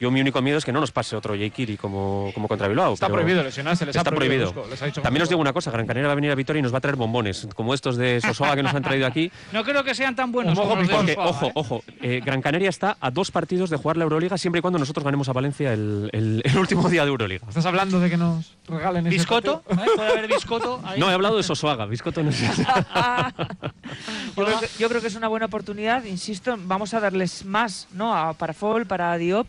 Yo 0.00 0.10
mi 0.10 0.20
único 0.20 0.40
miedo 0.42 0.58
es 0.58 0.64
que 0.64 0.72
no 0.72 0.80
nos 0.80 0.90
pase 0.92 1.16
otro 1.16 1.34
Jekiri 1.36 1.76
como, 1.76 2.30
como 2.34 2.48
contra 2.48 2.68
Bilbao. 2.68 2.94
Está 2.94 3.08
prohibido 3.08 3.42
lesionarse, 3.42 3.86
les 3.86 3.96
ha 3.96 4.00
está 4.00 4.10
prohibido. 4.10 4.50
prohibido. 4.50 4.62
Dusko, 4.62 4.70
les 4.70 4.82
ha 4.82 4.86
dicho 4.86 5.02
También 5.02 5.22
os 5.22 5.28
digo 5.28 5.40
una 5.40 5.52
cosa, 5.52 5.70
Gran 5.70 5.86
Canaria 5.86 6.06
va 6.08 6.12
a 6.12 6.16
venir 6.16 6.30
a 6.30 6.34
Vitoria 6.34 6.60
y 6.60 6.62
nos 6.62 6.72
va 6.72 6.78
a 6.78 6.80
traer 6.80 6.96
bombones, 6.96 7.46
como 7.54 7.74
estos 7.74 7.96
de 7.96 8.20
Sosoa 8.20 8.54
que 8.56 8.62
nos 8.62 8.74
han 8.74 8.82
traído 8.82 9.06
aquí. 9.06 9.30
No 9.52 9.62
creo 9.64 9.84
que 9.84 9.94
sean 9.94 10.16
tan 10.16 10.32
buenos 10.32 10.56
Un 10.58 10.62
como 10.64 10.72
ojo 10.74 10.80
los 10.82 10.88
de 10.88 10.94
Porque, 10.94 11.16
ojo, 11.18 11.46
¿eh? 11.46 11.52
ojo, 11.54 11.84
eh, 12.02 12.20
Gran 12.24 12.42
Canaria 12.42 12.68
está 12.68 12.96
a 13.00 13.10
dos 13.10 13.30
partidos 13.30 13.70
de 13.70 13.76
jugar 13.76 13.96
la 13.96 14.04
Euroliga 14.04 14.36
siempre 14.38 14.58
y 14.58 14.62
cuando 14.62 14.78
nosotros 14.78 15.04
ganemos 15.04 15.28
a 15.28 15.32
Valencia 15.32 15.72
el, 15.72 16.10
el- 16.12 16.42
el 16.44 16.58
último 16.58 16.88
día 16.88 17.02
de 17.04 17.08
Euroliga. 17.10 17.46
¿Estás 17.48 17.66
hablando 17.66 18.00
de 18.00 18.10
que 18.10 18.16
nos 18.16 18.52
regalen 18.68 19.06
ese 19.06 19.16
¿Biscoto? 19.16 19.62
¿eh? 19.68 19.76
¿Puede 19.96 20.10
haber 20.10 20.28
biscoto? 20.28 20.80
ahí? 20.84 20.98
No, 20.98 21.10
he 21.10 21.14
hablado 21.14 21.36
de 21.36 21.42
Sosoaga, 21.42 21.86
Biscoto 21.86 22.22
no 22.22 22.32
sé. 22.32 22.46
yo, 24.36 24.44
creo 24.44 24.60
que, 24.60 24.68
yo 24.78 24.88
creo 24.88 25.00
que 25.00 25.08
es 25.08 25.14
una 25.14 25.28
buena 25.28 25.46
oportunidad, 25.46 26.04
insisto, 26.04 26.56
vamos 26.58 26.94
a 26.94 27.00
darles 27.00 27.44
más, 27.44 27.88
¿no? 27.92 28.16
A, 28.16 28.32
para 28.34 28.54
Fol, 28.54 28.86
para 28.86 29.16
Diop, 29.16 29.48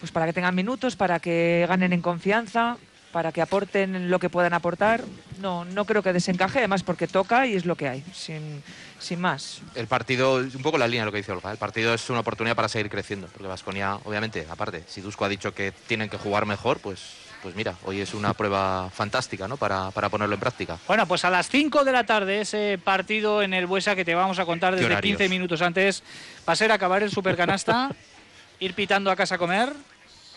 pues 0.00 0.12
para 0.12 0.26
que 0.26 0.32
tengan 0.32 0.54
minutos, 0.54 0.96
para 0.96 1.18
que 1.20 1.66
ganen 1.68 1.92
en 1.92 2.00
confianza, 2.00 2.76
para 3.12 3.32
que 3.32 3.42
aporten 3.42 4.10
lo 4.10 4.18
que 4.18 4.30
puedan 4.30 4.54
aportar. 4.54 5.02
No, 5.40 5.64
no 5.64 5.84
creo 5.84 6.02
que 6.02 6.12
desencaje, 6.12 6.58
además 6.58 6.82
porque 6.82 7.06
toca 7.06 7.46
y 7.46 7.54
es 7.54 7.64
lo 7.64 7.76
que 7.76 7.88
hay, 7.88 8.04
sin, 8.12 8.62
sin 8.98 9.20
más. 9.20 9.62
El 9.74 9.86
partido, 9.86 10.40
es 10.40 10.54
un 10.54 10.62
poco 10.62 10.78
la 10.78 10.86
línea 10.86 11.02
de 11.02 11.06
lo 11.06 11.12
que 11.12 11.18
dice 11.18 11.32
Olga, 11.32 11.50
el 11.50 11.58
partido 11.58 11.94
es 11.94 12.10
una 12.10 12.20
oportunidad 12.20 12.56
para 12.56 12.68
seguir 12.68 12.90
creciendo, 12.90 13.28
porque 13.28 13.46
Vasconia, 13.46 13.96
obviamente, 14.04 14.46
aparte, 14.50 14.84
si 14.86 15.00
Dusko 15.00 15.24
ha 15.24 15.28
dicho 15.28 15.54
que 15.54 15.72
tienen 15.86 16.08
que 16.08 16.18
jugar 16.18 16.46
mejor, 16.46 16.80
pues, 16.80 17.27
pues 17.42 17.54
mira, 17.54 17.74
hoy 17.84 18.00
es 18.00 18.14
una 18.14 18.34
prueba 18.34 18.90
fantástica, 18.90 19.46
¿no? 19.48 19.56
Para, 19.56 19.90
para 19.90 20.08
ponerlo 20.08 20.34
en 20.34 20.40
práctica. 20.40 20.78
Bueno, 20.86 21.06
pues 21.06 21.24
a 21.24 21.30
las 21.30 21.48
5 21.48 21.84
de 21.84 21.92
la 21.92 22.04
tarde 22.04 22.40
ese 22.40 22.78
partido 22.82 23.42
en 23.42 23.54
el 23.54 23.66
Buesa 23.66 23.94
que 23.94 24.04
te 24.04 24.14
vamos 24.14 24.38
a 24.38 24.44
contar 24.44 24.74
¿Qué 24.74 24.80
desde 24.80 24.86
horarios? 24.92 25.18
15 25.18 25.28
minutos 25.28 25.62
antes 25.62 26.02
va 26.48 26.52
a 26.52 26.56
ser 26.56 26.72
acabar 26.72 27.02
el 27.02 27.10
supercanasta, 27.10 27.90
ir 28.60 28.74
pitando 28.74 29.10
a 29.10 29.16
casa 29.16 29.36
a 29.36 29.38
comer, 29.38 29.72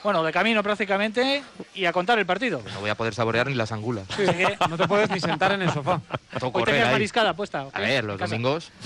bueno, 0.03 0.23
de 0.23 0.31
camino 0.31 0.63
prácticamente, 0.63 1.43
y 1.75 1.85
a 1.85 1.93
contar 1.93 2.17
el 2.17 2.25
partido. 2.25 2.61
No 2.73 2.79
voy 2.79 2.89
a 2.89 2.95
poder 2.95 3.13
saborear 3.13 3.47
ni 3.47 3.53
las 3.53 3.71
angulas. 3.71 4.07
Que 4.15 4.57
No 4.69 4.77
te 4.77 4.87
puedes 4.87 5.09
ni 5.11 5.19
sentar 5.19 5.51
en 5.51 5.61
el 5.61 5.71
sofá. 5.71 6.01
Hoy 6.41 6.63
tenías 6.63 6.87
ahí. 6.87 6.93
mariscada 6.93 7.33
puesta. 7.35 7.65
¿o 7.65 7.71
A 7.73 7.79
ver, 7.79 8.03
los 8.03 8.19
domingos. 8.19 8.71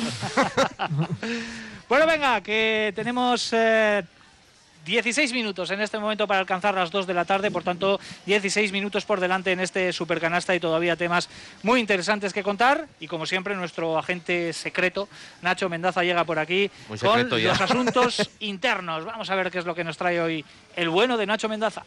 Bueno, 1.88 2.08
venga, 2.08 2.42
que 2.42 2.92
tenemos 2.96 3.52
eh, 3.54 4.04
16 4.86 5.34
minutos 5.34 5.72
en 5.72 5.82
este 5.82 5.98
momento 5.98 6.28
para 6.28 6.40
alcanzar 6.40 6.76
las 6.76 6.92
2 6.92 7.08
de 7.08 7.14
la 7.14 7.26
tarde, 7.26 7.50
por 7.50 7.64
tanto 7.64 8.00
16 8.28 8.72
minutos 8.72 9.04
por 9.04 9.20
delante 9.20 9.52
en 9.52 9.60
este 9.60 9.92
supercanasta 9.92 10.56
y 10.56 10.60
todavía 10.60 10.96
temas 10.96 11.28
muy 11.64 11.80
interesantes 11.80 12.32
que 12.32 12.44
contar. 12.44 12.88
Y 13.00 13.08
como 13.08 13.26
siempre, 13.26 13.56
nuestro 13.56 13.98
agente 13.98 14.54
secreto, 14.54 15.10
Nacho 15.42 15.70
Mendaza, 15.70 16.04
llega 16.04 16.24
por 16.24 16.38
aquí 16.40 16.70
con 17.02 17.30
ya. 17.30 17.50
los 17.50 17.62
asuntos 17.62 18.30
internos. 18.40 19.06
Vamos 19.06 19.30
a 19.30 19.36
ver 19.36 19.50
qué 19.50 19.58
es 19.60 19.66
lo 19.66 19.74
que 19.74 19.84
nos 19.84 19.98
trae 19.98 20.22
hoy 20.22 20.46
el 20.76 20.90
bueno 20.90 21.18
de 21.18 21.26
Nacho 21.26 21.50
Mendaza. 21.50 21.84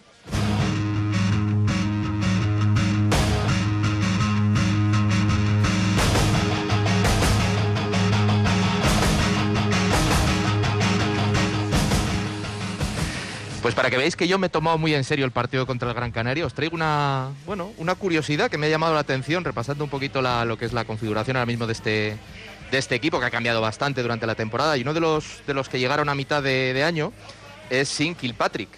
Pues 13.69 13.77
para 13.77 13.91
que 13.91 13.99
veáis 13.99 14.17
que 14.17 14.27
yo 14.27 14.39
me 14.39 14.47
he 14.47 14.49
tomado 14.49 14.79
muy 14.79 14.95
en 14.95 15.05
serio 15.05 15.27
el 15.27 15.31
partido 15.31 15.67
contra 15.67 15.91
el 15.91 15.95
Gran 15.95 16.11
Canaria, 16.11 16.47
os 16.47 16.55
traigo 16.55 16.75
una, 16.75 17.33
bueno, 17.45 17.71
una 17.77 17.97
curiosidad 17.97 18.51
que 18.51 18.57
me 18.57 18.65
ha 18.67 18.71
llamado 18.71 18.95
la 18.95 19.01
atención, 19.01 19.45
repasando 19.45 19.85
un 19.85 19.91
poquito 19.91 20.23
la- 20.23 20.47
lo 20.47 20.57
que 20.57 20.65
es 20.65 20.73
la 20.73 20.87
configuración 20.87 21.37
ahora 21.37 21.45
mismo 21.45 21.67
de 21.67 21.75
este, 21.75 22.17
de 22.71 22.79
este 22.79 22.95
equipo, 22.95 23.21
que 23.21 23.27
ha 23.27 23.31
cambiado 23.31 23.61
bastante 23.61 24.01
durante 24.01 24.27
la 24.27 24.35
temporada. 24.35 24.79
Y 24.79 24.81
uno 24.81 24.95
de 24.95 25.01
los, 25.01 25.43
de 25.47 25.53
los 25.53 25.69
que 25.69 25.79
llegaron 25.79 26.09
a 26.09 26.15
mitad 26.15 26.43
de, 26.43 26.83
año 26.83 27.13
es 27.69 27.91
Sin 27.91 28.15
Kilpatrick, 28.15 28.71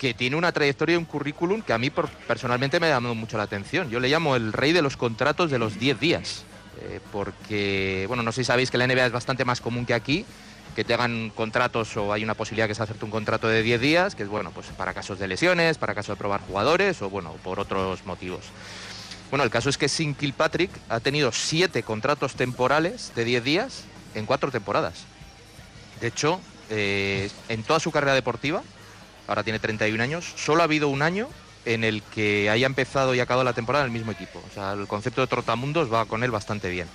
que 0.00 0.14
tiene 0.14 0.34
una 0.34 0.50
trayectoria 0.50 0.94
y 0.94 0.98
un 0.98 1.04
currículum 1.04 1.62
que 1.62 1.72
a 1.72 1.78
mí 1.78 1.92
personalmente 2.26 2.80
me 2.80 2.88
ha 2.88 2.94
llamado 2.94 3.14
mucho 3.14 3.36
la 3.36 3.44
atención. 3.44 3.88
Yo 3.88 4.00
le 4.00 4.08
llamo 4.08 4.34
el 4.34 4.52
rey 4.52 4.72
de 4.72 4.82
los 4.82 4.96
contratos 4.96 5.48
de 5.48 5.60
los 5.60 5.78
10 5.78 6.00
días, 6.00 6.42
eh, 6.80 6.98
porque, 7.12 8.06
bueno, 8.08 8.24
no 8.24 8.32
sé 8.32 8.40
si 8.40 8.46
sabéis 8.46 8.68
que 8.68 8.78
la 8.78 8.88
NBA 8.88 9.06
es 9.06 9.12
bastante 9.12 9.44
más 9.44 9.60
común 9.60 9.86
que 9.86 9.94
aquí, 9.94 10.26
que 10.74 10.84
te 10.84 10.94
hagan 10.94 11.30
contratos 11.30 11.96
o 11.96 12.12
hay 12.12 12.24
una 12.24 12.34
posibilidad 12.34 12.66
que 12.66 12.72
es 12.72 12.80
hacerte 12.80 13.04
un 13.04 13.10
contrato 13.10 13.48
de 13.48 13.62
10 13.62 13.80
días, 13.80 14.14
que 14.14 14.22
es, 14.22 14.28
bueno, 14.28 14.50
pues 14.52 14.68
para 14.68 14.94
casos 14.94 15.18
de 15.18 15.28
lesiones, 15.28 15.78
para 15.78 15.94
casos 15.94 16.16
de 16.16 16.18
probar 16.18 16.40
jugadores 16.40 17.02
o, 17.02 17.10
bueno, 17.10 17.32
por 17.42 17.60
otros 17.60 18.04
motivos. 18.06 18.44
Bueno, 19.30 19.44
el 19.44 19.50
caso 19.50 19.70
es 19.70 19.78
que 19.78 19.88
Sin 19.88 20.14
Kilpatrick 20.14 20.70
ha 20.88 21.00
tenido 21.00 21.32
siete 21.32 21.82
contratos 21.82 22.34
temporales 22.34 23.12
de 23.14 23.24
10 23.24 23.44
días 23.44 23.84
en 24.14 24.26
cuatro 24.26 24.50
temporadas. 24.50 25.04
De 26.00 26.08
hecho, 26.08 26.40
eh, 26.68 27.30
en 27.48 27.62
toda 27.62 27.80
su 27.80 27.90
carrera 27.90 28.14
deportiva, 28.14 28.62
ahora 29.26 29.42
tiene 29.42 29.58
31 29.58 30.02
años, 30.02 30.32
solo 30.36 30.62
ha 30.62 30.64
habido 30.64 30.88
un 30.88 31.02
año 31.02 31.28
en 31.64 31.84
el 31.84 32.02
que 32.02 32.50
haya 32.50 32.66
empezado 32.66 33.14
y 33.14 33.20
acabado 33.20 33.44
la 33.44 33.52
temporada 33.52 33.84
en 33.84 33.92
el 33.92 33.96
mismo 33.96 34.12
equipo. 34.12 34.42
O 34.50 34.54
sea, 34.54 34.72
el 34.72 34.86
concepto 34.86 35.20
de 35.20 35.26
trotamundos 35.28 35.92
va 35.92 36.06
con 36.06 36.24
él 36.24 36.30
bastante 36.30 36.68
bien. 36.68 36.88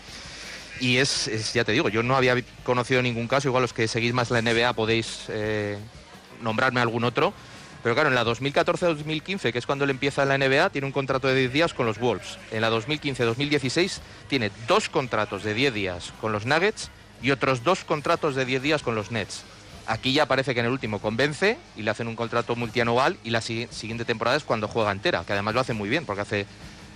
Y 0.79 0.97
es, 0.97 1.53
ya 1.53 1.63
te 1.63 1.71
digo, 1.71 1.89
yo 1.89 2.03
no 2.03 2.15
había 2.15 2.35
conocido 2.63 3.01
ningún 3.01 3.27
caso, 3.27 3.47
igual 3.47 3.61
los 3.63 3.73
que 3.73 3.87
seguís 3.87 4.13
más 4.13 4.29
la 4.31 4.41
NBA 4.41 4.73
podéis 4.73 5.25
eh, 5.29 5.77
nombrarme 6.41 6.79
algún 6.81 7.03
otro. 7.03 7.33
Pero 7.83 7.93
claro, 7.95 8.09
en 8.09 8.15
la 8.15 8.25
2014-2015, 8.25 9.51
que 9.51 9.59
es 9.59 9.65
cuando 9.65 9.85
él 9.85 9.91
empieza 9.91 10.25
la 10.25 10.37
NBA, 10.37 10.71
tiene 10.71 10.87
un 10.87 10.91
contrato 10.93 11.27
de 11.27 11.35
10 11.35 11.53
días 11.53 11.73
con 11.73 11.85
los 11.85 11.99
Wolves. 11.99 12.37
En 12.51 12.61
la 12.61 12.69
2015-2016 12.71 13.99
tiene 14.27 14.51
dos 14.67 14.89
contratos 14.89 15.43
de 15.43 15.53
10 15.53 15.73
días 15.73 16.13
con 16.19 16.31
los 16.31 16.45
Nuggets 16.45 16.89
y 17.21 17.31
otros 17.31 17.63
dos 17.63 17.83
contratos 17.83 18.35
de 18.35 18.45
10 18.45 18.61
días 18.61 18.83
con 18.83 18.95
los 18.95 19.11
Nets. 19.11 19.43
Aquí 19.85 20.11
ya 20.11 20.25
parece 20.25 20.53
que 20.53 20.59
en 20.59 20.65
el 20.65 20.71
último 20.73 20.99
convence 20.99 21.57
y 21.77 21.81
le 21.83 21.91
hacen 21.91 22.07
un 22.07 22.15
contrato 22.17 22.55
multianual 22.57 23.17
y 23.23 23.29
la 23.29 23.39
si- 23.41 23.67
siguiente 23.71 24.03
temporada 24.05 24.35
es 24.35 24.43
cuando 24.43 24.67
juega 24.67 24.91
entera, 24.91 25.23
que 25.25 25.31
además 25.33 25.53
lo 25.55 25.61
hace 25.61 25.73
muy 25.73 25.87
bien 25.87 26.05
porque 26.05 26.23
hace 26.23 26.45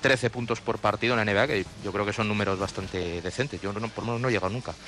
13 0.01 0.29
puntos 0.29 0.61
por 0.61 0.79
partido 0.79 1.17
en 1.17 1.25
la 1.25 1.33
NBA, 1.33 1.47
que 1.47 1.65
yo 1.83 1.91
creo 1.91 2.05
que 2.05 2.13
son 2.13 2.27
números 2.27 2.59
bastante 2.59 3.21
decentes. 3.21 3.61
Yo 3.61 3.71
no, 3.71 3.87
por 3.89 4.03
lo 4.03 4.07
menos 4.07 4.21
no 4.21 4.29
he 4.29 4.31
llegado 4.31 4.51
nunca. 4.51 4.73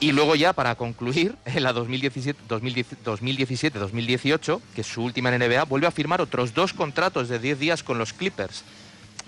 Y 0.00 0.12
luego 0.12 0.36
ya 0.36 0.52
para 0.52 0.76
concluir, 0.76 1.34
en 1.44 1.64
la 1.64 1.74
2017-2018, 1.74 4.60
que 4.74 4.82
es 4.82 4.86
su 4.86 5.02
última 5.02 5.34
en 5.34 5.42
NBA, 5.42 5.64
vuelve 5.64 5.88
a 5.88 5.90
firmar 5.90 6.20
otros 6.20 6.54
dos 6.54 6.72
contratos 6.72 7.28
de 7.28 7.40
10 7.40 7.58
días 7.58 7.82
con 7.82 7.98
los 7.98 8.12
Clippers. 8.12 8.62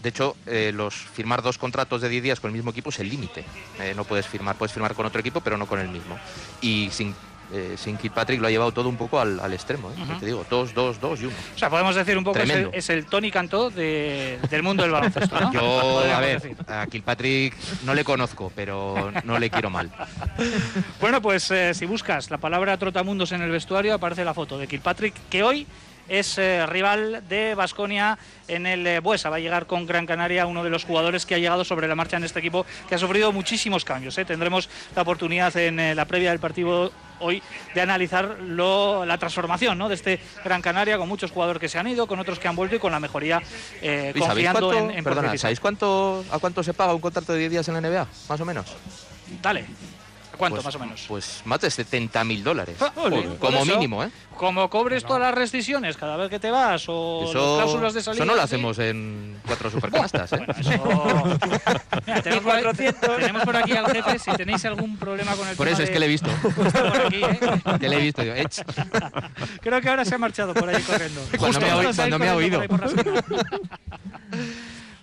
De 0.00 0.10
hecho, 0.10 0.36
eh, 0.46 0.70
los 0.74 0.94
firmar 0.94 1.42
dos 1.42 1.58
contratos 1.58 2.00
de 2.00 2.08
10 2.08 2.22
días 2.22 2.40
con 2.40 2.48
el 2.50 2.54
mismo 2.54 2.70
equipo 2.70 2.90
es 2.90 3.00
el 3.00 3.08
límite. 3.10 3.44
Eh, 3.80 3.94
no 3.94 4.04
puedes 4.04 4.26
firmar, 4.26 4.56
puedes 4.56 4.72
firmar 4.72 4.94
con 4.94 5.04
otro 5.04 5.20
equipo, 5.20 5.40
pero 5.40 5.58
no 5.58 5.66
con 5.66 5.80
el 5.80 5.88
mismo. 5.88 6.16
Y 6.62 6.88
sin, 6.92 7.14
eh, 7.52 7.74
sin 7.76 7.96
Kilpatrick 7.96 8.40
lo 8.40 8.46
ha 8.46 8.50
llevado 8.50 8.72
todo 8.72 8.88
un 8.88 8.96
poco 8.96 9.18
al, 9.20 9.40
al 9.40 9.52
extremo. 9.52 9.90
¿eh? 9.90 9.94
Ya 10.08 10.18
Te 10.18 10.26
digo, 10.26 10.44
dos, 10.48 10.72
dos, 10.74 11.00
dos 11.00 11.20
y 11.20 11.26
uno. 11.26 11.34
O 11.54 11.58
sea, 11.58 11.68
podemos 11.70 11.94
decir 11.94 12.16
un 12.16 12.24
poco 12.24 12.38
es 12.38 12.50
el, 12.50 12.70
es 12.72 12.90
el 12.90 13.06
Tony 13.06 13.30
Cantó 13.30 13.70
de- 13.70 14.38
del 14.50 14.62
mundo 14.62 14.82
del 14.82 14.92
baloncesto, 14.92 15.40
¿no? 15.40 15.52
Yo, 15.52 16.00
a 16.00 16.20
ver, 16.20 16.40
decir. 16.40 16.56
a 16.68 16.86
Kilpatrick 16.86 17.54
no 17.84 17.94
le 17.94 18.04
conozco, 18.04 18.52
pero 18.54 19.12
no 19.24 19.38
le 19.38 19.50
quiero 19.50 19.70
mal. 19.70 19.90
Bueno, 21.00 21.20
pues 21.22 21.50
eh, 21.50 21.74
si 21.74 21.86
buscas 21.86 22.30
la 22.30 22.38
palabra 22.38 22.76
trotamundos 22.76 23.32
en 23.32 23.42
el 23.42 23.50
vestuario, 23.50 23.94
aparece 23.94 24.24
la 24.24 24.34
foto 24.34 24.58
de 24.58 24.66
Kilpatrick, 24.66 25.14
que 25.28 25.42
hoy 25.42 25.66
es 26.08 26.38
eh, 26.38 26.66
rival 26.66 27.22
de 27.28 27.54
Basconia 27.54 28.18
en 28.48 28.66
el 28.66 28.86
eh, 28.86 29.00
Buesa. 29.00 29.30
Va 29.30 29.36
a 29.36 29.40
llegar 29.40 29.66
con 29.66 29.86
Gran 29.86 30.06
Canaria, 30.06 30.46
uno 30.46 30.64
de 30.64 30.70
los 30.70 30.84
jugadores 30.84 31.24
que 31.24 31.34
ha 31.34 31.38
llegado 31.38 31.64
sobre 31.64 31.88
la 31.88 31.94
marcha 31.94 32.16
en 32.16 32.24
este 32.24 32.38
equipo, 32.40 32.66
que 32.88 32.94
ha 32.94 32.98
sufrido 32.98 33.32
muchísimos 33.32 33.84
cambios. 33.84 34.18
¿eh? 34.18 34.24
Tendremos 34.24 34.68
la 34.96 35.02
oportunidad 35.02 35.56
en 35.56 35.78
eh, 35.80 35.94
la 35.94 36.04
previa 36.06 36.30
del 36.30 36.40
partido 36.40 36.92
hoy 37.20 37.42
de 37.74 37.80
analizar 37.80 38.38
lo- 38.40 39.04
la 39.06 39.16
transformación 39.18 39.78
¿no? 39.78 39.88
de 39.88 39.94
este 39.94 40.20
Gran 40.44 40.60
Canaria, 40.62 40.98
con 40.98 41.08
muchos 41.08 41.30
jugadores 41.30 41.60
que 41.60 41.68
se 41.68 41.78
han 41.78 41.86
ido, 41.86 42.06
con 42.06 42.18
otros 42.18 42.38
que 42.38 42.48
han 42.48 42.56
vuelto 42.56 42.76
y 42.76 42.78
con 42.78 42.92
la 42.92 43.00
mejoría 43.00 43.40
eh, 43.82 44.12
¿Y 44.14 44.18
sabéis 44.18 44.48
confiando 44.48 44.60
cuánto, 44.68 44.90
en, 44.90 44.98
en 44.98 45.04
perdona. 45.04 45.36
¿sabéis 45.38 45.60
cuánto, 45.60 46.24
a 46.30 46.38
cuánto 46.38 46.62
se 46.62 46.74
paga 46.74 46.94
un 46.94 47.00
contrato 47.00 47.32
de 47.32 47.38
10 47.40 47.50
días 47.52 47.68
en 47.68 47.74
la 47.74 47.80
NBA? 47.80 48.06
Más 48.28 48.40
o 48.40 48.44
menos. 48.44 48.66
Dale. 49.42 49.64
¿A 50.40 50.48
¿Cuánto, 50.48 50.56
Pues- 50.56 50.64
más 50.64 50.74
o 50.74 50.78
menos? 50.78 51.04
Pues 51.06 51.42
más 51.44 51.60
de 51.60 51.70
70 51.70 52.24
mil 52.24 52.42
dólares. 52.42 52.76
Ah, 52.80 52.90
ole, 52.96 53.36
Como 53.38 53.58
eso, 53.62 53.72
mínimo, 53.74 54.02
¿eh? 54.02 54.10
Como 54.36 54.70
cobres 54.70 55.04
todas 55.04 55.20
las 55.20 55.34
rescisiones 55.34 55.98
cada 55.98 56.16
vez 56.16 56.30
que 56.30 56.38
te 56.40 56.50
vas 56.50 56.84
o 56.88 57.22
las 57.24 57.32
cláusulas 57.32 57.92
de 57.92 58.02
salida. 58.02 58.22
eso 58.24 58.30
no 58.32 58.36
lo 58.36 58.42
hacemos 58.42 58.78
en 58.78 59.38
cuatro 59.46 59.70
supercanastas, 59.70 60.32
¿eh? 60.32 60.36
Bueno, 60.38 60.54
eso- 60.58 61.38
Mira, 62.06 62.22
tenemos, 62.22 62.44
por 62.44 62.54
ahí- 62.54 62.92
tenemos 63.18 63.42
por 63.44 63.56
aquí 63.56 63.72
al 63.76 63.86
jefe. 63.92 64.18
Si 64.18 64.30
tenéis 64.32 64.64
algún 64.64 64.96
problema 64.96 65.34
con 65.36 65.46
el 65.46 65.56
Por 65.56 65.66
tema 65.66 65.74
eso 65.74 65.82
es 65.82 65.88
de- 65.88 65.92
que 65.92 66.00
le 66.00 66.06
he 66.06 66.08
visto. 66.08 66.30
Está 66.66 66.90
por 66.90 67.00
aquí, 67.06 67.22
¿eh? 67.22 67.38
Que 67.78 67.88
le 67.88 67.96
he 67.96 68.00
visto. 68.00 68.22
Creo 69.60 69.80
que 69.82 69.88
ahora 69.90 70.04
se 70.06 70.14
ha 70.14 70.18
marchado 70.18 70.54
por 70.54 70.68
ahí 70.70 70.82
corriendo. 70.82 71.20
Cuando 71.38 71.60
me 71.60 71.70
ha 71.70 71.92
cuando 71.94 72.18
me 72.18 72.28
ha 72.30 72.34
oído. 72.36 72.62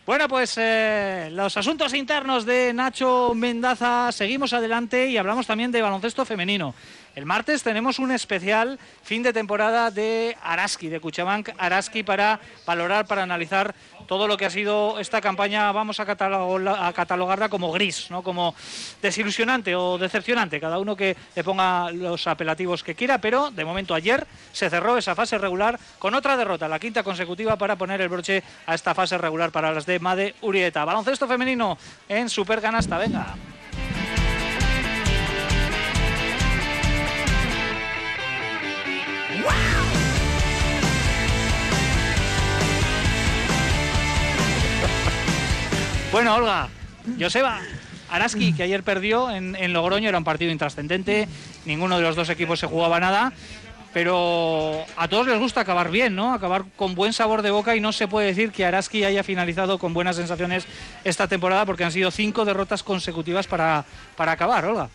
Bueno, 0.08 0.30
pues 0.30 0.56
eh, 0.58 1.28
los 1.34 1.58
asuntos 1.58 1.94
internos 1.94 2.46
de 2.46 2.72
Nacho 2.74 3.34
Mendaza 3.36 4.10
seguimos 4.14 4.54
adelante 4.54 5.10
y 5.10 5.18
hablamos 5.18 5.46
también 5.46 5.70
de 5.70 5.82
baloncesto 5.82 6.24
femenino. 6.24 6.74
El 7.14 7.26
martes 7.26 7.62
tenemos 7.62 8.00
un 8.00 8.12
especial 8.12 8.80
fin 9.04 9.22
de 9.22 9.34
temporada 9.34 9.92
de 9.92 10.38
Araski, 10.42 10.88
de 10.88 11.02
Cuchabank 11.02 11.50
Araski, 11.58 12.04
para 12.04 12.40
valorar, 12.66 13.06
para 13.06 13.24
analizar 13.24 13.76
todo 14.08 14.28
lo 14.28 14.38
que 14.38 14.46
ha 14.46 14.50
sido 14.50 15.00
esta 15.00 15.22
campaña. 15.22 15.72
Vamos 15.72 16.00
a, 16.00 16.06
catalogarla, 16.06 17.50
como 17.50 17.72
gris, 17.72 18.10
¿no? 18.10 18.24
como 18.24 18.56
desilusionante 19.02 19.76
o 19.76 19.98
decepcionante, 19.98 20.60
cada 20.60 20.80
uno 20.80 20.96
que 20.96 21.16
le 21.36 21.44
ponga 21.44 21.92
los 21.92 22.26
apelativos 22.28 22.84
que 22.84 22.96
quiera, 22.96 23.20
pero 23.20 23.52
de 23.52 23.66
momento 23.66 23.94
ayer 23.94 24.26
se 24.52 24.70
cerró 24.70 24.98
esa 24.98 25.16
fase 25.16 25.38
regular 25.38 25.80
con 26.00 26.16
otra 26.16 26.38
derrota, 26.38 26.68
la 26.68 26.80
quinta 26.80 27.04
consecutiva 27.04 27.58
para 27.58 27.76
poner 27.76 28.02
el 28.02 28.10
broche 28.10 28.44
a 28.66 28.74
esta 28.74 28.96
fase 28.96 29.18
regular 29.18 29.52
para 29.52 29.72
las 29.72 29.86
de 29.86 30.00
Made 30.00 30.36
Urieta. 30.42 30.86
Baloncesto 30.86 31.28
femenino 31.28 31.78
en 32.08 32.30
Super 32.30 32.62
Canasta, 32.62 32.98
venga. 32.98 33.36
Bueno, 46.18 46.34
Olga, 46.34 46.68
Joseba, 47.20 47.62
Araski, 48.10 48.52
que 48.52 48.64
ayer 48.64 48.82
perdió 48.82 49.30
en, 49.30 49.72
Logroño, 49.72 50.10
era 50.10 50.18
un 50.18 50.24
partido 50.24 50.52
intrascendente, 50.52 51.28
ninguno 51.64 51.98
de 51.98 52.02
los 52.02 52.16
dos 52.16 52.28
equipos 52.32 52.60
se 52.60 52.66
jugaba 52.66 53.00
nada, 53.00 53.34
pero 53.94 54.84
a 54.98 55.08
todos 55.10 55.28
les 55.28 55.38
gusta 55.38 55.62
acabar 55.62 55.92
bien, 55.92 56.16
¿no? 56.16 56.34
Acabar 56.34 56.66
con 56.76 56.96
buen 56.96 57.14
sabor 57.14 57.44
de 57.44 57.52
boca 57.52 57.76
y 57.76 57.82
no 57.82 57.92
se 57.92 58.08
puede 58.08 58.26
decir 58.26 58.52
que 58.52 58.66
Araski 58.66 59.04
haya 59.04 59.24
finalizado 59.24 59.78
con 59.78 59.94
buenas 59.94 60.16
sensaciones 60.16 60.66
esta 61.04 61.28
temporada 61.28 61.68
porque 61.68 61.84
han 61.84 61.92
sido 61.92 62.10
cinco 62.10 62.46
derrotas 62.46 62.82
consecutivas 62.82 63.46
para, 63.46 63.86
para 64.16 64.32
acabar, 64.32 64.66
Olga. 64.66 64.90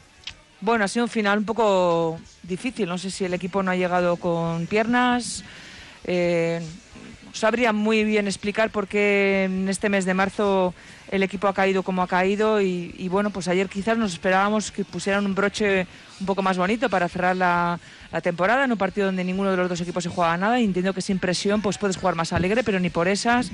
Bueno, 0.61 0.87
ha 0.87 0.89
sido 0.89 1.05
un 1.05 1.09
final 1.09 1.39
un 1.39 1.45
poco 1.45 2.19
difícil. 2.43 2.89
No 2.89 2.99
sé 2.99 3.13
si 3.13 3.25
el 3.25 3.35
equipo 3.35 3.63
no 3.63 3.71
ha 3.71 3.77
llegado 3.77 4.17
con 4.17 4.67
piernas. 4.67 5.45
Eh, 6.03 6.61
sabría 7.33 7.73
muy 7.73 8.05
bien 8.05 8.27
explicar 8.27 8.71
por 8.71 8.89
qué 8.89 9.45
en 9.45 9.69
este 9.69 9.89
mes 9.89 10.05
de 10.05 10.15
marzo 10.15 10.75
el 11.13 11.23
equipo 11.23 11.47
ha 11.47 11.53
caído 11.53 11.83
como 11.83 12.03
ha 12.03 12.09
caído 12.09 12.63
y, 12.63 13.07
bueno, 13.11 13.29
pues 13.29 13.47
ayer 13.47 13.69
quizás 13.69 13.99
nos 13.99 14.15
esperábamos 14.15 14.73
que 14.73 14.83
pusieran 14.83 15.27
un 15.27 15.35
broche 15.35 15.87
un 16.19 16.27
poco 16.27 16.41
más 16.41 16.57
bonito 16.57 16.89
para 16.89 17.07
cerrar 17.07 17.37
la, 17.37 17.79
temporada 18.23 18.65
en 18.65 18.73
un 18.73 18.79
partido 18.79 19.07
donde 19.07 19.23
ninguno 19.23 19.51
de 19.51 19.59
los 19.59 19.69
dos 19.69 19.81
equipos 19.83 20.03
se 20.03 20.09
juega 20.09 20.35
nada 20.39 20.59
y 20.59 20.65
entiendo 20.65 20.95
que 20.95 21.03
sin 21.03 21.19
presión 21.19 21.61
pues 21.61 21.77
puedes 21.77 21.99
jugar 21.99 22.15
más 22.15 22.33
alegre, 22.33 22.65
pero 22.65 22.81
ni 22.81 22.89
por 22.89 23.09
esas 23.09 23.53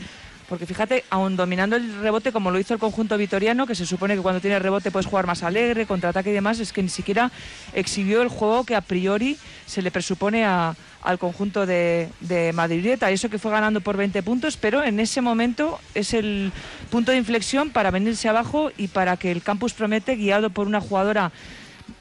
porque 0.49 0.65
fíjate, 0.65 1.05
aún 1.11 1.37
dominando 1.37 1.77
el 1.77 2.01
rebote 2.01 2.33
como 2.33 2.51
lo 2.51 2.59
hizo 2.59 2.73
el 2.73 2.81
conjunto 2.81 3.19
vitoriano, 3.19 3.67
que 3.67 3.75
se 3.75 3.85
supone 3.85 4.15
que 4.15 4.23
cuando 4.23 4.41
tiene 4.41 4.59
rebote 4.59 4.91
puedes 4.91 5.07
jugar 5.07 5.27
más 5.27 5.43
alegre, 5.43 5.85
contraataque 5.85 6.31
y 6.31 6.33
demás, 6.33 6.59
es 6.59 6.73
que 6.73 6.83
ni 6.83 6.89
siquiera 6.89 7.31
exhibió 7.75 8.23
el 8.23 8.29
juego 8.29 8.65
que 8.65 8.75
a 8.75 8.81
priori 8.81 9.37
se 9.67 9.83
le 9.83 9.91
presupone 9.91 10.47
a- 10.47 10.75
al 11.03 11.19
conjunto 11.19 11.67
de, 11.67 12.09
de 12.21 12.53
Madrideta. 12.53 13.11
Y 13.11 13.15
eso 13.15 13.31
que 13.31 13.39
fue 13.39 13.51
ganando 13.51 13.81
por 13.81 13.97
20 13.97 14.23
puntos, 14.23 14.57
pero 14.57 14.83
en 14.83 15.01
ese 15.01 15.21
momento 15.21 15.79
es 15.95 16.15
el 16.15 16.53
punto 16.91 17.13
de 17.13 17.19
inflexión 17.19 17.71
para 17.71 17.91
venirse 17.91 18.29
abajo 18.29 18.71
y 18.77 18.89
para 18.89 19.17
que 19.17 19.31
el 19.31 19.43
campus 19.43 19.73
promete, 19.73 20.17
guiado 20.17 20.51
por 20.51 20.67
una 20.67 20.81
jugadora 20.81 21.33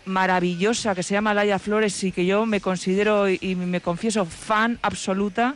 maravillosa 0.06 0.96
que 0.96 1.04
se 1.04 1.14
llama 1.14 1.34
Laia 1.34 1.60
Flores 1.60 2.04
y 2.04 2.12
que 2.12 2.26
yo 2.26 2.46
me 2.46 2.62
considero 2.62 3.30
y 3.30 3.56
me 3.56 3.82
confieso 3.82 4.26
fan 4.26 4.80
absoluta, 4.82 5.56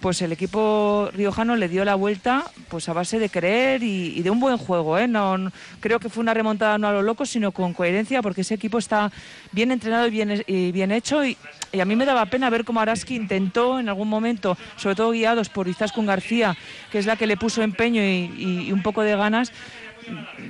pues 0.00 0.22
el 0.22 0.32
equipo 0.32 1.10
riojano 1.12 1.56
le 1.56 1.68
dio 1.68 1.84
la 1.84 1.94
vuelta 1.94 2.44
pues 2.68 2.88
a 2.88 2.92
base 2.92 3.18
de 3.18 3.28
creer 3.28 3.82
y, 3.82 4.22
de 4.22 4.30
un 4.30 4.40
buen 4.40 4.56
juego. 4.56 4.98
¿eh? 4.98 5.06
No, 5.06 5.50
creo 5.80 6.00
que 6.00 6.08
fue 6.08 6.22
una 6.22 6.34
remontada 6.34 6.78
no 6.78 6.88
a 6.88 6.92
lo 6.92 7.02
loco, 7.02 7.26
sino 7.26 7.52
con 7.52 7.74
coherencia, 7.74 8.22
porque 8.22 8.40
ese 8.40 8.54
equipo 8.54 8.78
está 8.78 9.12
bien 9.52 9.70
entrenado 9.70 10.06
y 10.06 10.10
bien, 10.10 10.42
y 10.46 10.72
bien 10.72 10.90
hecho. 10.90 11.24
Y, 11.24 11.36
a 11.78 11.84
mí 11.84 11.94
me 11.96 12.04
daba 12.04 12.26
pena 12.26 12.50
ver 12.50 12.64
cómo 12.64 12.80
Araski 12.80 13.14
intentó 13.14 13.78
en 13.78 13.88
algún 13.88 14.08
momento, 14.08 14.56
sobre 14.76 14.96
todo 14.96 15.12
guiados 15.12 15.48
por 15.48 15.68
Izaskun 15.68 16.06
García, 16.06 16.56
que 16.90 16.98
es 16.98 17.06
la 17.06 17.16
que 17.16 17.26
le 17.26 17.36
puso 17.36 17.62
empeño 17.62 18.02
y 18.02 18.72
un 18.72 18.82
poco 18.82 19.02
de 19.02 19.16
ganas, 19.16 19.52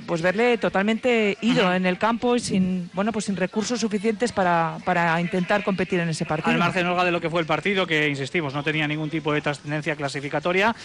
pues 0.05 0.21
verle 0.21 0.57
totalmente 0.57 1.37
ido 1.41 1.73
en 1.73 1.85
el 1.85 1.97
campo 1.97 2.35
y 2.35 2.39
sin, 2.39 2.89
bueno, 2.93 3.11
pues 3.11 3.25
sin 3.25 3.35
recursos 3.35 3.79
suficientes 3.79 4.31
para, 4.31 4.77
para 4.85 5.19
intentar 5.21 5.63
competir 5.63 5.99
en 5.99 6.09
ese 6.09 6.25
partido. 6.25 6.51
Al 6.51 6.57
margen, 6.57 6.87
Olga, 6.87 7.03
de 7.03 7.11
lo 7.11 7.21
que 7.21 7.29
fue 7.29 7.41
el 7.41 7.47
partido, 7.47 7.87
que 7.87 8.07
insistimos, 8.07 8.53
no 8.53 8.63
tenía 8.63 8.87
ningún 8.87 9.09
tipo 9.09 9.33
de 9.33 9.41
trascendencia 9.41 9.95
clasificatoria. 9.95 10.75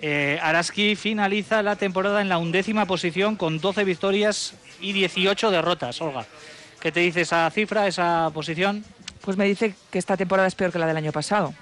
Eh, 0.00 0.38
Araski 0.40 0.94
finaliza 0.94 1.62
la 1.62 1.76
temporada 1.76 2.20
en 2.20 2.28
la 2.28 2.38
undécima 2.38 2.86
posición 2.86 3.36
con 3.36 3.58
12 3.60 3.84
victorias 3.84 4.54
y 4.80 4.92
18 4.92 5.50
derrotas. 5.50 6.00
Olga, 6.00 6.24
¿qué 6.80 6.92
te 6.92 7.00
dice 7.00 7.22
esa 7.22 7.50
cifra, 7.50 7.86
esa 7.86 8.30
posición? 8.32 8.84
Pues 9.22 9.36
me 9.36 9.44
dice 9.46 9.74
que 9.90 9.98
esta 9.98 10.16
temporada 10.16 10.46
es 10.46 10.54
peor 10.54 10.72
que 10.72 10.78
la 10.78 10.86
del 10.86 10.96
año 10.96 11.12
pasado. 11.12 11.52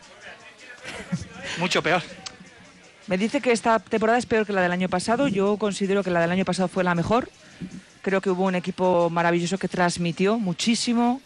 Mucho 1.59 1.83
peor. 1.83 2.03
Me 3.07 3.16
dice 3.16 3.40
que 3.40 3.52
esta 3.52 3.78
temporada 3.78 4.18
es 4.18 4.26
peor 4.26 4.46
que 4.46 4.52
la 4.52 4.62
del 4.62 4.72
año 4.72 4.88
pasado. 4.88 5.28
Yo 5.28 5.57
considero 5.59 6.02
que 6.02 6.11
la 6.11 6.20
del 6.20 6.32
año 6.32 6.44
pasado 6.44 6.66
fue 6.66 6.82
la 6.82 6.96
mejor. 6.96 7.30
Creo 8.02 8.20
que 8.20 8.30
hubo 8.30 8.44
un 8.44 8.57
equipo 8.57 9.11
maravilloso 9.11 9.59
que 9.59 9.68
transmitió 9.68 10.38
muchísimo, 10.38 11.20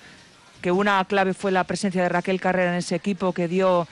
que 0.61 0.73
una 0.73 1.03
clave 1.07 1.33
fue 1.33 1.53
la 1.53 1.65
presencia 1.65 2.03
de 2.03 2.11
Raquel 2.11 2.39
Carrera 2.39 2.73
en 2.73 2.79
ese 2.79 2.97
equipo 2.97 3.33
que 3.33 3.49
dio 3.49 3.89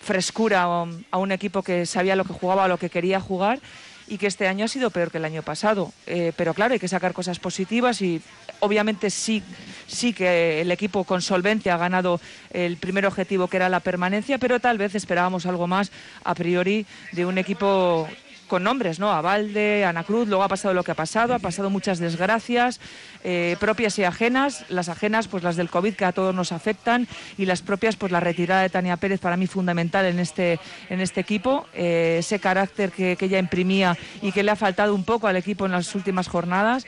frescura 0.00 0.62
a 0.62 1.18
un 1.18 1.32
equipo 1.32 1.62
que 1.62 1.86
sabía 1.86 2.16
lo 2.16 2.24
que 2.24 2.32
jugaba, 2.32 2.66
lo 2.66 2.78
que 2.78 2.90
quería 2.90 3.20
jugar 3.20 3.60
y 4.08 4.18
que 4.18 4.26
este 4.26 4.48
año 4.48 4.64
ha 4.64 4.68
sido 4.68 4.90
peor 4.90 5.12
que 5.12 5.18
el 5.18 5.24
año 5.24 5.42
pasado. 5.42 5.92
Eh, 6.08 6.32
pero 6.36 6.52
claro, 6.52 6.74
hay 6.74 6.80
que 6.80 6.88
sacar 6.88 7.12
cosas 7.12 7.38
positivas 7.38 8.02
y 8.02 8.20
obviamente 8.60 9.10
sí, 9.10 9.42
sí 9.86 10.12
que 10.12 10.60
el 10.60 10.70
equipo 10.70 11.04
con 11.04 11.22
solvencia 11.22 11.74
ha 11.74 11.78
ganado 11.78 12.20
el 12.50 12.76
primer 12.76 13.06
objetivo 13.06 13.48
que 13.48 13.56
era 13.56 13.68
la 13.68 13.80
permanencia, 13.80 14.38
pero 14.38 14.60
tal 14.60 14.78
vez 14.78 14.94
esperábamos 14.94 15.46
algo 15.46 15.66
más 15.66 15.90
a 16.24 16.34
priori 16.34 16.86
de 17.12 17.26
un 17.26 17.38
equipo 17.38 18.08
con 18.50 18.64
nombres, 18.64 18.98
¿no? 18.98 19.12
A 19.12 19.22
Valde, 19.22 19.84
Ana 19.84 20.02
Cruz, 20.02 20.26
luego 20.26 20.42
ha 20.42 20.48
pasado 20.48 20.74
lo 20.74 20.82
que 20.82 20.90
ha 20.90 20.96
pasado, 20.96 21.34
ha 21.34 21.38
pasado 21.38 21.70
muchas 21.70 22.00
desgracias 22.00 22.80
eh, 23.22 23.56
propias 23.60 23.96
y 23.98 24.04
ajenas, 24.04 24.64
las 24.68 24.88
ajenas 24.88 25.28
pues 25.28 25.44
las 25.44 25.54
del 25.54 25.70
COVID 25.70 25.94
que 25.94 26.04
a 26.04 26.12
todos 26.12 26.34
nos 26.34 26.50
afectan 26.50 27.06
y 27.38 27.46
las 27.46 27.62
propias 27.62 27.94
pues 27.94 28.10
la 28.10 28.18
retirada 28.18 28.62
de 28.62 28.68
Tania 28.68 28.96
Pérez 28.96 29.20
para 29.20 29.36
mí 29.36 29.46
fundamental 29.46 30.04
en 30.04 30.18
este, 30.18 30.58
en 30.88 31.00
este 31.00 31.20
equipo, 31.20 31.66
eh, 31.72 32.16
ese 32.18 32.40
carácter 32.40 32.90
que, 32.90 33.16
ella 33.20 33.38
imprimía 33.38 33.96
y 34.20 34.32
que 34.32 34.42
le 34.42 34.50
ha 34.50 34.56
faltado 34.56 34.96
un 34.96 35.04
poco 35.04 35.28
al 35.28 35.36
equipo 35.36 35.64
en 35.64 35.72
las 35.72 35.94
últimas 35.94 36.26
jornadas. 36.26 36.84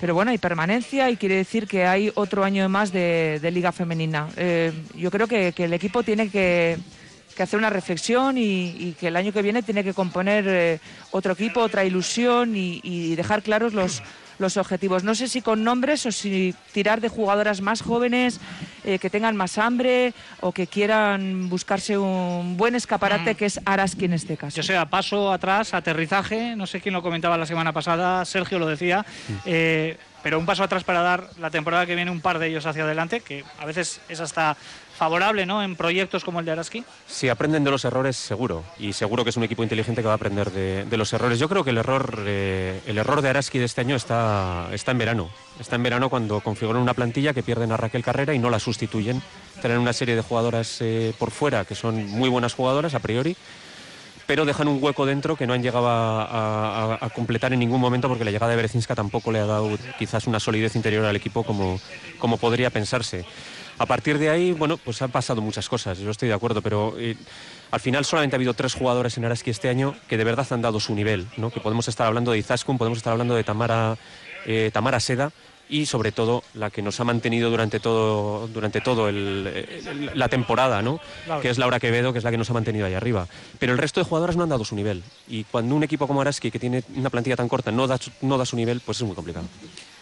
Pero 0.00 0.14
bueno, 0.14 0.30
hay 0.30 0.38
permanencia 0.38 1.10
y 1.10 1.16
quiere 1.16 1.36
decir 1.36 1.66
que 1.66 1.84
hay 1.84 2.10
otro 2.14 2.42
año 2.42 2.68
más 2.68 2.92
de, 2.92 3.40
Liga 3.52 3.70
Femenina. 3.70 4.28
Eh, 4.36 4.72
yo 4.96 5.10
creo 5.10 5.26
que 5.26 5.52
el 5.56 5.72
equipo 5.74 6.02
tiene 6.02 6.28
que 6.30 6.78
hacer 7.42 7.58
una 7.58 7.70
reflexión 7.70 8.36
y, 8.38 8.94
que 8.98 9.08
el 9.08 9.16
año 9.16 9.32
que 9.32 9.42
viene 9.42 9.62
tiene 9.62 9.84
que 9.84 9.94
componer 9.94 10.44
eh, 10.46 10.80
otro 11.10 11.32
equipo, 11.32 11.60
otra 11.60 11.84
ilusión 11.84 12.54
y, 12.54 13.14
dejar 13.16 13.42
claros 13.42 13.74
los, 13.74 14.02
los 14.40 14.56
objetivos. 14.56 15.04
No 15.04 15.14
sé 15.14 15.28
si 15.28 15.42
con 15.42 15.62
nombres 15.62 16.06
o 16.06 16.12
si 16.12 16.54
tirar 16.72 17.00
de 17.00 17.08
jugadoras 17.08 17.60
más 17.60 17.82
jóvenes 17.82 18.40
eh, 18.84 18.98
que 18.98 19.10
tengan 19.10 19.36
más 19.36 19.58
hambre 19.58 20.14
o 20.40 20.52
que 20.52 20.66
quieran 20.66 21.48
buscarse 21.48 21.96
un 21.98 22.56
buen 22.56 22.74
escaparate 22.74 23.34
mm. 23.34 23.36
que 23.36 23.46
es 23.46 23.60
Araski 23.64 24.06
en 24.06 24.14
este 24.14 24.36
caso. 24.36 24.56
Yo 24.56 24.62
sea, 24.62 24.86
paso 24.86 25.32
atrás, 25.32 25.74
aterrizaje, 25.74 26.56
no 26.56 26.66
sé 26.66 26.80
quién 26.80 26.94
lo 26.94 27.02
comentaba 27.02 27.36
la 27.36 27.46
semana 27.46 27.72
pasada, 27.72 28.24
Sergio 28.24 28.58
lo 28.58 28.66
decía. 28.66 29.04
Eh, 29.44 29.96
pero 30.22 30.38
un 30.38 30.46
paso 30.46 30.62
atrás 30.62 30.84
para 30.84 31.00
dar 31.00 31.30
la 31.38 31.50
temporada 31.50 31.86
que 31.86 31.94
viene 31.94 32.10
un 32.10 32.20
par 32.20 32.38
de 32.38 32.48
ellos 32.48 32.66
hacia 32.66 32.84
adelante, 32.84 33.20
que 33.20 33.44
a 33.58 33.64
veces 33.64 34.00
es 34.08 34.20
hasta 34.20 34.56
favorable 35.00 35.46
¿no? 35.46 35.62
en 35.62 35.76
proyectos 35.76 36.24
como 36.24 36.40
el 36.40 36.44
de 36.44 36.52
Araski? 36.52 36.84
Si 37.06 37.30
aprenden 37.30 37.64
de 37.64 37.70
los 37.70 37.86
errores, 37.86 38.18
seguro. 38.18 38.62
Y 38.78 38.92
seguro 38.92 39.24
que 39.24 39.30
es 39.30 39.36
un 39.38 39.44
equipo 39.44 39.62
inteligente 39.62 40.02
que 40.02 40.06
va 40.06 40.12
a 40.12 40.16
aprender 40.16 40.50
de, 40.50 40.96
los 40.98 41.10
errores. 41.14 41.38
Yo 41.38 41.48
creo 41.48 41.64
que 41.64 41.70
el 41.70 41.78
error, 41.78 42.22
eh, 42.26 42.82
el 42.86 42.98
error 42.98 43.22
de 43.22 43.30
Araski 43.30 43.58
de 43.58 43.64
este 43.64 43.80
año 43.80 43.96
está, 43.96 44.68
está 44.72 44.90
en 44.90 44.98
verano. 44.98 45.30
Está 45.58 45.76
en 45.76 45.84
verano 45.84 46.10
cuando 46.10 46.40
configuran 46.40 46.82
una 46.82 46.92
plantilla 46.92 47.32
que 47.32 47.42
pierden 47.42 47.72
a 47.72 47.78
Raquel 47.78 48.04
Carrera 48.04 48.34
y 48.34 48.38
no 48.38 48.50
la 48.50 48.58
sustituyen. 48.58 49.22
Tienen 49.62 49.78
una 49.78 49.94
serie 49.94 50.16
de 50.16 50.20
jugadoras 50.20 50.82
eh, 50.82 51.14
por 51.18 51.30
fuera 51.30 51.64
que 51.64 51.74
son 51.74 52.04
muy 52.06 52.28
buenas 52.28 52.52
jugadoras 52.52 52.92
a 52.92 52.98
priori 52.98 53.34
pero 54.26 54.44
dejan 54.44 54.68
un 54.68 54.80
hueco 54.80 55.06
dentro 55.06 55.34
que 55.34 55.44
no 55.44 55.54
han 55.54 55.62
llegado 55.62 55.88
a, 55.88 57.10
completar 57.16 57.52
en 57.52 57.58
ningún 57.58 57.80
momento 57.80 58.06
porque 58.06 58.24
la 58.24 58.30
llegada 58.30 58.50
de 58.50 58.54
Berezinska 58.54 58.94
tampoco 58.94 59.32
le 59.32 59.40
ha 59.40 59.44
dado 59.44 59.76
quizás 59.98 60.28
una 60.28 60.38
solidez 60.38 60.76
interior 60.76 61.04
al 61.04 61.16
equipo 61.16 61.42
como, 61.42 61.80
como 62.20 62.36
podría 62.36 62.70
pensarse. 62.70 63.24
A 63.80 63.86
partir 63.86 64.18
de 64.18 64.28
ahí, 64.28 64.52
bueno, 64.52 64.76
pues 64.76 65.00
han 65.00 65.10
pasado 65.10 65.40
muchas 65.40 65.66
cosas, 65.66 65.96
yo 65.98 66.10
estoy 66.10 66.28
de 66.28 66.34
acuerdo, 66.34 66.60
pero 66.60 66.96
eh, 66.98 67.16
al 67.70 67.80
final 67.80 68.04
solamente 68.04 68.36
ha 68.36 68.38
habido 68.38 68.52
tres 68.52 68.74
jugadores 68.74 69.16
en 69.16 69.24
Araski 69.24 69.48
este 69.48 69.70
año 69.70 69.96
que 70.06 70.18
de 70.18 70.24
verdad 70.24 70.46
han 70.50 70.60
dado 70.60 70.80
su 70.80 70.94
nivel, 70.94 71.26
¿no? 71.38 71.50
que 71.50 71.60
podemos 71.60 71.88
estar 71.88 72.06
hablando 72.06 72.30
de 72.30 72.36
Izaskun, 72.36 72.76
podemos 72.76 72.98
estar 72.98 73.12
hablando 73.12 73.34
de 73.34 73.42
Tamara, 73.42 73.96
eh, 74.44 74.68
Tamara 74.70 75.00
Seda, 75.00 75.32
y 75.70 75.86
sobre 75.86 76.12
todo 76.12 76.44
la 76.52 76.68
que 76.68 76.82
nos 76.82 77.00
ha 77.00 77.04
mantenido 77.04 77.48
durante 77.48 77.80
todo 77.80 78.48
durante 78.48 78.82
todo 78.82 79.10
la 79.10 80.28
temporada, 80.28 80.82
¿no? 80.82 81.00
Que 81.40 81.48
es 81.48 81.58
Laura 81.58 81.80
Quevedo, 81.80 82.12
que 82.12 82.18
es 82.18 82.24
la 82.24 82.32
que 82.32 82.36
nos 82.36 82.50
ha 82.50 82.54
mantenido 82.54 82.86
ahí 82.86 82.94
arriba. 82.94 83.28
Pero 83.60 83.72
el 83.72 83.78
resto 83.78 84.00
de 84.00 84.04
jugadoras 84.04 84.36
no 84.36 84.42
han 84.42 84.48
dado 84.48 84.64
su 84.64 84.74
nivel 84.74 85.02
y 85.28 85.44
cuando 85.44 85.74
un 85.74 85.84
equipo 85.84 86.06
como 86.06 86.20
Araski 86.20 86.50
que 86.50 86.58
tiene 86.58 86.82
una 86.96 87.08
plantilla 87.08 87.36
tan 87.36 87.48
corta 87.48 87.70
no 87.70 87.86
da 87.86 87.98
no 88.20 88.36
da 88.36 88.44
su 88.44 88.56
nivel, 88.56 88.80
pues 88.84 88.98
es 88.98 89.06
muy 89.06 89.14
complicado. 89.14 89.46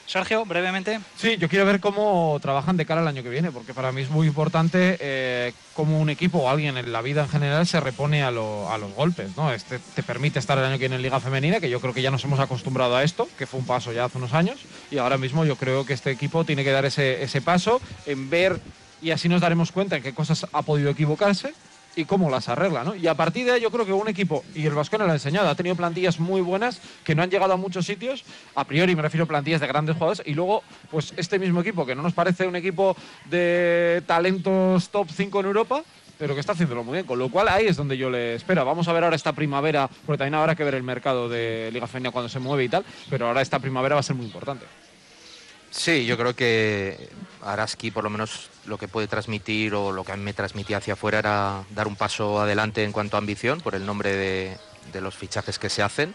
Sergio, 0.08 0.46
brevemente. 0.46 1.00
Sí, 1.16 1.36
yo 1.36 1.50
quiero 1.50 1.66
ver 1.66 1.80
cómo 1.80 2.38
trabajan 2.40 2.78
de 2.78 2.86
cara 2.86 3.02
al 3.02 3.08
año 3.08 3.22
que 3.22 3.28
viene, 3.28 3.52
porque 3.52 3.74
para 3.74 3.92
mí 3.92 4.00
es 4.00 4.08
muy 4.08 4.26
importante 4.26 4.96
eh, 5.00 5.52
cómo 5.74 6.00
un 6.00 6.08
equipo 6.08 6.38
o 6.38 6.48
alguien 6.48 6.78
en 6.78 6.90
la 6.90 7.02
vida 7.02 7.24
en 7.24 7.28
general 7.28 7.66
se 7.66 7.78
repone 7.78 8.22
a, 8.22 8.30
los 8.30 8.94
golpes. 8.96 9.36
¿no? 9.36 9.52
Este 9.52 9.78
te 9.94 10.02
permite 10.02 10.38
estar 10.38 10.56
el 10.56 10.64
año 10.64 10.76
que 10.76 10.80
viene 10.80 10.96
en 10.96 11.02
Liga 11.02 11.20
Femenina, 11.20 11.60
que 11.60 11.68
yo 11.68 11.78
creo 11.78 11.92
que 11.92 12.00
ya 12.00 12.10
nos 12.10 12.24
hemos 12.24 12.40
acostumbrado 12.40 12.96
a 12.96 13.02
esto, 13.02 13.28
que 13.36 13.46
fue 13.46 13.60
un 13.60 13.66
paso 13.66 13.92
ya 13.92 14.06
hace 14.06 14.16
unos 14.16 14.32
años, 14.32 14.60
y 14.90 14.96
ahora 14.96 15.18
mismo 15.18 15.44
yo 15.44 15.56
creo 15.56 15.84
que 15.84 15.92
este 15.92 16.10
equipo 16.10 16.42
tiene 16.44 16.64
que 16.64 16.72
dar 16.72 16.86
ese, 16.86 17.22
ese 17.22 17.42
paso 17.42 17.82
en 18.06 18.30
ver, 18.30 18.58
y 19.02 19.10
así 19.10 19.28
nos 19.28 19.42
daremos 19.42 19.72
cuenta 19.72 19.96
en 19.96 20.02
qué 20.02 20.14
cosas 20.14 20.46
ha 20.50 20.62
podido 20.62 20.88
equivocarse 20.90 21.52
y 21.98 22.04
cómo 22.04 22.30
las 22.30 22.48
arregla, 22.48 22.84
¿no? 22.84 22.94
Y 22.94 23.08
a 23.08 23.14
partir 23.14 23.44
de 23.44 23.52
ahí 23.52 23.60
yo 23.60 23.72
creo 23.72 23.84
que 23.84 23.92
un 23.92 24.06
equipo, 24.06 24.44
y 24.54 24.64
el 24.64 24.74
Vasconia 24.74 25.04
lo 25.04 25.12
ha 25.12 25.16
enseñado, 25.16 25.48
ha 25.48 25.54
tenido 25.56 25.74
plantillas 25.74 26.20
muy 26.20 26.40
buenas 26.40 26.80
que 27.02 27.16
no 27.16 27.24
han 27.24 27.30
llegado 27.30 27.52
a 27.52 27.56
muchos 27.56 27.86
sitios, 27.86 28.24
a 28.54 28.62
priori 28.62 28.94
me 28.94 29.02
refiero 29.02 29.24
a 29.24 29.26
plantillas 29.26 29.60
de 29.60 29.66
grandes 29.66 29.96
jugadores, 29.96 30.22
y 30.24 30.34
luego, 30.34 30.62
pues 30.92 31.12
este 31.16 31.40
mismo 31.40 31.60
equipo, 31.60 31.84
que 31.84 31.96
no 31.96 32.02
nos 32.02 32.12
parece 32.12 32.46
un 32.46 32.54
equipo 32.54 32.96
de 33.24 34.00
talentos 34.06 34.90
top 34.90 35.08
5 35.10 35.40
en 35.40 35.46
Europa, 35.46 35.82
pero 36.18 36.34
que 36.34 36.40
está 36.40 36.52
haciéndolo 36.52 36.84
muy 36.84 36.94
bien, 36.94 37.06
con 37.06 37.18
lo 37.18 37.30
cual 37.30 37.48
ahí 37.48 37.66
es 37.66 37.76
donde 37.76 37.96
yo 37.96 38.10
le 38.10 38.34
espero. 38.34 38.64
Vamos 38.64 38.86
a 38.86 38.92
ver 38.92 39.02
ahora 39.02 39.16
esta 39.16 39.32
primavera, 39.32 39.88
porque 40.06 40.18
también 40.18 40.34
habrá 40.34 40.54
que 40.54 40.64
ver 40.64 40.74
el 40.74 40.84
mercado 40.84 41.28
de 41.28 41.70
Liga 41.72 41.88
Femenina 41.88 42.12
cuando 42.12 42.28
se 42.28 42.38
mueve 42.38 42.64
y 42.64 42.68
tal, 42.68 42.84
pero 43.10 43.26
ahora 43.26 43.42
esta 43.42 43.58
primavera 43.58 43.96
va 43.96 44.00
a 44.00 44.04
ser 44.04 44.14
muy 44.14 44.26
importante. 44.26 44.66
Sí, 45.70 46.06
yo 46.06 46.16
creo 46.16 46.34
que 46.34 47.10
Araski 47.42 47.90
por 47.90 48.04
lo 48.04 48.10
menos 48.10 48.50
lo 48.66 48.78
que 48.78 48.88
puede 48.88 49.06
transmitir 49.06 49.74
o 49.74 49.92
lo 49.92 50.04
que 50.04 50.16
me 50.16 50.32
transmitía 50.32 50.78
hacia 50.78 50.94
afuera 50.94 51.18
era 51.18 51.64
dar 51.70 51.86
un 51.86 51.96
paso 51.96 52.40
adelante 52.40 52.84
en 52.84 52.92
cuanto 52.92 53.16
a 53.16 53.18
ambición 53.18 53.60
por 53.60 53.74
el 53.74 53.84
nombre 53.84 54.14
de, 54.14 55.00
los 55.00 55.14
fichajes 55.14 55.58
que 55.58 55.68
se 55.68 55.82
hacen, 55.82 56.14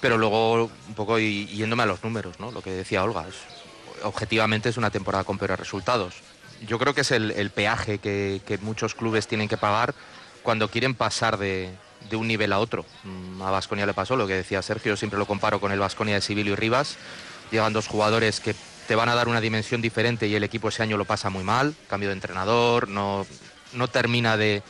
pero 0.00 0.18
luego 0.18 0.70
un 0.88 0.94
poco 0.94 1.18
yéndome 1.18 1.84
a 1.84 1.86
los 1.86 2.02
números, 2.02 2.40
¿no? 2.40 2.50
lo 2.50 2.62
que 2.62 2.70
decía 2.70 3.04
Olga, 3.04 3.26
objetivamente 4.02 4.68
es 4.68 4.76
una 4.76 4.90
temporada 4.90 5.24
con 5.24 5.38
peores 5.38 5.58
resultados. 5.58 6.14
Yo 6.66 6.78
creo 6.78 6.92
que 6.92 7.02
es 7.02 7.10
el, 7.12 7.50
peaje 7.50 7.98
que, 7.98 8.58
muchos 8.62 8.94
clubes 8.94 9.28
tienen 9.28 9.48
que 9.48 9.56
pagar 9.56 9.94
cuando 10.42 10.68
quieren 10.68 10.94
pasar 10.94 11.38
de, 11.38 11.70
de 12.10 12.16
un 12.16 12.26
nivel 12.26 12.52
a 12.52 12.58
otro. 12.58 12.84
Mm, 13.04 13.42
a 13.42 13.50
Vasconia 13.50 13.86
le 13.86 13.94
pasó 13.94 14.16
lo 14.16 14.26
que 14.26 14.34
decía 14.34 14.60
Sergio, 14.62 14.96
siempre 14.96 15.18
lo 15.18 15.26
comparo 15.26 15.60
con 15.60 15.70
el 15.70 15.78
Vasconia 15.78 16.14
de 16.14 16.20
Sibilio 16.20 16.54
y 16.54 16.56
Rivas 16.56 16.96
llegan 17.50 17.72
dos 17.72 17.86
jugadores 17.86 18.40
que 18.40 18.54
te 18.88 18.94
van 18.94 19.10
a 19.10 19.14
dar 19.14 19.28
una 19.28 19.40
dimensión 19.40 19.82
diferente 19.82 20.26
y 20.26 20.34
el 20.34 20.44
equipo 20.44 20.70
ese 20.70 20.82
año 20.82 20.96
lo 20.96 21.04
pasa 21.04 21.28
muy 21.28 21.44
mal, 21.44 21.74
cambio 21.88 22.08
de 22.08 22.14
entrenador, 22.14 22.88
no, 22.88 23.26
no 23.74 23.88
termina 23.88 24.36
de, 24.36 24.62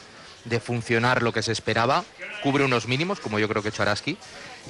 funcionar 0.60 1.22
lo 1.22 1.32
que 1.32 1.42
se 1.42 1.52
esperaba, 1.52 2.04
cubre 2.42 2.64
unos 2.64 2.88
mínimos, 2.88 3.20
como 3.20 3.38
yo 3.38 3.48
creo 3.48 3.62
que 3.62 3.70
Charaski, 3.70 4.16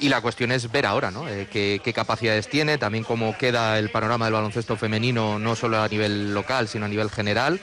y 0.01 0.09
la 0.09 0.21
cuestión 0.21 0.51
es 0.51 0.71
ver 0.71 0.85
ahora 0.85 1.09
¿no? 1.09 1.27
Eh, 1.27 1.47
qué, 1.49 1.93
capacidades 1.93 2.47
tiene, 2.47 2.77
también 2.77 3.03
cómo 3.03 3.35
queda 3.37 3.79
el 3.79 3.89
panorama 3.89 4.25
del 4.25 4.33
baloncesto 4.33 4.77
femenino, 4.77 5.39
no 5.39 5.55
solo 5.55 5.81
a 5.81 5.87
nivel 5.87 6.33
local, 6.33 6.67
sino 6.67 6.85
a 6.85 6.89
nivel 6.89 7.09
general. 7.09 7.59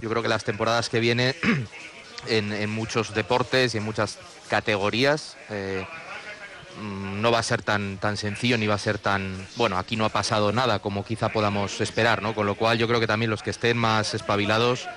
Yo 0.00 0.10
creo 0.10 0.22
que 0.22 0.28
las 0.28 0.44
temporadas 0.44 0.88
que 0.88 1.00
vienen 1.00 1.34
en, 2.28 2.70
muchos 2.70 3.14
deportes 3.14 3.74
y 3.74 3.78
en 3.78 3.84
muchas 3.84 4.18
categorías... 4.48 5.36
Eh, 5.50 5.84
no 6.82 7.30
va 7.30 7.38
a 7.38 7.42
ser 7.42 7.62
tan, 7.62 7.98
tan 7.98 8.16
sencillo 8.16 8.58
ni 8.58 8.66
va 8.66 8.74
a 8.74 8.78
ser 8.78 8.98
tan... 8.98 9.46
Bueno, 9.56 9.78
aquí 9.78 9.96
no 9.96 10.04
ha 10.04 10.10
pasado 10.10 10.52
nada 10.52 10.78
como 10.78 11.04
quizá 11.04 11.30
podamos 11.30 11.80
esperar, 11.80 12.22
¿no? 12.22 12.34
Con 12.34 12.46
lo 12.46 12.54
cual 12.54 12.78
yo 12.78 12.86
creo 12.88 13.00
que 13.00 13.06
también 13.06 13.30
los 13.30 13.42
que 13.42 13.50
estén 13.50 13.76
más 13.76 14.14
espabilados 14.14 14.88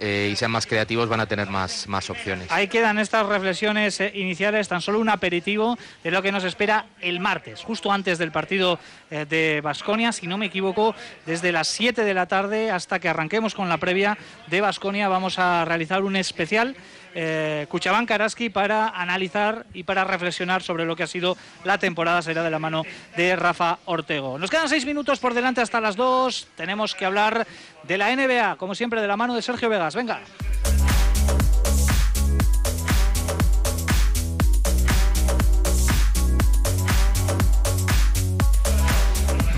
eh, 0.00 0.30
y 0.32 0.36
sean 0.36 0.52
más 0.52 0.64
creativos 0.64 1.08
van 1.08 1.18
a 1.18 1.26
tener 1.26 1.48
más, 1.48 1.88
más 1.88 2.08
opciones. 2.08 2.46
Ahí 2.52 2.68
quedan 2.68 3.00
estas 3.00 3.26
reflexiones 3.26 3.98
eh, 4.00 4.12
iniciales, 4.14 4.68
tan 4.68 4.80
solo 4.80 5.00
un 5.00 5.08
aperitivo 5.08 5.76
de 6.04 6.12
lo 6.12 6.22
que 6.22 6.30
nos 6.30 6.44
espera 6.44 6.86
el 7.00 7.18
martes, 7.18 7.64
justo 7.64 7.90
antes 7.90 8.16
del 8.18 8.30
partido 8.30 8.78
eh, 9.10 9.26
de 9.28 9.60
Basconia, 9.60 10.12
si 10.12 10.28
no 10.28 10.38
me 10.38 10.46
equivoco, 10.46 10.94
desde 11.26 11.50
las 11.50 11.66
7 11.66 12.04
de 12.04 12.14
la 12.14 12.26
tarde 12.26 12.70
hasta 12.70 13.00
que 13.00 13.08
arranquemos 13.08 13.56
con 13.56 13.68
la 13.68 13.78
previa 13.78 14.16
de 14.46 14.60
Basconia 14.60 15.08
vamos 15.08 15.40
a 15.40 15.64
realizar 15.64 16.04
un 16.04 16.14
especial 16.14 16.76
eh, 17.20 17.66
Karaski 18.06 18.48
para 18.48 18.88
analizar 18.90 19.66
y 19.74 19.82
para 19.82 20.04
reflexionar 20.04 20.62
sobre 20.62 20.84
lo 20.84 20.94
que 20.94 21.02
ha 21.02 21.06
sido 21.08 21.36
la 21.64 21.78
temporada 21.78 22.22
será 22.22 22.44
de 22.44 22.50
la 22.50 22.60
mano 22.60 22.84
de 23.16 23.34
Rafa 23.34 23.78
Ortego. 23.86 24.38
Nos 24.38 24.50
quedan 24.50 24.68
seis 24.68 24.86
minutos 24.86 25.18
por 25.18 25.34
delante 25.34 25.60
hasta 25.60 25.80
las 25.80 25.96
dos. 25.96 26.46
Tenemos 26.56 26.94
que 26.94 27.04
hablar 27.04 27.46
de 27.82 27.98
la 27.98 28.14
NBA, 28.14 28.56
como 28.56 28.76
siempre, 28.76 29.00
de 29.00 29.08
la 29.08 29.16
mano 29.16 29.34
de 29.34 29.42
Sergio 29.42 29.68
Vegas. 29.68 29.96
Venga. 29.96 30.20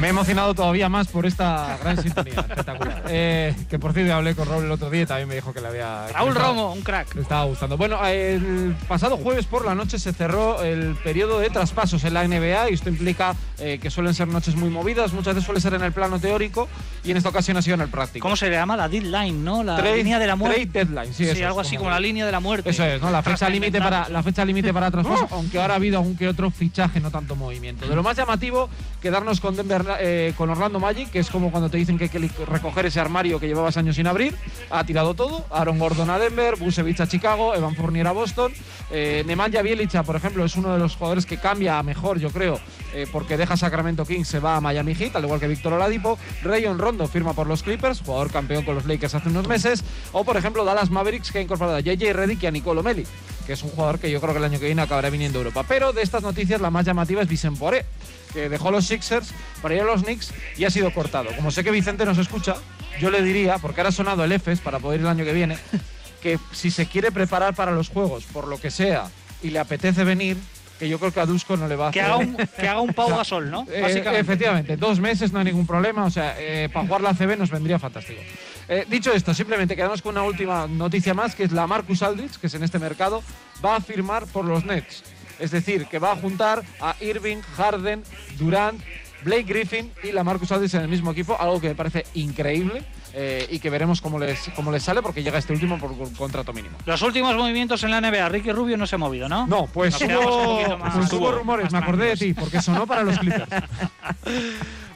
Me 0.01 0.07
he 0.07 0.11
emocionado 0.11 0.55
todavía 0.55 0.88
más 0.88 1.09
por 1.09 1.26
esta 1.26 1.76
gran 1.82 2.01
sintonía. 2.03 2.34
Espectacular. 2.34 3.05
Eh, 3.12 3.55
que 3.68 3.78
por 3.78 3.92
cierto 3.92 4.14
hablé 4.14 4.34
con 4.36 4.48
Raúl 4.48 4.64
el 4.64 4.70
otro 4.70 4.88
día 4.88 5.03
y 5.03 5.07
también 5.07 5.28
me 5.28 5.34
dijo 5.34 5.53
que 5.53 5.61
le 5.61 5.66
había. 5.66 6.07
Raúl 6.09 6.28
estaba- 6.30 6.48
Romo, 6.48 6.72
un 6.72 6.80
crack. 6.82 7.14
Le 7.14 7.22
estaba 7.22 7.44
gustando. 7.44 7.76
Bueno, 7.76 7.98
el 8.07 8.76
pasado 8.86 9.16
jueves 9.16 9.46
por 9.46 9.64
la 9.64 9.74
noche 9.74 9.98
se 9.98 10.12
cerró 10.12 10.62
el 10.62 10.94
periodo 11.03 11.40
de 11.40 11.51
traspasos 11.51 12.05
en 12.05 12.14
la 12.14 12.22
NBA 12.26 12.70
y 12.70 12.74
esto 12.74 12.88
implica 12.88 13.34
eh, 13.59 13.78
que 13.82 13.90
suelen 13.90 14.14
ser 14.14 14.28
noches 14.28 14.55
muy 14.55 14.70
movidas, 14.70 15.12
muchas 15.12 15.34
veces 15.34 15.44
suele 15.46 15.61
ser 15.61 15.74
en 15.74 15.82
el 15.82 15.92
plano 15.92 16.20
teórico 16.20 16.68
y 17.03 17.11
en 17.11 17.16
esta 17.16 17.28
ocasión 17.30 17.57
ha 17.57 17.62
sido 17.62 17.74
en 17.74 17.80
el 17.82 17.88
práctico. 17.88 18.22
¿Cómo 18.22 18.36
se 18.36 18.48
le 18.48 18.53
llama? 18.57 18.76
La 18.76 18.88
deadline, 18.88 19.44
¿no? 19.44 19.64
La 19.64 19.76
Trade- 19.76 19.96
línea 19.96 20.18
de 20.20 20.26
la 20.28 20.36
muerte. 20.36 20.66
trade 20.66 20.84
deadline, 20.86 21.12
sí, 21.14 21.24
eso 21.24 21.32
es, 21.32 21.42
algo 21.42 21.61
así 21.61 21.70
como- 21.76 21.80
como 21.80 21.90
la 21.90 22.01
línea 22.01 22.24
de 22.26 22.32
la 22.32 22.40
muerte. 22.40 22.70
Eso 22.70 22.84
es, 22.84 23.03
¿no? 23.03 23.11
La 23.11 23.22
fecha 23.22 23.48
límite 23.48 23.80
para 23.80 24.09
la 24.09 24.22
fecha 24.22 24.44
límite 24.44 24.72
para 24.72 24.90
traspaso, 24.92 25.26
aunque 25.32 25.61
ahora 25.61 25.74
ha 25.74 25.76
habido 25.76 25.98
algún 25.98 26.16
que 26.16 26.28
otro 26.28 26.51
fichaje, 26.51 27.01
no 27.01 27.11
tanto 27.11 27.34
movimiento. 27.34 27.86
De 27.88 27.94
lo 27.96 28.03
más 28.05 28.16
llamativo, 28.16 28.68
quedarnos 29.03 29.40
con 29.40 29.57
Denver, 29.57 29.84
eh, 29.99 30.34
con 30.36 30.51
Orlando 30.51 30.78
Magic, 30.78 31.11
que 31.11 31.18
es 31.18 31.30
como 31.30 31.51
cuando 31.51 31.70
te 31.70 31.76
dicen 31.76 31.99
que 31.99 32.05
hay 32.05 32.11
que 32.11 32.30
recoger 32.47 32.86
ese 32.86 33.01
armario 33.01 33.41
que 33.41 33.47
llevabas 33.47 33.76
años 33.76 33.97
sin 33.97 34.07
abrir. 34.07 34.36
Ha 34.70 34.84
tirado 34.84 35.14
todo. 35.14 35.45
Aaron 35.51 35.78
Gordon 35.78 36.11
a 36.11 36.18
Denver, 36.18 36.57
Busevich 36.57 37.01
a 37.01 37.07
Chicago, 37.07 37.55
Evan 37.55 37.74
Fournier 37.74 38.07
a 38.07 38.12
Boston. 38.12 38.53
Eh, 38.91 39.24
Nemanja 39.26 39.62
Bjelica, 39.62 40.03
por 40.03 40.16
ejemplo, 40.16 40.45
es 40.45 40.57
uno 40.57 40.72
de 40.72 40.78
los 40.78 40.97
jugadores 40.97 41.26
que 41.26 41.38
cambia 41.38 41.78
a 41.78 41.82
mejor, 41.82 42.18
yo 42.18 42.30
creo, 42.30 42.61
eh, 42.93 43.07
porque 43.11 43.36
deja 43.36 43.57
Sacramento 43.57 44.05
Kings, 44.05 44.28
se 44.28 44.41
va 44.41 44.57
a 44.57 44.61
Miami 44.61 44.95
Heat, 44.95 45.14
al 45.16 45.24
igual 45.24 45.41
que 45.41 45.49
Víctor 45.49 45.72
Oladipo. 45.72 46.18
Rayon 46.43 46.78
Rondo 46.78 47.07
firma 47.07 47.32
por 47.32 47.47
los 47.47 47.62
Clippers, 47.62 48.01
jugador 48.01 48.30
campeón 48.30 48.64
con 48.64 48.74
los 48.74 48.86
Lakers 48.86 49.14
hace 49.14 49.28
unos 49.28 49.47
meses. 49.47 49.84
O, 50.12 50.24
por 50.24 50.36
ejemplo, 50.36 50.64
Dallas 50.64 50.91
Mavericks, 50.91 51.30
que 51.30 51.38
ha 51.38 51.43
incorporado 51.43 51.76
a 51.76 51.80
JJ 51.80 52.12
Redick 52.12 52.43
y 52.43 52.47
a 52.47 52.51
Nicolo 52.51 52.82
Meli, 52.82 53.07
que 53.47 53.53
es 53.53 53.62
un 53.62 53.70
jugador 53.70 53.99
que 53.99 54.11
yo 54.11 54.20
creo 54.20 54.32
que 54.32 54.38
el 54.38 54.45
año 54.45 54.59
que 54.59 54.66
viene 54.66 54.82
acabará 54.82 55.11
viniendo 55.11 55.38
a 55.38 55.43
Europa. 55.43 55.64
Pero 55.68 55.93
de 55.93 56.03
estas 56.03 56.22
noticias, 56.22 56.61
la 56.61 56.70
más 56.70 56.84
llamativa 56.84 57.22
es 57.22 57.28
Vicent 57.28 57.59
Poré, 57.59 57.84
que 58.33 58.49
dejó 58.49 58.70
los 58.70 58.87
Sixers 58.87 59.33
para 59.62 59.74
ir 59.74 59.81
a 59.83 59.85
los 59.85 60.03
Knicks 60.05 60.33
y 60.57 60.64
ha 60.64 60.70
sido 60.70 60.93
cortado. 60.93 61.31
Como 61.37 61.51
sé 61.51 61.64
que 61.64 61.70
Vicente 61.70 62.05
nos 62.05 62.18
escucha, 62.18 62.57
yo 63.01 63.11
le 63.11 63.22
diría, 63.22 63.59
porque 63.59 63.81
ahora 63.81 63.89
ha 63.89 63.93
sonado 63.93 64.24
el 64.24 64.33
EFES 64.33 64.61
para 64.61 64.78
poder 64.78 65.01
ir 65.01 65.07
el 65.07 65.11
año 65.11 65.24
que 65.24 65.33
viene, 65.33 65.59
que 66.22 66.39
si 66.53 66.70
se 66.70 66.87
quiere 66.87 67.11
preparar 67.12 67.55
para 67.55 67.72
los 67.72 67.89
juegos, 67.89 68.24
por 68.24 68.47
lo 68.47 68.59
que 68.61 68.70
sea, 68.70 69.09
y 69.43 69.51
le 69.51 69.59
apetece 69.59 70.05
venir, 70.05 70.37
que 70.78 70.89
yo 70.89 70.99
creo 70.99 71.12
que 71.12 71.20
a 71.20 71.26
Dusko 71.26 71.57
no 71.59 71.68
le 71.68 71.76
va 71.76 71.89
a 71.89 71.91
Que 71.91 72.01
hacer. 72.01 72.12
haga 72.12 72.18
un, 72.20 72.37
que 72.37 72.68
haga 72.68 72.81
un 72.81 72.95
Pau 72.95 73.11
Gasol, 73.16 73.51
¿no? 73.51 73.66
Eh, 73.70 73.81
Básicamente. 73.83 74.20
efectivamente, 74.20 74.76
dos 74.78 74.99
meses 74.99 75.31
no 75.33 75.39
hay 75.39 75.45
ningún 75.47 75.66
problema. 75.66 76.07
O 76.07 76.11
sea, 76.11 76.37
eh, 76.39 76.70
para 76.72 76.87
jugar 76.87 77.03
la 77.03 77.12
CB 77.14 77.37
nos 77.39 77.51
vendría 77.51 77.78
fantástico. 77.78 78.20
Eh, 78.66 78.87
dicho 78.89 79.12
esto, 79.12 79.35
simplemente 79.35 79.76
quedamos 79.76 80.01
con 80.01 80.12
una 80.16 80.22
última 80.22 80.66
noticia 80.66 81.12
más, 81.12 81.35
que 81.35 81.45
es 81.45 81.53
la 81.53 81.66
Marcus 81.66 82.03
Aldridge, 82.03 82.39
que 82.39 82.47
es 82.47 82.55
en 82.55 82.62
este 82.62 82.78
mercado, 82.78 83.22
va 83.62 83.76
a 83.76 83.81
firmar 83.81 84.24
por 84.26 84.45
los 84.47 84.64
Nets. 84.64 85.03
Es 85.41 85.51
decir, 85.51 85.86
que 85.86 85.99
va 85.99 86.12
a 86.12 86.16
juntar 86.16 86.62
a 86.80 86.95
Irving, 87.01 87.38
Harden, 87.57 88.03
Durant, 88.38 88.80
Blake 89.24 89.43
Griffin 89.45 89.91
y 90.03 90.12
la 90.12 90.22
Marcus 90.24 90.53
Aldridge 90.53 90.74
en 90.74 90.82
el 90.82 90.88
mismo 90.88 91.11
equipo, 91.12 91.36
algo 91.38 91.61
que 91.61 91.68
me 91.68 91.74
parece 91.74 92.07
increíble 92.14 92.82
eh, 93.12 93.47
y 93.51 93.59
que 93.59 93.68
veremos 93.68 94.01
cómo 94.01 94.18
les, 94.18 94.49
cómo 94.57 94.70
les 94.72 94.82
sale 94.82 95.03
porque 95.03 95.22
llega 95.22 95.38
este 95.38 95.53
último 95.53 95.78
por 95.78 95.91
un 95.93 96.14
contrato 96.14 96.53
mínimo. 96.53 96.78
Los 96.86 97.03
últimos 97.03 97.34
movimientos 97.36 97.82
en 97.84 97.91
la 97.91 98.01
NBA, 98.01 98.28
Ricky 98.28 98.53
Rubio 98.53 98.76
no 98.76 98.86
se 98.86 98.95
ha 98.95 98.99
movido, 98.99 99.28
¿no? 99.28 99.47
No, 99.47 99.66
pues 99.66 100.01
hubo, 100.01 100.78
más- 100.78 100.95
pues 100.97 101.12
hubo 101.12 101.32
rumores, 101.32 101.70
me 101.72 101.78
acordé 101.78 102.07
de 102.11 102.16
ti, 102.16 102.32
porque 102.34 102.62
sonó 102.62 102.86
para 102.86 103.03
los 103.03 103.18
Clippers. 103.18 103.49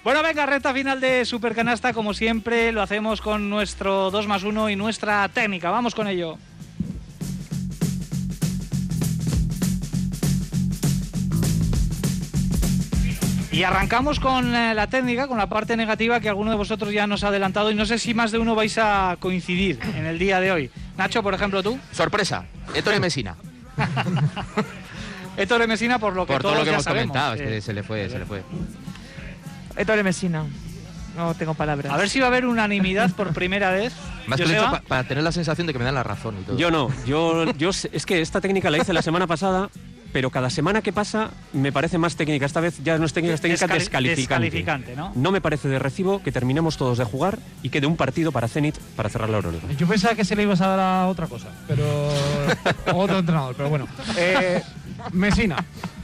Bueno, 0.04 0.22
venga, 0.22 0.44
recta 0.44 0.74
final 0.74 1.00
de 1.00 1.24
Supercanasta, 1.24 1.94
como 1.94 2.12
siempre, 2.12 2.72
lo 2.72 2.82
hacemos 2.82 3.22
con 3.22 3.48
nuestro 3.48 4.10
2 4.10 4.26
más 4.26 4.42
1 4.42 4.68
y 4.68 4.76
nuestra 4.76 5.26
técnica. 5.30 5.70
Vamos 5.70 5.94
con 5.94 6.06
ello. 6.06 6.36
Y 13.54 13.62
arrancamos 13.62 14.18
con 14.18 14.52
eh, 14.54 14.74
la 14.74 14.88
técnica, 14.88 15.28
con 15.28 15.38
la 15.38 15.46
parte 15.48 15.76
negativa 15.76 16.18
que 16.18 16.28
alguno 16.28 16.50
de 16.50 16.56
vosotros 16.56 16.92
ya 16.92 17.06
nos 17.06 17.22
ha 17.22 17.28
adelantado 17.28 17.70
y 17.70 17.74
no 17.76 17.86
sé 17.86 17.98
si 18.00 18.12
más 18.12 18.32
de 18.32 18.38
uno 18.38 18.54
vais 18.56 18.76
a 18.78 19.16
coincidir 19.20 19.78
en 19.96 20.06
el 20.06 20.18
día 20.18 20.40
de 20.40 20.50
hoy. 20.50 20.70
Nacho, 20.96 21.22
por 21.22 21.34
ejemplo, 21.34 21.62
tú. 21.62 21.78
Sorpresa, 21.92 22.44
Ettore 22.74 22.98
Messina. 22.98 23.36
Héctor 25.36 25.66
Mesina, 25.68 25.98
por 26.00 26.14
lo 26.16 26.26
que 26.26 26.32
Por 26.32 26.42
todo 26.42 26.54
lo 26.54 26.60
que 26.60 26.66
ya 26.66 26.72
hemos 26.72 26.84
sabemos. 26.84 27.08
comentado, 27.12 27.34
es 27.34 27.40
Eh, 27.40 27.60
se 27.60 27.72
le 27.72 27.82
fue, 27.84 28.08
se 28.10 28.18
le 28.18 28.24
fue. 28.26 28.42
Ettore 29.76 30.02
Messina. 30.02 30.44
No 31.16 31.32
tengo 31.34 31.54
palabras. 31.54 31.92
a 31.92 31.96
ver 31.96 32.08
si 32.08 32.18
va 32.18 32.26
a 32.26 32.28
haber 32.28 32.44
unanimidad 32.46 33.10
por 33.12 33.32
primera 33.32 33.70
vez. 33.70 33.92
Más 34.26 34.40
que 34.40 34.46
pa- 34.52 34.80
para 34.80 35.04
tener 35.04 35.22
la 35.22 35.30
sensación 35.30 35.64
de 35.68 35.72
que 35.72 35.78
me 35.78 35.84
dan 35.84 35.94
la 35.94 36.02
razón 36.02 36.36
y 36.40 36.44
todo. 36.44 36.58
Yo 36.58 36.72
no, 36.72 36.88
yo, 37.06 37.44
yo 37.52 37.72
sé- 37.72 37.88
es 37.92 38.04
que 38.04 38.20
esta 38.20 38.40
técnica 38.40 38.68
la 38.68 38.78
hice 38.78 38.92
la 38.92 39.02
semana 39.02 39.28
pasada, 39.28 39.70
pero 40.14 40.30
cada 40.30 40.48
semana 40.48 40.80
que 40.80 40.92
pasa 40.92 41.30
me 41.52 41.72
parece 41.72 41.98
más 41.98 42.14
técnica. 42.14 42.46
Esta 42.46 42.60
vez 42.60 42.78
ya 42.84 42.96
no 42.98 43.04
es 43.04 43.12
técnica, 43.12 43.34
es 43.34 43.40
técnica 43.40 43.66
Descali- 43.66 43.78
descalificante. 43.80 44.20
descalificante, 44.20 44.96
¿no? 44.96 45.10
No 45.16 45.32
me 45.32 45.40
parece 45.40 45.66
de 45.66 45.80
recibo 45.80 46.22
que 46.22 46.30
terminemos 46.30 46.76
todos 46.76 46.98
de 46.98 47.04
jugar 47.04 47.40
y 47.64 47.68
quede 47.70 47.88
un 47.88 47.96
partido 47.96 48.30
para 48.30 48.46
Zenit 48.46 48.78
para 48.94 49.08
cerrar 49.08 49.28
la 49.28 49.38
Euroliga. 49.38 49.64
Yo 49.76 49.88
pensaba 49.88 50.14
que 50.14 50.24
se 50.24 50.36
le 50.36 50.44
ibas 50.44 50.60
a 50.60 50.68
dar 50.68 50.78
a 50.78 51.08
otra 51.08 51.26
cosa, 51.26 51.48
pero. 51.66 51.84
otro 52.94 53.18
entrenador, 53.18 53.56
pero 53.56 53.68
bueno. 53.68 53.88
Eh, 54.16 54.62
Mesina, 55.10 55.56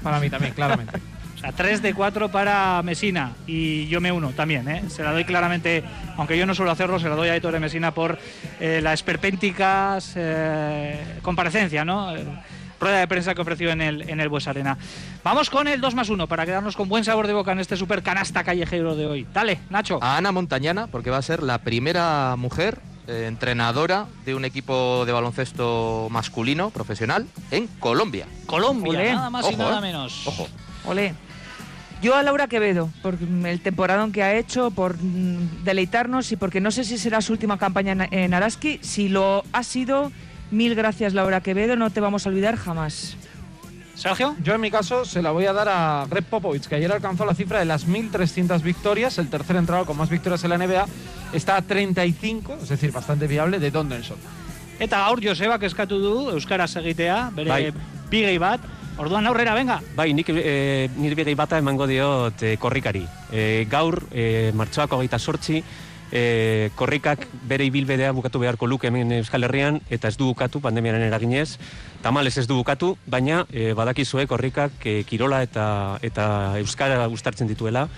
para 0.02 0.18
mí 0.18 0.28
también, 0.28 0.54
claramente. 0.54 0.98
O 1.36 1.38
sea, 1.38 1.52
3 1.52 1.80
de 1.80 1.94
4 1.94 2.32
para 2.32 2.82
Mesina 2.82 3.34
y 3.46 3.86
yo 3.86 4.00
me 4.00 4.11
uno 4.11 4.30
también. 4.30 4.68
¿eh? 4.68 4.82
Se 4.88 5.04
la 5.04 5.12
doy 5.12 5.24
claramente, 5.24 5.84
aunque 6.16 6.36
yo 6.36 6.46
no 6.46 6.54
suelo 6.56 6.72
hacerlo, 6.72 6.98
se 6.98 7.08
la 7.08 7.14
doy 7.14 7.28
a 7.28 7.36
Héctor 7.36 7.58
Mesina 7.61 7.94
por 7.94 8.18
eh, 8.58 8.80
la 8.82 8.92
esperpénticas 8.92 10.14
eh, 10.16 10.98
comparecencia, 11.22 11.84
¿no? 11.84 12.12
Rueda 12.81 12.99
de 12.99 13.07
prensa 13.07 13.35
que 13.35 13.43
ofreció 13.43 13.70
en 13.70 13.83
el, 13.83 14.09
en 14.09 14.20
el 14.20 14.28
Bues 14.31 14.49
Arena. 14.49 14.78
Vamos 15.22 15.51
con 15.51 15.68
el 15.68 15.81
2 15.81 15.95
más 15.95 16.09
1 16.09 16.26
para 16.26 16.47
quedarnos 16.47 16.76
con 16.76 16.89
buen 16.89 17.05
sabor 17.05 17.26
de 17.26 17.35
boca 17.35 17.53
en 17.53 17.61
este 17.61 17.76
super 17.76 18.03
canasta 18.03 18.43
callejero 18.43 18.97
de 18.97 19.07
hoy. 19.07 19.26
Dale, 19.35 19.61
Nacho. 19.68 19.99
A 20.03 20.16
Ana 20.16 20.33
Montañana, 20.33 20.87
porque 20.87 21.11
va 21.11 21.18
a 21.18 21.22
ser 21.22 21.43
la 21.43 21.59
primera 21.59 22.35
mujer 22.37 22.81
eh, 23.07 23.26
entrenadora 23.28 24.07
de 24.24 24.35
un 24.35 24.45
equipo 24.45 25.05
de 25.05 25.12
baloncesto 25.12 26.09
masculino 26.11 26.70
profesional 26.70 27.26
en 27.51 27.66
Colombia. 27.66 28.26
Colombia, 28.47 28.99
Olé. 28.99 29.12
nada 29.12 29.31
más 29.31 29.45
y 29.51 29.55
Ojo, 29.55 29.62
nada 29.62 29.78
eh. 29.78 29.83
menos. 29.83 30.26
Ojo. 30.26 30.49
Olé. 30.87 31.14
Yo 32.01 32.14
a 32.14 32.22
Laura 32.22 32.47
Quevedo, 32.47 32.89
por 33.03 33.18
el 33.45 33.61
temporadón 33.61 34.11
que 34.11 34.22
ha 34.22 34.35
hecho, 34.35 34.70
por 34.70 34.97
mm, 34.97 35.64
deleitarnos 35.64 36.33
y 36.33 36.37
porque 36.37 36.61
no 36.62 36.70
sé 36.70 36.85
si 36.85 36.97
será 36.97 37.20
su 37.20 37.33
última 37.33 37.59
campaña 37.59 37.93
en, 37.93 38.14
en 38.14 38.33
Araski. 38.33 38.78
Si 38.81 39.11
lo 39.11 39.45
ha 39.53 39.62
sido, 39.62 40.11
mil 40.51 40.74
gracias 40.74 41.14
Laura 41.14 41.40
Quevedo, 41.40 41.76
no 41.76 41.90
te 41.90 42.01
vamos 42.01 42.26
a 42.26 42.30
olvidar 42.30 42.57
jamás. 42.57 43.16
Sergio. 43.94 44.34
Yo 44.42 44.55
en 44.55 44.62
mi 44.62 44.70
caso 44.70 45.05
se 45.05 45.20
la 45.20 45.30
voy 45.30 45.44
a 45.44 45.53
dar 45.53 45.68
a 45.68 46.07
Greg 46.09 46.24
Popovich, 46.24 46.66
que 46.66 46.76
ayer 46.76 46.90
alcanzó 46.90 47.26
la 47.26 47.34
cifra 47.34 47.59
de 47.59 47.66
las 47.66 47.86
1.300 47.86 48.62
victorias, 48.62 49.18
el 49.18 49.28
tercer 49.28 49.57
entrenador 49.57 49.86
con 49.86 49.98
más 49.98 50.09
victorias 50.09 50.42
en 50.44 50.51
la 50.51 50.59
NBA. 50.59 50.86
Está 51.34 51.57
a 51.57 51.62
35, 51.62 52.61
es 52.62 52.68
decir, 52.70 52.92
bastante 52.92 53.26
viable, 53.26 53.59
de 53.59 53.70
Donaldson. 53.70 54.16
Eta 54.80 55.03
gaur 55.05 55.20
Joseba 55.20 55.59
eskatu 55.61 55.98
du 56.01 56.12
euskaraz 56.32 56.72
egitea, 56.80 57.28
bere 57.36 57.51
Bai. 57.51 57.72
bigei 58.09 58.38
bat. 58.40 58.64
Orduan 59.01 59.28
aurrera, 59.28 59.53
venga. 59.55 59.76
Bai, 59.96 60.14
nik 60.16 60.32
e, 60.32 60.88
nire 60.96 61.18
begei 61.18 61.36
bata 61.36 61.61
emango 61.61 61.86
diot 61.86 62.42
e, 62.42 62.55
korrikari. 62.61 63.05
E, 63.28 63.66
gaur, 63.68 64.01
e, 64.11 64.51
martxoako 64.57 65.03
gaita 65.03 65.18
sortzi, 65.20 65.61
e, 66.12 66.70
korrikak 66.76 67.26
bere 67.48 67.66
ibilbedea 67.66 68.12
bukatu 68.12 68.42
beharko 68.42 68.66
luke 68.66 68.88
hemen 68.88 69.12
Euskal 69.20 69.44
Herrian, 69.44 69.80
eta 69.90 70.08
ez 70.08 70.16
du 70.18 70.30
bukatu, 70.30 70.61
pandemiaren 70.61 71.02
eraginez, 71.06 71.58
tamales 72.02 72.36
ez 72.38 72.46
du 72.46 72.56
bukatu, 72.58 72.96
baina 73.06 73.44
e, 73.50 73.72
badakizue 73.78 74.26
korrikak 74.30 74.84
e, 74.84 75.02
kirola 75.08 75.42
eta, 75.46 75.98
eta 76.02 76.58
Euskara 76.61 77.06
ustartzen 77.08 77.48
dituela, 77.50 77.88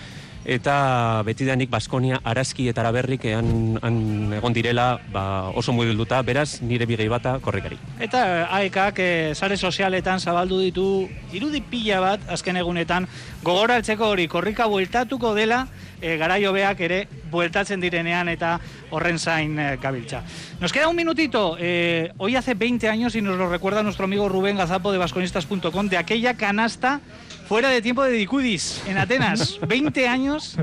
eta 0.45 1.21
betidanik 1.25 1.69
Baskonia 1.71 2.19
arazki 2.23 2.67
eta 2.69 2.83
araberrik 2.83 3.25
han, 3.31 3.79
han 3.81 4.33
egon 4.37 4.53
direla 4.53 4.99
ba, 5.11 5.49
oso 5.55 5.73
mugilduta, 5.73 6.21
beraz 6.21 6.61
nire 6.61 6.85
bigei 6.85 7.07
bata 7.07 7.37
korrikari. 7.39 7.77
Eta 7.99 8.47
AEKak 8.59 8.99
eh, 8.99 9.31
sare 9.35 9.57
sozialetan 9.57 10.19
zabaldu 10.19 10.59
ditu 10.59 10.87
irudi 11.33 11.61
pila 11.61 12.01
bat 12.03 12.27
azken 12.35 12.59
egunetan 12.59 13.07
gogoraltzeko 13.43 14.13
hori 14.13 14.27
korrika 14.27 14.67
bueltatuko 14.67 15.33
dela 15.35 15.65
eh, 16.01 16.17
garaio 16.17 16.51
beak 16.53 16.81
ere 16.83 16.99
bueltatzen 17.31 17.81
direnean 17.81 18.29
eta 18.29 18.57
horren 18.91 19.17
zain 19.19 19.57
eh, 19.59 19.77
gabiltza. 19.81 20.21
Nos 20.59 20.71
queda 20.73 20.87
un 20.87 20.95
minutito. 20.95 21.57
eh, 21.59 22.11
hoy 22.17 22.35
hace 22.35 22.53
20 22.53 22.89
años 22.89 23.15
y 23.15 23.21
nos 23.21 23.37
lo 23.37 23.49
recuerda 23.49 23.83
nuestro 23.83 24.05
amigo 24.05 24.29
Rubén 24.29 24.57
Gazapo 24.57 24.91
de 24.91 24.97
vasconistas.com 24.97 25.87
de 25.87 25.97
aquella 25.97 26.35
canasta 26.35 26.99
fuera 27.53 27.69
de 27.69 27.83
tiempo 27.83 28.01
de 28.03 28.09
Dicudis 28.13 28.81
en 28.87 28.97
Atenas. 28.97 29.59
20 29.67 30.07
años 30.07 30.57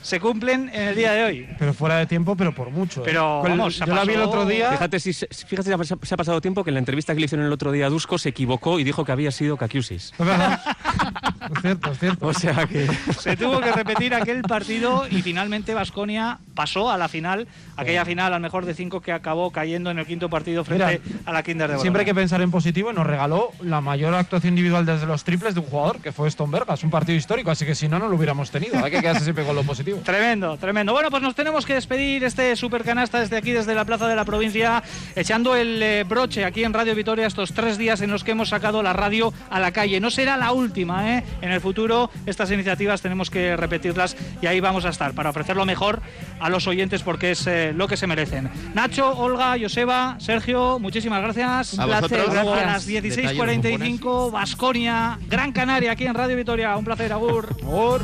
se 0.00 0.20
cumplen 0.20 0.70
en 0.72 0.82
el 0.90 0.94
día 0.94 1.10
de 1.10 1.24
hoy. 1.24 1.48
Pero 1.58 1.74
fuera 1.74 1.96
de 1.96 2.06
tiempo, 2.06 2.36
pero 2.36 2.54
por 2.54 2.70
mucho. 2.70 3.00
¿eh? 3.00 3.04
Pero, 3.06 3.44
el- 3.44 3.50
vamos, 3.50 3.78
yo 3.80 3.86
la 3.86 4.04
vi 4.04 4.12
el 4.12 4.20
pasó- 4.20 4.28
otro 4.28 4.46
día. 4.46 4.70
Fíjate 4.70 5.00
si 5.00 5.12
se- 5.12 5.26
fíjate 5.26 5.76
si 5.76 5.94
se 6.06 6.14
ha 6.14 6.16
pasado 6.16 6.40
tiempo 6.40 6.62
que 6.62 6.70
en 6.70 6.74
la 6.74 6.78
entrevista 6.78 7.14
que 7.14 7.18
le 7.18 7.24
hicieron 7.24 7.46
el 7.46 7.52
otro 7.52 7.72
día 7.72 7.86
a 7.86 7.88
Dusko 7.88 8.16
se 8.16 8.28
equivocó 8.28 8.78
y 8.78 8.84
dijo 8.84 9.04
que 9.04 9.10
había 9.10 9.32
sido 9.32 9.56
Kakiusis. 9.56 10.12
Es 11.46 11.56
es 11.56 11.62
cierto, 11.62 11.90
es 11.90 11.98
cierto. 11.98 12.26
O 12.26 12.34
sea 12.34 12.66
que 12.66 12.86
Se 13.18 13.36
tuvo 13.36 13.60
que 13.60 13.72
repetir 13.72 14.14
aquel 14.14 14.42
partido 14.42 15.06
y 15.10 15.22
finalmente 15.22 15.74
Vasconia 15.74 16.38
pasó 16.54 16.90
a 16.90 16.96
la 16.96 17.08
final, 17.08 17.46
aquella 17.76 18.04
final 18.04 18.32
al 18.32 18.40
mejor 18.40 18.64
de 18.64 18.74
cinco 18.74 19.00
que 19.00 19.12
acabó 19.12 19.50
cayendo 19.50 19.90
en 19.90 19.98
el 19.98 20.06
quinto 20.06 20.28
partido 20.28 20.64
frente 20.64 21.00
Mira, 21.04 21.20
a 21.26 21.32
la 21.32 21.42
Kinder 21.42 21.70
de 21.70 21.78
Siempre 21.78 22.00
hay 22.00 22.06
que 22.06 22.14
pensar 22.14 22.40
en 22.40 22.50
positivo 22.50 22.90
y 22.90 22.94
nos 22.94 23.06
regaló 23.06 23.50
la 23.60 23.80
mayor 23.80 24.14
actuación 24.14 24.52
individual 24.54 24.86
desde 24.86 25.06
los 25.06 25.24
triples 25.24 25.54
de 25.54 25.60
un 25.60 25.66
jugador, 25.66 26.00
que 26.00 26.12
fue 26.12 26.28
Stone 26.28 26.50
Vergas, 26.50 26.82
un 26.82 26.90
partido 26.90 27.16
histórico, 27.16 27.50
así 27.50 27.64
que 27.64 27.74
si 27.74 27.88
no, 27.88 27.98
no 27.98 28.08
lo 28.08 28.16
hubiéramos 28.16 28.50
tenido. 28.50 28.82
Hay 28.84 28.90
que 28.90 29.00
quedarse 29.00 29.24
siempre 29.24 29.44
con 29.44 29.54
lo 29.54 29.62
positivo. 29.62 30.00
Tremendo, 30.04 30.56
tremendo. 30.56 30.92
Bueno, 30.92 31.10
pues 31.10 31.22
nos 31.22 31.34
tenemos 31.34 31.66
que 31.66 31.74
despedir 31.74 32.24
este 32.24 32.56
supercanasta 32.56 33.20
desde 33.20 33.36
aquí, 33.36 33.52
desde 33.52 33.74
la 33.74 33.84
Plaza 33.84 34.08
de 34.08 34.16
la 34.16 34.24
Provincia, 34.24 34.82
echando 35.14 35.54
el 35.54 35.82
eh, 35.82 36.04
broche 36.04 36.44
aquí 36.44 36.64
en 36.64 36.72
Radio 36.72 36.94
Vitoria 36.94 37.26
estos 37.26 37.52
tres 37.52 37.78
días 37.78 38.00
en 38.00 38.10
los 38.10 38.24
que 38.24 38.32
hemos 38.32 38.48
sacado 38.48 38.82
la 38.82 38.92
radio 38.92 39.32
a 39.50 39.60
la 39.60 39.72
calle. 39.72 40.00
No 40.00 40.10
será 40.10 40.36
la 40.36 40.52
última, 40.52 41.16
¿eh? 41.16 41.24
En 41.40 41.50
el 41.52 41.60
futuro 41.60 42.10
estas 42.26 42.50
iniciativas 42.50 43.02
tenemos 43.02 43.30
que 43.30 43.56
repetirlas 43.56 44.16
y 44.40 44.46
ahí 44.46 44.60
vamos 44.60 44.84
a 44.84 44.90
estar 44.90 45.12
para 45.14 45.30
ofrecer 45.30 45.56
lo 45.56 45.66
mejor 45.66 46.00
a 46.40 46.48
los 46.48 46.66
oyentes 46.66 47.02
porque 47.02 47.32
es 47.32 47.46
eh, 47.46 47.72
lo 47.74 47.88
que 47.88 47.96
se 47.96 48.06
merecen. 48.06 48.50
Nacho, 48.74 49.16
Olga, 49.16 49.56
Joseba, 49.60 50.16
Sergio, 50.18 50.78
muchísimas 50.78 51.22
gracias. 51.22 51.78
A 51.78 51.84
Un 51.84 51.90
placer, 51.90 52.10
vosotros. 52.18 52.34
Luego 52.34 52.54
a 52.54 52.60
gracias. 52.60 52.86
las 52.86 52.86
Detalles 52.86 53.38
16.45, 53.38 54.30
Vasconia, 54.30 55.18
Gran 55.28 55.52
Canaria, 55.52 55.92
aquí 55.92 56.06
en 56.06 56.14
Radio 56.14 56.36
Vitoria. 56.36 56.76
Un 56.76 56.84
placer, 56.84 57.12
Agur. 57.12 57.56
Favor. 57.60 58.02